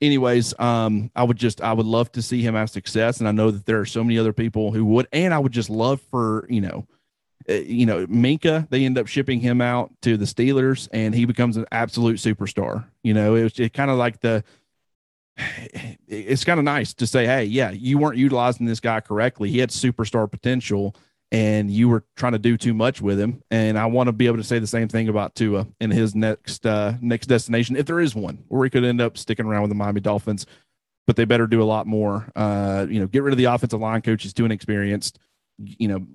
anyways, 0.00 0.58
um, 0.58 1.10
I 1.14 1.22
would 1.22 1.36
just 1.36 1.60
I 1.60 1.72
would 1.72 1.86
love 1.86 2.10
to 2.12 2.22
see 2.22 2.42
him 2.42 2.54
have 2.54 2.70
success, 2.70 3.18
and 3.18 3.28
I 3.28 3.32
know 3.32 3.50
that 3.50 3.66
there 3.66 3.80
are 3.80 3.86
so 3.86 4.02
many 4.02 4.18
other 4.18 4.32
people 4.32 4.72
who 4.72 4.84
would, 4.86 5.08
and 5.12 5.34
I 5.34 5.38
would 5.38 5.52
just 5.52 5.70
love 5.70 6.00
for 6.10 6.46
you 6.48 6.60
know, 6.60 6.86
you 7.48 7.86
know, 7.86 8.06
Minkah. 8.06 8.68
They 8.70 8.84
end 8.84 8.98
up 8.98 9.06
shipping 9.06 9.40
him 9.40 9.60
out 9.60 9.90
to 10.02 10.16
the 10.16 10.24
Steelers, 10.26 10.88
and 10.92 11.14
he 11.14 11.24
becomes 11.24 11.56
an 11.56 11.66
absolute 11.72 12.16
superstar. 12.16 12.86
You 13.02 13.14
know, 13.14 13.34
it 13.34 13.42
was 13.42 13.58
it 13.58 13.72
kind 13.72 13.90
of 13.90 13.98
like 13.98 14.20
the 14.20 14.44
it's 16.06 16.44
kind 16.44 16.58
of 16.58 16.64
nice 16.64 16.94
to 16.94 17.06
say, 17.06 17.26
hey, 17.26 17.44
yeah, 17.44 17.70
you 17.70 17.98
weren't 17.98 18.16
utilizing 18.16 18.66
this 18.66 18.80
guy 18.80 19.00
correctly. 19.00 19.50
He 19.50 19.58
had 19.58 19.70
superstar 19.70 20.30
potential 20.30 20.94
and 21.30 21.70
you 21.70 21.88
were 21.88 22.04
trying 22.16 22.32
to 22.32 22.38
do 22.38 22.56
too 22.56 22.72
much 22.72 23.00
with 23.00 23.20
him. 23.20 23.42
And 23.50 23.78
I 23.78 23.86
want 23.86 24.08
to 24.08 24.12
be 24.12 24.26
able 24.26 24.38
to 24.38 24.44
say 24.44 24.58
the 24.58 24.66
same 24.66 24.88
thing 24.88 25.08
about 25.08 25.34
Tua 25.34 25.66
in 25.80 25.90
his 25.90 26.14
next 26.14 26.64
uh, 26.64 26.94
next 27.00 27.26
destination, 27.26 27.76
if 27.76 27.86
there 27.86 28.00
is 28.00 28.14
one, 28.14 28.44
where 28.48 28.64
he 28.64 28.70
could 28.70 28.84
end 28.84 29.00
up 29.00 29.18
sticking 29.18 29.46
around 29.46 29.62
with 29.62 29.70
the 29.70 29.74
Miami 29.74 30.00
Dolphins. 30.00 30.46
But 31.06 31.16
they 31.16 31.24
better 31.24 31.46
do 31.46 31.62
a 31.62 31.64
lot 31.64 31.86
more. 31.86 32.30
Uh, 32.36 32.86
you 32.88 33.00
know, 33.00 33.06
get 33.06 33.22
rid 33.22 33.32
of 33.32 33.38
the 33.38 33.44
offensive 33.44 33.80
line 33.80 34.02
coach; 34.02 34.22
he's 34.22 34.34
too 34.34 34.44
inexperienced. 34.44 35.18
You 35.58 35.88
know, 35.88 36.06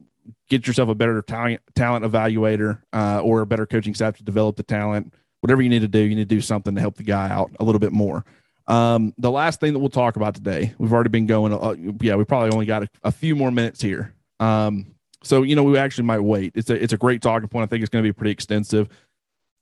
get 0.50 0.68
yourself 0.68 0.90
a 0.90 0.96
better 0.96 1.22
talent 1.22 1.62
talent 1.76 2.06
evaluator 2.06 2.82
uh, 2.94 3.22
or 3.22 3.42
a 3.42 3.46
better 3.46 3.66
coaching 3.66 3.94
staff 3.94 4.18
to 4.18 4.24
develop 4.24 4.56
the 4.56 4.64
talent. 4.64 5.14
Whatever 5.42 5.62
you 5.62 5.70
need 5.70 5.82
to 5.82 5.88
do, 5.88 6.00
you 6.00 6.16
need 6.16 6.30
to 6.30 6.36
do 6.36 6.42
something 6.42 6.76
to 6.76 6.82
help 6.82 6.96
the 6.96 7.04
guy 7.04 7.30
out 7.30 7.52
a 7.60 7.64
little 7.64 7.80
bit 7.80 7.92
more. 7.92 8.24
Um, 8.68 9.14
the 9.18 9.32
last 9.32 9.60
thing 9.60 9.74
that 9.74 9.80
we'll 9.80 9.90
talk 9.90 10.16
about 10.16 10.36
today, 10.36 10.74
we've 10.78 10.94
already 10.94 11.10
been 11.10 11.28
going. 11.28 11.54
Uh, 11.54 11.94
yeah, 12.02 12.16
we 12.16 12.24
probably 12.24 12.52
only 12.52 12.66
got 12.66 12.84
a, 12.84 12.90
a 13.04 13.12
few 13.12 13.36
more 13.36 13.52
minutes 13.52 13.82
here. 13.82 14.14
Um, 14.40 14.96
so 15.24 15.44
you 15.44 15.56
know, 15.56 15.64
we 15.64 15.78
actually 15.78 16.06
might 16.06 16.20
wait. 16.20 16.54
It's 16.56 16.70
a 16.70 16.82
it's 16.82 16.94
a 16.94 16.98
great 16.98 17.22
talking 17.22 17.50
point. 17.50 17.64
I 17.64 17.68
think 17.68 17.82
it's 17.82 17.90
going 17.90 18.04
to 18.04 18.08
be 18.08 18.14
pretty 18.14 18.32
extensive. 18.32 18.90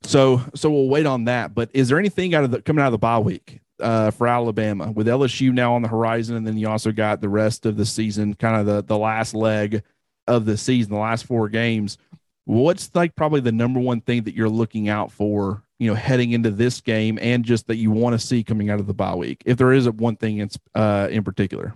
So 0.03 0.41
so 0.55 0.69
we'll 0.69 0.89
wait 0.89 1.05
on 1.05 1.25
that. 1.25 1.53
But 1.53 1.69
is 1.73 1.89
there 1.89 1.99
anything 1.99 2.35
out 2.35 2.43
of 2.43 2.51
the 2.51 2.61
coming 2.61 2.81
out 2.81 2.87
of 2.87 2.93
the 2.93 2.97
bye 2.99 3.19
week 3.19 3.61
uh, 3.79 4.11
for 4.11 4.27
Alabama 4.27 4.91
with 4.91 5.07
LSU 5.07 5.51
now 5.51 5.73
on 5.73 5.81
the 5.81 5.87
horizon, 5.87 6.35
and 6.35 6.45
then 6.45 6.57
you 6.57 6.69
also 6.69 6.91
got 6.91 7.21
the 7.21 7.29
rest 7.29 7.65
of 7.65 7.77
the 7.77 7.85
season, 7.85 8.33
kind 8.35 8.55
of 8.55 8.65
the 8.65 8.83
the 8.83 8.97
last 8.97 9.33
leg 9.33 9.83
of 10.27 10.45
the 10.45 10.57
season, 10.57 10.93
the 10.93 10.99
last 10.99 11.25
four 11.25 11.49
games. 11.49 11.97
What's 12.45 12.89
like 12.93 13.15
probably 13.15 13.41
the 13.41 13.51
number 13.51 13.79
one 13.79 14.01
thing 14.01 14.23
that 14.23 14.35
you're 14.35 14.49
looking 14.49 14.89
out 14.89 15.11
for 15.11 15.63
you 15.81 15.87
know, 15.87 15.95
heading 15.95 16.33
into 16.33 16.51
this 16.51 16.79
game 16.79 17.17
and 17.19 17.43
just 17.43 17.65
that 17.65 17.77
you 17.77 17.89
want 17.89 18.13
to 18.13 18.19
see 18.19 18.43
coming 18.43 18.69
out 18.69 18.79
of 18.79 18.85
the 18.85 18.93
bye 18.93 19.15
week, 19.15 19.41
if 19.47 19.57
there 19.57 19.73
is 19.73 19.89
one 19.89 20.15
thing 20.15 20.37
in, 20.37 20.47
uh, 20.75 21.07
in 21.09 21.23
particular? 21.23 21.73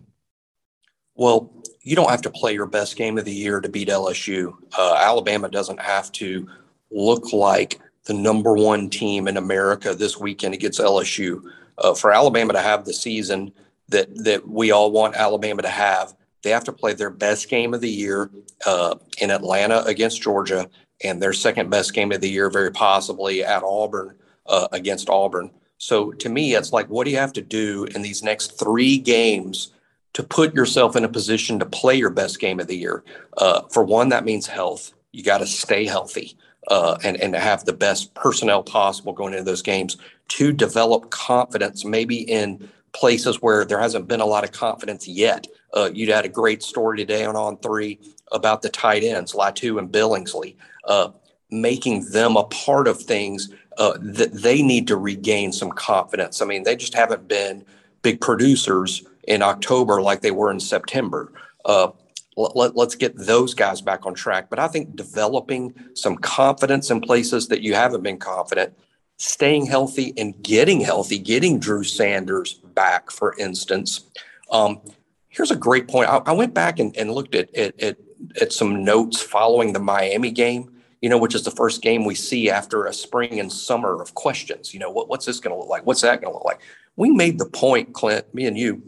Well, 1.15 1.51
you 1.81 1.95
don't 1.95 2.11
have 2.11 2.21
to 2.21 2.29
play 2.29 2.53
your 2.53 2.67
best 2.67 2.97
game 2.97 3.17
of 3.17 3.25
the 3.25 3.33
year 3.33 3.59
to 3.59 3.67
beat 3.67 3.87
LSU. 3.87 4.53
Uh, 4.77 4.95
Alabama 4.99 5.49
doesn't 5.49 5.79
have 5.79 6.11
to 6.11 6.47
look 6.91 7.33
like 7.33 7.79
the 8.03 8.13
number 8.13 8.53
one 8.53 8.91
team 8.91 9.27
in 9.27 9.37
America 9.37 9.95
this 9.95 10.19
weekend 10.19 10.53
against 10.53 10.79
LSU. 10.79 11.41
Uh, 11.79 11.95
for 11.95 12.11
Alabama 12.11 12.53
to 12.53 12.61
have 12.61 12.85
the 12.85 12.93
season 12.93 13.51
that 13.89 14.07
that 14.23 14.47
we 14.47 14.69
all 14.69 14.91
want 14.91 15.15
Alabama 15.15 15.63
to 15.63 15.67
have, 15.67 16.13
they 16.45 16.51
have 16.51 16.63
to 16.63 16.71
play 16.71 16.93
their 16.93 17.09
best 17.09 17.49
game 17.49 17.73
of 17.73 17.81
the 17.81 17.89
year 17.89 18.29
uh, 18.67 18.95
in 19.19 19.31
Atlanta 19.31 19.83
against 19.85 20.21
Georgia 20.21 20.69
and 21.03 21.19
their 21.19 21.33
second 21.33 21.71
best 21.71 21.93
game 21.95 22.11
of 22.11 22.21
the 22.21 22.29
year, 22.29 22.51
very 22.51 22.71
possibly 22.71 23.43
at 23.43 23.63
Auburn 23.63 24.15
uh, 24.45 24.67
against 24.71 25.09
Auburn. 25.09 25.49
So 25.79 26.11
to 26.11 26.29
me, 26.29 26.53
it's 26.53 26.71
like, 26.71 26.87
what 26.87 27.05
do 27.05 27.11
you 27.11 27.17
have 27.17 27.33
to 27.33 27.41
do 27.41 27.85
in 27.85 28.03
these 28.03 28.21
next 28.21 28.59
three 28.59 28.99
games 28.99 29.73
to 30.13 30.21
put 30.21 30.53
yourself 30.53 30.95
in 30.95 31.03
a 31.03 31.09
position 31.09 31.57
to 31.57 31.65
play 31.65 31.95
your 31.95 32.11
best 32.11 32.39
game 32.39 32.59
of 32.59 32.67
the 32.67 32.77
year? 32.77 33.03
Uh, 33.37 33.61
for 33.71 33.83
one, 33.83 34.09
that 34.09 34.23
means 34.23 34.45
health. 34.45 34.93
You 35.13 35.23
got 35.23 35.39
to 35.39 35.47
stay 35.47 35.85
healthy 35.85 36.37
uh, 36.67 36.99
and, 37.03 37.19
and 37.19 37.35
have 37.35 37.65
the 37.65 37.73
best 37.73 38.13
personnel 38.13 38.61
possible 38.61 39.13
going 39.13 39.33
into 39.33 39.45
those 39.45 39.63
games. 39.63 39.97
To 40.27 40.53
develop 40.53 41.09
confidence, 41.09 41.83
maybe 41.83 42.17
in 42.17 42.69
places 42.95 43.41
where 43.41 43.65
there 43.65 43.79
hasn't 43.79 44.07
been 44.07 44.21
a 44.21 44.25
lot 44.25 44.43
of 44.43 44.51
confidence 44.51 45.07
yet. 45.07 45.45
Uh, 45.73 45.89
you 45.93 46.11
had 46.11 46.25
a 46.25 46.29
great 46.29 46.63
story 46.63 46.97
today 46.97 47.25
on 47.25 47.35
On 47.35 47.57
Three 47.57 47.99
about 48.31 48.61
the 48.61 48.69
tight 48.69 49.03
ends, 49.03 49.33
Latu 49.33 49.77
and 49.77 49.91
Billingsley 49.91 50.55
uh, 50.85 51.09
making 51.49 52.09
them 52.11 52.35
a 52.35 52.43
part 52.45 52.87
of 52.87 52.99
things 52.99 53.49
uh, 53.77 53.97
that 54.01 54.33
they 54.33 54.61
need 54.61 54.87
to 54.87 54.95
regain 54.95 55.51
some 55.51 55.71
confidence. 55.71 56.41
I 56.41 56.45
mean, 56.45 56.63
they 56.63 56.75
just 56.75 56.93
haven't 56.93 57.27
been 57.27 57.65
big 58.01 58.21
producers 58.21 59.03
in 59.27 59.41
October 59.41 60.01
like 60.01 60.21
they 60.21 60.31
were 60.31 60.51
in 60.51 60.59
September. 60.59 61.31
Uh, 61.65 61.89
let, 62.37 62.77
us 62.77 62.95
get 62.95 63.17
those 63.17 63.53
guys 63.53 63.81
back 63.81 64.05
on 64.05 64.13
track. 64.13 64.49
But 64.49 64.59
I 64.59 64.67
think 64.67 64.95
developing 64.95 65.73
some 65.93 66.17
confidence 66.17 66.91
in 66.91 66.99
places 66.99 67.47
that 67.47 67.61
you 67.61 67.73
haven't 67.73 68.03
been 68.03 68.17
confident, 68.17 68.73
staying 69.18 69.66
healthy 69.66 70.13
and 70.18 70.41
getting 70.43 70.82
healthy, 70.82 71.20
getting 71.20 71.59
Drew 71.59 71.84
Sanders 71.84 72.55
back, 72.74 73.11
for 73.11 73.36
instance. 73.38 74.05
Um, 74.51 74.82
here's 75.30 75.51
a 75.51 75.55
great 75.55 75.88
point. 75.88 76.09
I, 76.09 76.18
I 76.26 76.32
went 76.34 76.53
back 76.53 76.80
and, 76.80 76.95
and 76.97 77.11
looked 77.11 77.36
at, 77.36 77.53
at, 77.55 77.80
at, 77.82 77.97
at 78.41 78.53
some 78.53 78.84
notes 78.84 79.22
following 79.22 79.74
the 79.74 79.80
Miami 79.80 80.32
game 80.32 80.72
you 81.05 81.09
know, 81.09 81.20
which 81.20 81.36
is 81.36 81.43
the 81.43 81.51
first 81.51 81.84
game 81.84 82.03
we 82.03 82.16
see 82.16 82.49
after 82.49 82.86
a 82.86 82.91
spring 82.91 83.39
and 83.39 83.53
summer 83.53 84.01
of 84.01 84.16
questions. 84.16 84.74
You 84.74 84.80
know, 84.80 84.89
what, 84.89 85.07
what's 85.07 85.28
this 85.28 85.39
going 85.39 85.55
to 85.55 85.59
look 85.59 85.70
like? 85.70 85.86
What's 85.86 86.01
that 86.01 86.20
going 86.20 86.32
to 86.32 86.36
look 86.36 86.45
like? 86.45 86.61
We 86.95 87.11
made 87.11 87.38
the 87.38 87.45
point, 87.45 87.93
Clint, 87.93 88.34
me 88.34 88.47
and 88.47 88.57
you, 88.57 88.82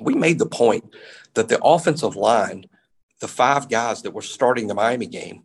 we 0.00 0.16
made 0.16 0.40
the 0.40 0.46
point 0.46 0.92
that 1.34 1.48
the 1.48 1.62
offensive 1.62 2.16
line, 2.16 2.64
the 3.20 3.28
five 3.28 3.68
guys 3.68 4.02
that 4.02 4.14
were 4.14 4.22
starting 4.22 4.66
the 4.66 4.74
Miami 4.74 5.06
game, 5.06 5.44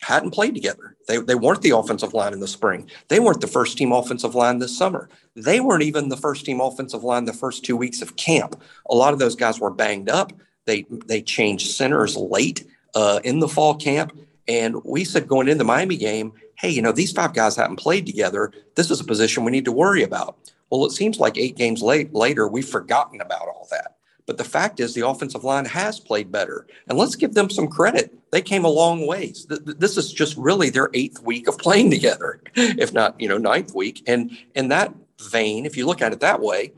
hadn't 0.00 0.32
played 0.32 0.56
together. 0.56 0.91
They, 1.08 1.18
they 1.18 1.34
weren't 1.34 1.62
the 1.62 1.76
offensive 1.76 2.14
line 2.14 2.32
in 2.32 2.40
the 2.40 2.48
spring. 2.48 2.88
They 3.08 3.20
weren't 3.20 3.40
the 3.40 3.46
first 3.46 3.76
team 3.76 3.92
offensive 3.92 4.34
line 4.34 4.58
this 4.58 4.76
summer. 4.76 5.08
They 5.34 5.60
weren't 5.60 5.82
even 5.82 6.08
the 6.08 6.16
first 6.16 6.44
team 6.44 6.60
offensive 6.60 7.04
line 7.04 7.24
the 7.24 7.32
first 7.32 7.64
two 7.64 7.76
weeks 7.76 8.02
of 8.02 8.16
camp. 8.16 8.60
A 8.88 8.94
lot 8.94 9.12
of 9.12 9.18
those 9.18 9.36
guys 9.36 9.60
were 9.60 9.70
banged 9.70 10.08
up. 10.08 10.32
They 10.64 10.86
they 11.06 11.22
changed 11.22 11.72
centers 11.72 12.16
late 12.16 12.64
uh, 12.94 13.20
in 13.24 13.40
the 13.40 13.48
fall 13.48 13.74
camp, 13.74 14.16
and 14.46 14.76
we 14.84 15.04
said 15.04 15.26
going 15.26 15.48
into 15.48 15.58
the 15.58 15.64
Miami 15.64 15.96
game, 15.96 16.32
hey, 16.54 16.70
you 16.70 16.82
know, 16.82 16.92
these 16.92 17.12
five 17.12 17.34
guys 17.34 17.56
haven't 17.56 17.76
played 17.76 18.06
together. 18.06 18.52
This 18.76 18.90
is 18.90 19.00
a 19.00 19.04
position 19.04 19.44
we 19.44 19.50
need 19.50 19.64
to 19.64 19.72
worry 19.72 20.02
about. 20.04 20.36
Well, 20.70 20.86
it 20.86 20.92
seems 20.92 21.18
like 21.18 21.36
eight 21.36 21.56
games 21.56 21.82
late, 21.82 22.14
later, 22.14 22.46
we've 22.46 22.68
forgotten 22.68 23.20
about 23.20 23.48
all 23.48 23.66
that. 23.70 23.96
But 24.32 24.38
the 24.38 24.44
fact 24.44 24.80
is, 24.80 24.94
the 24.94 25.06
offensive 25.06 25.44
line 25.44 25.66
has 25.66 26.00
played 26.00 26.32
better. 26.32 26.66
And 26.88 26.96
let's 26.96 27.16
give 27.16 27.34
them 27.34 27.50
some 27.50 27.68
credit. 27.68 28.14
They 28.30 28.40
came 28.40 28.64
a 28.64 28.68
long 28.68 29.06
ways. 29.06 29.46
This 29.46 29.98
is 29.98 30.10
just 30.10 30.38
really 30.38 30.70
their 30.70 30.88
eighth 30.94 31.22
week 31.22 31.48
of 31.48 31.58
playing 31.58 31.90
together, 31.98 32.40
if 32.54 32.94
not, 32.94 33.20
you 33.20 33.28
know, 33.28 33.36
ninth 33.36 33.74
week. 33.74 34.02
And 34.06 34.30
in 34.54 34.68
that 34.68 34.94
vein, 35.20 35.66
if 35.66 35.76
you 35.76 35.84
look 35.84 36.00
at 36.00 36.14
it 36.14 36.20
that 36.20 36.40
way, 36.40 36.72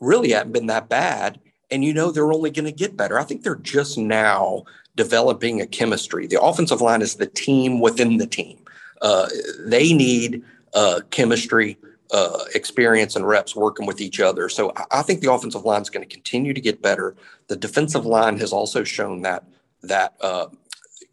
really 0.00 0.32
haven't 0.32 0.50
been 0.50 0.66
that 0.66 0.88
bad. 0.88 1.38
And 1.70 1.84
you 1.84 1.94
know, 1.94 2.10
they're 2.10 2.32
only 2.32 2.50
going 2.50 2.64
to 2.64 2.72
get 2.72 2.96
better. 2.96 3.20
I 3.20 3.22
think 3.22 3.44
they're 3.44 3.54
just 3.54 3.96
now 3.96 4.64
developing 4.96 5.60
a 5.60 5.68
chemistry. 5.68 6.26
The 6.26 6.42
offensive 6.42 6.80
line 6.80 7.02
is 7.02 7.14
the 7.14 7.28
team 7.28 7.78
within 7.78 8.16
the 8.16 8.26
team. 8.26 8.58
Uh, 9.00 9.28
they 9.60 9.92
need 9.92 10.42
uh, 10.74 11.02
chemistry, 11.12 11.78
uh, 12.12 12.44
experience, 12.54 13.16
and 13.16 13.26
reps 13.26 13.54
working 13.54 13.86
with 13.86 14.00
each 14.00 14.20
other. 14.20 14.48
So 14.48 14.72
I, 14.90 15.02
think 15.02 15.20
the 15.20 15.32
offensive 15.32 15.64
line 15.64 15.82
is 15.82 15.90
going 15.90 16.06
to 16.06 16.12
continue 16.12 16.52
to 16.52 16.60
get 16.60 16.82
better. 16.82 17.16
The 17.46 17.56
defensive 17.56 18.06
line 18.06 18.38
has 18.38 18.52
also 18.52 18.84
shown 18.84 19.22
that 19.22 19.44
that 19.82 20.14
uh, 20.20 20.46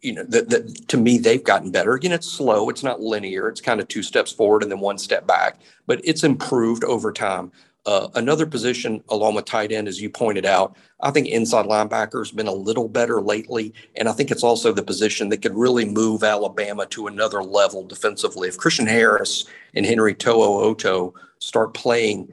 you 0.00 0.12
know, 0.12 0.24
that 0.24 0.50
the, 0.50 0.60
to 0.88 0.96
me, 0.96 1.18
they've 1.18 1.42
gotten 1.42 1.70
better. 1.70 1.94
Again, 1.94 2.12
it's 2.12 2.30
slow. 2.30 2.68
It's 2.68 2.82
not 2.82 3.00
linear. 3.00 3.48
It's 3.48 3.60
kind 3.60 3.80
of 3.80 3.88
two 3.88 4.02
steps 4.02 4.32
forward 4.32 4.62
and 4.62 4.70
then 4.70 4.80
one 4.80 4.98
step 4.98 5.26
back, 5.26 5.60
but 5.86 6.00
it's 6.04 6.24
improved 6.24 6.84
over 6.84 7.12
time. 7.12 7.50
Uh, 7.88 8.10
another 8.16 8.44
position 8.44 9.02
along 9.08 9.34
with 9.34 9.46
tight 9.46 9.72
end, 9.72 9.88
as 9.88 9.98
you 9.98 10.10
pointed 10.10 10.44
out, 10.44 10.76
I 11.00 11.10
think 11.10 11.26
inside 11.26 11.64
linebacker 11.64 12.18
has 12.18 12.30
been 12.30 12.46
a 12.46 12.52
little 12.52 12.86
better 12.86 13.22
lately. 13.22 13.72
And 13.96 14.10
I 14.10 14.12
think 14.12 14.30
it's 14.30 14.42
also 14.42 14.72
the 14.72 14.82
position 14.82 15.30
that 15.30 15.40
could 15.40 15.54
really 15.54 15.86
move 15.86 16.22
Alabama 16.22 16.84
to 16.84 17.06
another 17.06 17.42
level 17.42 17.86
defensively. 17.86 18.46
If 18.46 18.58
Christian 18.58 18.86
Harris 18.86 19.46
and 19.72 19.86
Henry 19.86 20.14
To'oTo'o 20.14 21.14
start 21.38 21.72
playing 21.72 22.28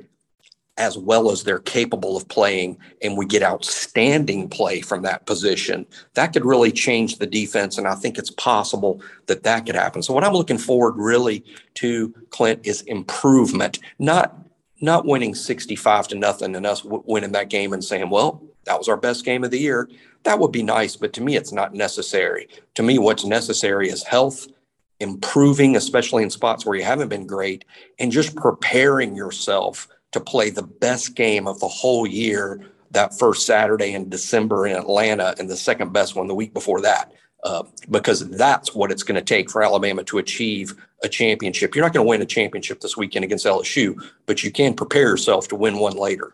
as 0.77 0.97
well 0.97 1.31
as 1.31 1.45
they're 1.45 1.59
capable 1.59 2.17
of 2.17 2.27
playing 2.27 2.77
and 3.01 3.17
we 3.17 3.25
get 3.25 3.41
outstanding 3.41 4.49
play 4.49 4.81
from 4.81 5.03
that 5.03 5.25
position 5.25 5.85
that 6.15 6.33
could 6.33 6.43
really 6.43 6.69
change 6.69 7.17
the 7.17 7.25
defense 7.25 7.77
and 7.77 7.87
i 7.87 7.95
think 7.95 8.17
it's 8.17 8.31
possible 8.31 9.01
that 9.27 9.43
that 9.43 9.65
could 9.65 9.73
happen 9.73 10.03
so 10.03 10.13
what 10.13 10.25
i'm 10.25 10.33
looking 10.33 10.57
forward 10.57 10.93
really 10.97 11.45
to 11.75 12.13
clint 12.29 12.59
is 12.65 12.81
improvement 12.81 13.79
not 13.99 14.44
not 14.81 15.05
winning 15.05 15.35
65 15.35 16.09
to 16.09 16.15
nothing 16.15 16.55
and 16.55 16.65
us 16.65 16.81
w- 16.81 17.03
winning 17.05 17.31
that 17.33 17.49
game 17.49 17.73
and 17.73 17.83
saying, 17.83 18.09
well, 18.09 18.43
that 18.65 18.77
was 18.77 18.89
our 18.89 18.97
best 18.97 19.23
game 19.25 19.43
of 19.43 19.51
the 19.51 19.59
year. 19.59 19.89
That 20.23 20.39
would 20.39 20.51
be 20.51 20.63
nice, 20.63 20.95
but 20.95 21.13
to 21.13 21.21
me, 21.21 21.35
it's 21.35 21.51
not 21.51 21.73
necessary. 21.73 22.47
To 22.75 22.83
me, 22.83 22.97
what's 22.97 23.25
necessary 23.25 23.89
is 23.89 24.03
health, 24.03 24.47
improving, 24.99 25.75
especially 25.75 26.23
in 26.23 26.29
spots 26.29 26.65
where 26.65 26.77
you 26.77 26.83
haven't 26.83 27.09
been 27.09 27.27
great, 27.27 27.65
and 27.99 28.11
just 28.11 28.35
preparing 28.35 29.15
yourself 29.15 29.87
to 30.11 30.19
play 30.19 30.49
the 30.49 30.63
best 30.63 31.15
game 31.15 31.47
of 31.47 31.59
the 31.59 31.67
whole 31.67 32.07
year 32.07 32.65
that 32.91 33.17
first 33.17 33.45
Saturday 33.45 33.93
in 33.93 34.09
December 34.09 34.65
in 34.67 34.75
Atlanta 34.75 35.35
and 35.37 35.49
the 35.49 35.57
second 35.57 35.93
best 35.93 36.15
one 36.15 36.27
the 36.27 36.35
week 36.35 36.53
before 36.53 36.81
that. 36.81 37.11
Uh, 37.43 37.63
because 37.91 38.27
that's 38.29 38.73
what 38.73 38.91
it's 38.91 39.03
going 39.03 39.15
to 39.15 39.21
take 39.21 39.51
for 39.51 39.61
Alabama 39.61 40.03
to 40.03 40.17
achieve 40.17 40.73
a 41.05 41.09
championship. 41.09 41.75
You're 41.75 41.85
not 41.85 41.93
going 41.93 42.05
to 42.05 42.09
win 42.09 42.21
a 42.21 42.25
championship 42.25 42.81
this 42.81 42.97
weekend 42.97 43.23
against 43.23 43.45
LSU, 43.45 43.95
but 44.25 44.43
you 44.43 44.51
can 44.51 44.73
prepare 44.73 45.09
yourself 45.09 45.47
to 45.49 45.55
win 45.55 45.77
one 45.77 45.95
later. 45.95 46.33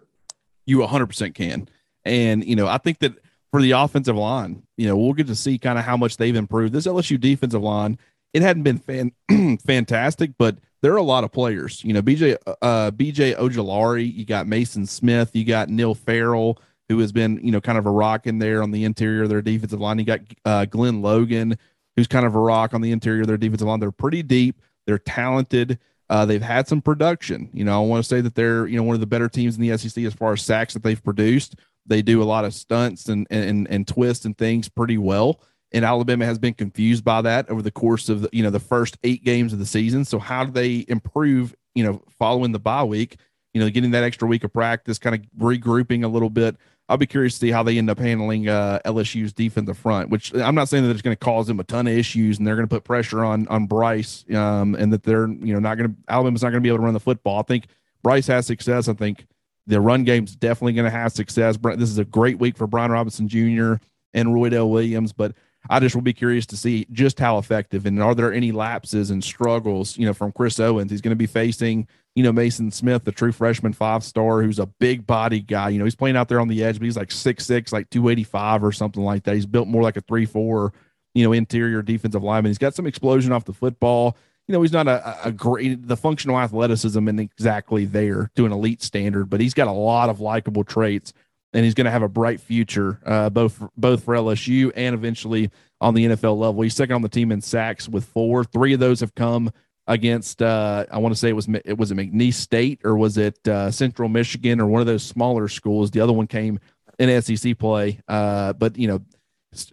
You 0.66 0.80
100% 0.80 1.36
can. 1.36 1.70
And, 2.06 2.44
you 2.44 2.56
know, 2.56 2.68
I 2.68 2.78
think 2.78 3.00
that 3.00 3.14
for 3.52 3.62
the 3.62 3.72
offensive 3.72 4.16
line, 4.16 4.64
you 4.78 4.88
know, 4.88 4.98
we'll 4.98 5.14
get 5.14 5.28
to 5.28 5.36
see 5.36 5.58
kind 5.58 5.78
of 5.78 5.86
how 5.86 5.98
much 5.98 6.18
they've 6.18 6.36
improved. 6.36 6.74
This 6.74 6.88
LSU 6.88 7.20
defensive 7.20 7.62
line, 7.62 8.00
it 8.34 8.42
hadn't 8.42 8.64
been 8.64 8.80
fan- 8.80 9.58
fantastic, 9.66 10.32
but 10.40 10.58
there 10.82 10.94
are 10.94 10.98
a 10.98 11.04
lot 11.04 11.24
of 11.24 11.32
players. 11.32 11.84
You 11.84 11.94
know, 11.94 12.02
BJ 12.02 12.38
uh, 12.62 12.92
BJ 12.92 13.36
Ojulari, 13.38 14.12
you 14.12 14.26
got 14.26 14.48
Mason 14.48 14.86
Smith, 14.86 15.36
you 15.36 15.46
got 15.46 15.70
Neil 15.70 15.94
Farrell, 15.94 16.60
who 16.90 17.00
has 17.00 17.12
been, 17.12 17.40
you 17.44 17.52
know, 17.52 17.62
kind 17.62 17.78
of 17.78 17.86
a 17.86 17.92
rock 17.92 18.26
in 18.26 18.40
there 18.40 18.64
on 18.64 18.72
the 18.72 18.84
interior 18.84 19.24
of 19.24 19.30
their 19.30 19.42
defensive 19.42 19.80
line. 19.80 20.00
You 20.00 20.06
got 20.06 20.20
uh, 20.46 20.66
Glenn 20.66 21.02
Logan, 21.02 21.58
who's 22.02 22.08
kind 22.08 22.26
of 22.26 22.34
a 22.34 22.40
rock 22.40 22.74
on 22.74 22.82
the 22.82 22.92
interior 22.92 23.22
of 23.22 23.28
their 23.28 23.38
defensive 23.38 23.68
line. 23.68 23.80
They're 23.80 23.92
pretty 23.92 24.24
deep. 24.24 24.60
They're 24.88 24.98
talented. 24.98 25.78
Uh, 26.10 26.26
they've 26.26 26.42
had 26.42 26.68
some 26.68 26.82
production. 26.82 27.48
You 27.54 27.64
know, 27.64 27.80
I 27.80 27.86
want 27.86 28.04
to 28.04 28.10
say 28.10 28.22
that 28.22 28.34
they're, 28.34 28.66
you 28.66 28.76
know, 28.76 28.82
one 28.82 28.96
of 28.96 29.02
the 29.02 29.06
better 29.06 29.30
teams 29.30 29.56
in 29.56 29.62
the 29.62 29.78
SEC 29.78 30.04
as 30.04 30.16
far 30.16 30.34
as 30.34 30.42
sacks 30.42 30.74
that 30.74 30.82
they've 30.82 31.04
produced. 31.04 31.58
They 31.86 32.02
do 32.02 32.24
a 32.24 32.26
lot 32.26 32.44
of 32.44 32.56
stunts 32.56 33.08
and 33.08 33.28
and 33.30 33.70
and 33.70 33.88
twists 33.88 34.26
and 34.26 34.36
things 34.36 34.68
pretty 34.68 34.98
well. 34.98 35.42
And 35.72 35.86
Alabama 35.86 36.26
has 36.26 36.40
been 36.40 36.56
confused 36.56 37.06
by 37.06 37.22
that 37.22 37.48
over 37.52 37.62
the 37.62 37.72
course 37.72 38.10
of 38.10 38.24
the, 38.24 38.30
you 38.34 38.42
know 38.42 38.50
the 38.50 38.60
first 38.60 38.98
eight 39.04 39.24
games 39.24 39.54
of 39.54 39.60
the 39.60 39.66
season. 39.68 40.04
So 40.04 40.18
how 40.18 40.44
do 40.44 40.52
they 40.52 40.86
improve? 40.88 41.56
You 41.76 41.84
know, 41.84 42.02
following 42.18 42.52
the 42.52 42.60
bye 42.60 42.84
week, 42.84 43.18
you 43.54 43.62
know, 43.62 43.70
getting 43.70 43.92
that 43.92 44.04
extra 44.04 44.28
week 44.28 44.44
of 44.44 44.52
practice, 44.52 44.98
kind 44.98 45.16
of 45.16 45.22
regrouping 45.40 46.04
a 46.04 46.08
little 46.08 46.32
bit. 46.32 46.58
I'll 46.90 46.98
be 46.98 47.08
curious 47.08 47.36
to 47.36 47.40
see 47.40 47.52
how 47.52 47.64
they 47.64 47.78
end 47.78 47.90
up 47.90 48.00
handling 48.00 48.50
uh, 48.50 48.80
LSU's 48.86 49.32
defensive 49.32 49.78
front. 49.78 50.10
Which 50.10 50.34
I'm 50.36 50.56
not 50.56 50.68
saying 50.68 50.84
that 50.84 50.92
it's 50.92 51.02
going 51.02 51.16
to 51.16 51.20
cause 51.20 51.48
them 51.48 51.60
a 51.60 51.64
ton 51.64 51.88
of 51.88 51.94
issues, 51.94 52.38
and 52.38 52.46
they're 52.46 52.56
going 52.56 52.68
to 52.68 52.74
put 52.74 52.84
pressure 52.84 53.24
on 53.24 53.48
on 53.48 53.66
Bryce, 53.66 54.26
um, 54.34 54.76
and 54.76 54.92
that 54.92 55.04
they're 55.04 55.28
you 55.28 55.54
know 55.54 55.60
not 55.60 55.78
going 55.78 55.90
to 55.90 55.96
Alabama's 56.10 56.42
not 56.42 56.50
going 56.50 56.62
to 56.62 56.66
be 56.66 56.70
able 56.70 56.80
to 56.80 56.84
run 56.84 56.94
the 56.94 57.00
football. 57.00 57.40
I 57.40 57.44
think 57.44 57.66
Bryce 58.04 58.28
has 58.28 58.46
success. 58.46 58.88
I 58.88 58.94
think 58.94 59.26
the 59.68 59.80
run 59.80 60.04
game's 60.04 60.36
definitely 60.36 60.74
going 60.74 60.86
to 60.86 60.98
have 60.98 61.12
success. 61.12 61.58
This 61.62 61.90
is 61.90 61.98
a 61.98 62.06
great 62.06 62.40
week 62.40 62.58
for 62.58 62.68
Brian 62.68 62.92
Robinson 62.92 63.28
Jr. 63.28 63.76
and 64.14 64.30
Roydell 64.30 64.70
Williams, 64.70 65.14
but 65.14 65.34
I 65.70 65.80
just 65.80 65.96
will 65.96 66.02
be 66.02 66.14
curious 66.14 66.46
to 66.48 66.58
see 66.58 66.88
just 66.92 67.20
how 67.20 67.38
effective 67.38 67.86
and 67.86 68.02
are 68.02 68.16
there 68.16 68.34
any 68.34 68.52
lapses 68.52 69.12
and 69.12 69.24
struggles, 69.24 69.98
you 69.98 70.06
know, 70.06 70.14
from 70.14 70.32
Chris 70.32 70.60
Owens. 70.60 70.90
He's 70.92 71.02
going 71.02 71.12
to 71.12 71.16
be 71.16 71.28
facing, 71.28 71.88
you 72.16 72.24
know, 72.24 72.32
Mason 72.32 72.72
Smith, 72.72 73.04
the 73.06 73.12
true 73.12 73.32
freshman 73.32 73.74
five 73.74 74.04
star, 74.04 74.42
who's 74.42 74.60
a 74.60 74.66
big 74.66 75.08
body 75.08 75.40
guy. 75.40 75.70
You 75.70 75.80
know, 75.80 75.86
he's 75.86 75.96
playing 75.96 76.18
out 76.18 76.28
there 76.28 76.42
on 76.42 76.48
the 76.48 76.64
edge, 76.64 76.78
but 76.78 76.86
he's 76.86 76.98
like 76.98 77.12
six 77.12 77.46
six, 77.46 77.72
like 77.72 77.90
285 77.90 78.64
or 78.64 78.72
something 78.72 79.04
like 79.04 79.24
that. 79.24 79.36
He's 79.36 79.46
built 79.46 79.68
more 79.68 79.82
like 79.82 79.98
a 79.98 80.02
three 80.02 80.26
four, 80.26 80.74
you 81.14 81.24
know, 81.24 81.32
interior 81.32 81.82
defensive 81.82 82.24
lineman. 82.24 82.50
He's 82.50 82.58
got 82.58 82.76
some 82.76 82.88
explosion 82.88 83.32
off 83.32 83.46
the 83.46 83.54
football. 83.54 84.18
You 84.48 84.54
know, 84.54 84.62
he's 84.62 84.74
not 84.74 84.88
a, 84.88 85.28
a 85.28 85.32
great 85.32 85.88
the 85.88 85.96
functional 85.96 86.38
athleticism 86.38 87.08
and 87.08 87.20
exactly 87.20 87.86
there 87.86 88.30
to 88.36 88.46
an 88.46 88.52
elite 88.52 88.82
standard, 88.82 89.30
but 89.30 89.40
he's 89.40 89.54
got 89.54 89.68
a 89.68 89.72
lot 89.72 90.10
of 90.10 90.20
likable 90.20 90.66
traits 90.66 91.14
and 91.54 91.64
he's 91.64 91.74
going 91.74 91.86
to 91.86 91.92
have 91.92 92.04
a 92.04 92.10
bright 92.10 92.42
future, 92.42 93.00
uh, 93.06 93.30
both 93.30 93.62
both 93.78 94.04
for 94.04 94.16
LSU 94.16 94.72
and 94.76 94.94
eventually 94.94 95.50
on 95.80 95.94
the 95.94 96.06
NFL 96.08 96.38
level. 96.38 96.62
He's 96.62 96.76
second 96.76 96.96
on 96.96 97.02
the 97.02 97.10
team 97.10 97.32
in 97.32 97.42
sacks 97.42 97.88
with 97.88 98.06
four. 98.06 98.44
Three 98.44 98.74
of 98.74 98.80
those 98.80 99.00
have 99.00 99.16
come 99.16 99.52
against. 99.88 100.42
Uh, 100.42 100.86
I 100.92 100.98
want 100.98 101.14
to 101.14 101.20
say 101.20 101.30
it 101.30 101.36
was 101.36 101.48
it 101.66 101.78
was 101.78 101.92
a 101.92 101.96
McNeese 101.96 102.36
State 102.36 102.82
or 102.84 102.98
was 102.98 103.18
it 103.18 103.48
uh, 103.48 103.72
Central 103.72 104.10
Michigan 104.10 104.60
or 104.60 104.68
one 104.68 104.82
of 104.82 104.88
those 104.88 105.04
smaller 105.04 105.48
schools. 105.48 105.92
The 105.92 106.02
other 106.02 106.14
one 106.14 106.28
came 106.28 106.60
in 107.00 107.22
SEC 107.22 107.58
play, 107.58 108.00
uh, 108.08 108.54
but 108.54 108.78
you 108.78 108.88
know. 108.88 109.02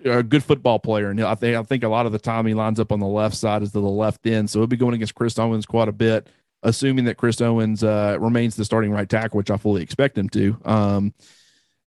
A 0.05 0.25
good 0.25 0.43
football 0.43 0.81
player, 0.81 1.11
and 1.11 1.21
I 1.21 1.37
think 1.37 1.57
I 1.57 1.63
think 1.63 1.85
a 1.85 1.89
lot 1.89 2.05
of 2.05 2.11
the 2.11 2.19
time 2.19 2.47
he 2.47 2.53
lines 2.53 2.81
up 2.81 2.91
on 2.91 2.99
the 2.99 3.07
left 3.07 3.37
side 3.37 3.63
as 3.63 3.71
to 3.71 3.81
the 3.81 3.87
left 3.87 4.27
end, 4.27 4.51
so 4.51 4.59
he'll 4.59 4.67
be 4.67 4.77
going 4.77 4.95
against 4.95 5.15
Chris 5.15 5.39
Owens 5.39 5.67
quite 5.67 5.87
a 5.87 5.93
bit 5.93 6.29
assuming 6.63 7.05
that 7.07 7.17
Chris 7.17 7.41
Owens 7.41 7.85
uh, 7.85 8.17
remains 8.21 8.57
the 8.57 8.65
starting 8.65 8.91
right 8.91 9.09
tackle, 9.09 9.37
which 9.37 9.51
I 9.51 9.57
fully 9.57 9.83
expect 9.83 10.19
him 10.19 10.29
to. 10.31 10.59
Um, 10.65 11.15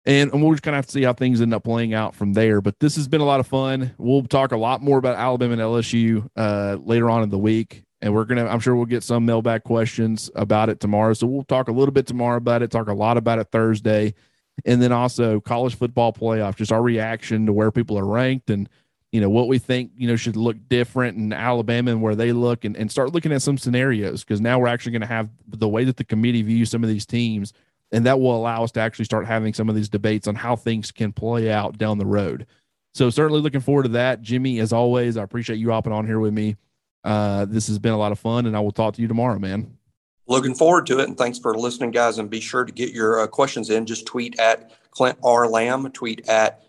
and, 0.05 0.31
and 0.31 0.41
we'll 0.41 0.53
just 0.53 0.63
kind 0.63 0.75
of 0.75 0.77
have 0.77 0.85
to 0.87 0.91
see 0.91 1.03
how 1.03 1.13
things 1.13 1.41
end 1.41 1.53
up 1.53 1.63
playing 1.63 1.93
out 1.93 2.15
from 2.15 2.33
there. 2.33 2.61
But 2.61 2.79
this 2.79 2.95
has 2.95 3.07
been 3.07 3.21
a 3.21 3.25
lot 3.25 3.39
of 3.39 3.47
fun. 3.47 3.93
We'll 3.97 4.23
talk 4.23 4.51
a 4.51 4.57
lot 4.57 4.81
more 4.81 4.97
about 4.97 5.17
Alabama 5.17 5.53
and 5.53 5.61
LSU 5.61 6.27
uh, 6.35 6.77
later 6.81 7.09
on 7.09 7.23
in 7.23 7.29
the 7.29 7.37
week. 7.37 7.83
And 8.01 8.13
we're 8.13 8.25
gonna, 8.25 8.45
I'm 8.45 8.59
sure 8.59 8.75
we'll 8.75 8.85
get 8.85 9.03
some 9.03 9.25
mailbag 9.25 9.63
questions 9.63 10.29
about 10.35 10.69
it 10.69 10.79
tomorrow. 10.79 11.13
So 11.13 11.27
we'll 11.27 11.43
talk 11.43 11.67
a 11.67 11.71
little 11.71 11.93
bit 11.93 12.07
tomorrow 12.07 12.37
about 12.37 12.61
it, 12.61 12.71
talk 12.71 12.87
a 12.87 12.93
lot 12.93 13.17
about 13.17 13.39
it 13.39 13.47
Thursday, 13.51 14.13
and 14.65 14.81
then 14.81 14.91
also 14.91 15.39
college 15.39 15.75
football 15.75 16.13
playoff, 16.13 16.55
just 16.55 16.71
our 16.71 16.81
reaction 16.81 17.45
to 17.45 17.53
where 17.53 17.71
people 17.71 17.97
are 17.97 18.05
ranked 18.05 18.49
and 18.49 18.69
you 19.11 19.19
know 19.19 19.29
what 19.29 19.47
we 19.47 19.57
think 19.57 19.91
you 19.97 20.07
know 20.07 20.15
should 20.15 20.35
look 20.35 20.55
different 20.69 21.17
in 21.17 21.33
Alabama 21.33 21.91
and 21.91 22.01
where 22.01 22.15
they 22.15 22.31
look, 22.31 22.63
and, 22.63 22.77
and 22.77 22.91
start 22.91 23.11
looking 23.11 23.31
at 23.31 23.41
some 23.41 23.57
scenarios 23.57 24.23
because 24.23 24.39
now 24.39 24.59
we're 24.59 24.67
actually 24.67 24.91
going 24.91 25.01
to 25.01 25.07
have 25.07 25.29
the 25.47 25.67
way 25.67 25.83
that 25.83 25.97
the 25.97 26.03
committee 26.03 26.43
views 26.43 26.69
some 26.69 26.83
of 26.83 26.89
these 26.89 27.05
teams 27.05 27.53
and 27.91 28.05
that 28.05 28.19
will 28.19 28.35
allow 28.35 28.63
us 28.63 28.71
to 28.73 28.79
actually 28.79 29.05
start 29.05 29.25
having 29.25 29.53
some 29.53 29.69
of 29.69 29.75
these 29.75 29.89
debates 29.89 30.27
on 30.27 30.35
how 30.35 30.55
things 30.55 30.91
can 30.91 31.11
play 31.11 31.51
out 31.51 31.77
down 31.77 31.97
the 31.97 32.05
road. 32.05 32.45
So 32.93 33.09
certainly 33.09 33.41
looking 33.41 33.61
forward 33.61 33.83
to 33.83 33.89
that, 33.89 34.21
Jimmy. 34.21 34.59
As 34.59 34.73
always, 34.73 35.17
I 35.17 35.23
appreciate 35.23 35.57
you 35.57 35.71
hopping 35.71 35.93
on 35.93 36.05
here 36.05 36.19
with 36.19 36.33
me. 36.33 36.55
Uh, 37.03 37.45
this 37.45 37.67
has 37.67 37.79
been 37.79 37.93
a 37.93 37.97
lot 37.97 38.11
of 38.11 38.19
fun, 38.19 38.45
and 38.45 38.55
I 38.55 38.59
will 38.59 38.71
talk 38.71 38.95
to 38.95 39.01
you 39.01 39.07
tomorrow, 39.07 39.39
man. 39.39 39.77
Looking 40.27 40.53
forward 40.53 40.85
to 40.87 40.99
it, 40.99 41.07
and 41.07 41.17
thanks 41.17 41.39
for 41.39 41.55
listening, 41.57 41.91
guys. 41.91 42.17
And 42.17 42.29
be 42.29 42.39
sure 42.39 42.63
to 42.63 42.71
get 42.71 42.91
your 42.93 43.21
uh, 43.21 43.27
questions 43.27 43.69
in. 43.69 43.85
Just 43.85 44.05
tweet 44.05 44.39
at 44.39 44.71
Clint 44.91 45.17
R. 45.23 45.47
Lamb, 45.47 45.89
tweet 45.91 46.27
at 46.29 46.63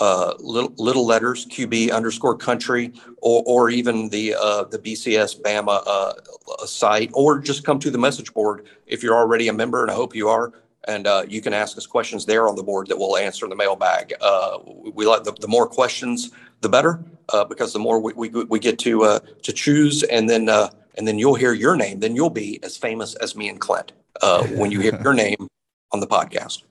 uh, 0.00 0.34
little, 0.40 0.72
little 0.78 1.06
letters 1.06 1.46
QB 1.46 1.92
underscore 1.92 2.36
country, 2.36 2.92
or, 3.18 3.44
or 3.46 3.70
even 3.70 4.08
the 4.08 4.34
uh, 4.34 4.64
the 4.64 4.78
BCS 4.78 5.40
Bama 5.42 5.82
uh, 5.86 6.66
site, 6.66 7.10
or 7.12 7.38
just 7.38 7.64
come 7.64 7.78
to 7.78 7.90
the 7.90 7.98
message 7.98 8.34
board 8.34 8.66
if 8.86 9.02
you're 9.02 9.14
already 9.14 9.46
a 9.48 9.52
member, 9.52 9.82
and 9.82 9.90
I 9.90 9.94
hope 9.94 10.14
you 10.14 10.28
are 10.28 10.52
and 10.86 11.06
uh, 11.06 11.24
you 11.28 11.40
can 11.40 11.52
ask 11.52 11.76
us 11.76 11.86
questions 11.86 12.26
there 12.26 12.48
on 12.48 12.56
the 12.56 12.62
board 12.62 12.86
that 12.88 12.98
we'll 12.98 13.16
answer 13.16 13.46
in 13.46 13.50
the 13.50 13.56
mailbag. 13.56 14.12
Uh, 14.20 14.58
we 14.92 15.06
like 15.06 15.24
the, 15.24 15.32
the, 15.40 15.48
more 15.48 15.66
questions, 15.66 16.30
the 16.64 16.68
better, 16.68 17.04
uh, 17.32 17.44
because 17.44 17.72
the 17.72 17.78
more 17.78 18.00
we, 18.00 18.12
we, 18.14 18.28
we 18.28 18.58
get 18.58 18.80
to 18.80 19.04
uh, 19.04 19.20
to 19.44 19.52
choose, 19.52 20.02
and 20.02 20.28
then 20.28 20.48
uh, 20.48 20.68
and 20.96 21.06
then 21.06 21.18
you'll 21.18 21.36
hear 21.36 21.52
your 21.52 21.76
name, 21.76 22.00
then 22.00 22.16
you'll 22.16 22.30
be 22.30 22.58
as 22.64 22.76
famous 22.76 23.14
as 23.16 23.36
me 23.36 23.48
and 23.48 23.60
Clint 23.60 23.92
uh, 24.20 24.44
when 24.48 24.72
you 24.72 24.80
hear 24.80 25.00
your 25.04 25.14
name 25.14 25.46
on 25.92 26.00
the 26.00 26.08
podcast. 26.08 26.64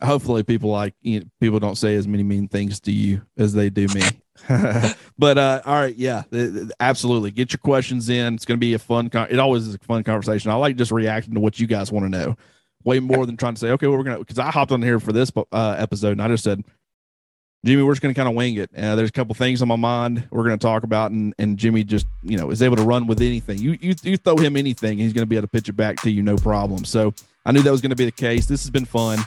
Hopefully, 0.00 0.44
people 0.44 0.70
like 0.70 0.94
you 1.02 1.20
know, 1.20 1.26
people 1.40 1.58
don't 1.58 1.76
say 1.76 1.96
as 1.96 2.06
many 2.06 2.22
mean 2.22 2.46
things 2.46 2.78
to 2.80 2.92
you 2.92 3.22
as 3.36 3.52
they 3.52 3.68
do 3.68 3.88
me. 3.88 4.02
but 5.18 5.36
all 5.36 5.74
right, 5.74 5.96
yeah, 5.96 6.22
absolutely. 6.78 7.32
Get 7.32 7.52
your 7.52 7.58
questions 7.58 8.08
in. 8.08 8.34
It's 8.34 8.44
going 8.44 8.56
to 8.56 8.64
be 8.64 8.74
a 8.74 8.78
fun. 8.78 9.10
Con- 9.10 9.28
it 9.28 9.40
always 9.40 9.66
is 9.66 9.74
a 9.74 9.78
fun 9.80 10.04
conversation. 10.04 10.50
I 10.50 10.54
like 10.54 10.76
just 10.76 10.92
reacting 10.92 11.34
to 11.34 11.40
what 11.40 11.58
you 11.58 11.66
guys 11.66 11.92
want 11.92 12.06
to 12.06 12.08
know 12.08 12.36
way 12.84 13.00
more 13.00 13.26
than 13.26 13.36
trying 13.36 13.54
to 13.54 13.60
say, 13.60 13.70
okay, 13.70 13.86
well, 13.86 13.98
we're 13.98 14.04
gonna 14.04 14.18
because 14.18 14.38
I 14.38 14.50
hopped 14.50 14.72
on 14.72 14.82
here 14.82 15.00
for 15.00 15.12
this 15.12 15.30
uh, 15.52 15.76
episode 15.78 16.12
and 16.12 16.22
I 16.22 16.28
just 16.28 16.44
said, 16.44 16.64
Jimmy, 17.64 17.82
we're 17.82 17.92
just 17.92 18.00
gonna 18.00 18.14
kind 18.14 18.28
of 18.28 18.34
wing 18.34 18.56
it. 18.56 18.70
Uh, 18.74 18.96
there's 18.96 19.10
a 19.10 19.12
couple 19.12 19.34
things 19.34 19.60
on 19.60 19.68
my 19.68 19.76
mind 19.76 20.26
we're 20.30 20.44
gonna 20.44 20.56
talk 20.56 20.82
about, 20.82 21.10
and 21.10 21.34
and 21.38 21.58
Jimmy 21.58 21.84
just 21.84 22.06
you 22.22 22.38
know 22.38 22.50
is 22.50 22.62
able 22.62 22.76
to 22.76 22.82
run 22.82 23.06
with 23.06 23.20
anything. 23.20 23.58
You 23.58 23.76
you 23.80 23.94
you 24.02 24.16
throw 24.16 24.36
him 24.36 24.56
anything, 24.56 24.98
he's 24.98 25.12
gonna 25.12 25.26
be 25.26 25.36
able 25.36 25.42
to 25.46 25.50
pitch 25.50 25.68
it 25.68 25.74
back 25.74 26.00
to 26.02 26.10
you, 26.10 26.22
no 26.22 26.36
problem. 26.36 26.84
So 26.84 27.12
I 27.44 27.52
knew 27.52 27.62
that 27.62 27.70
was 27.70 27.80
gonna 27.82 27.96
be 27.96 28.06
the 28.06 28.12
case. 28.12 28.46
This 28.46 28.62
has 28.62 28.70
been 28.70 28.86
fun. 28.86 29.18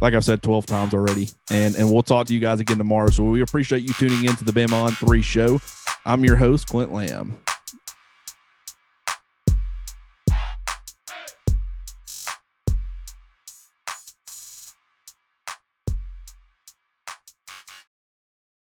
like 0.00 0.14
I've 0.14 0.24
said 0.24 0.42
12 0.42 0.66
times 0.66 0.94
already. 0.94 1.28
And 1.50 1.74
and 1.74 1.92
we'll 1.92 2.02
talk 2.02 2.26
to 2.28 2.34
you 2.34 2.40
guys 2.40 2.60
again 2.60 2.78
tomorrow. 2.78 3.10
So 3.10 3.24
we 3.24 3.42
appreciate 3.42 3.82
you 3.82 3.92
tuning 3.94 4.24
in 4.24 4.36
to 4.36 4.44
the 4.44 4.52
Bama 4.52 4.84
on 4.84 4.92
3 4.92 5.20
show. 5.22 5.60
I'm 6.06 6.24
your 6.24 6.36
host, 6.36 6.68
Clint 6.68 6.92
Lamb. 6.92 7.38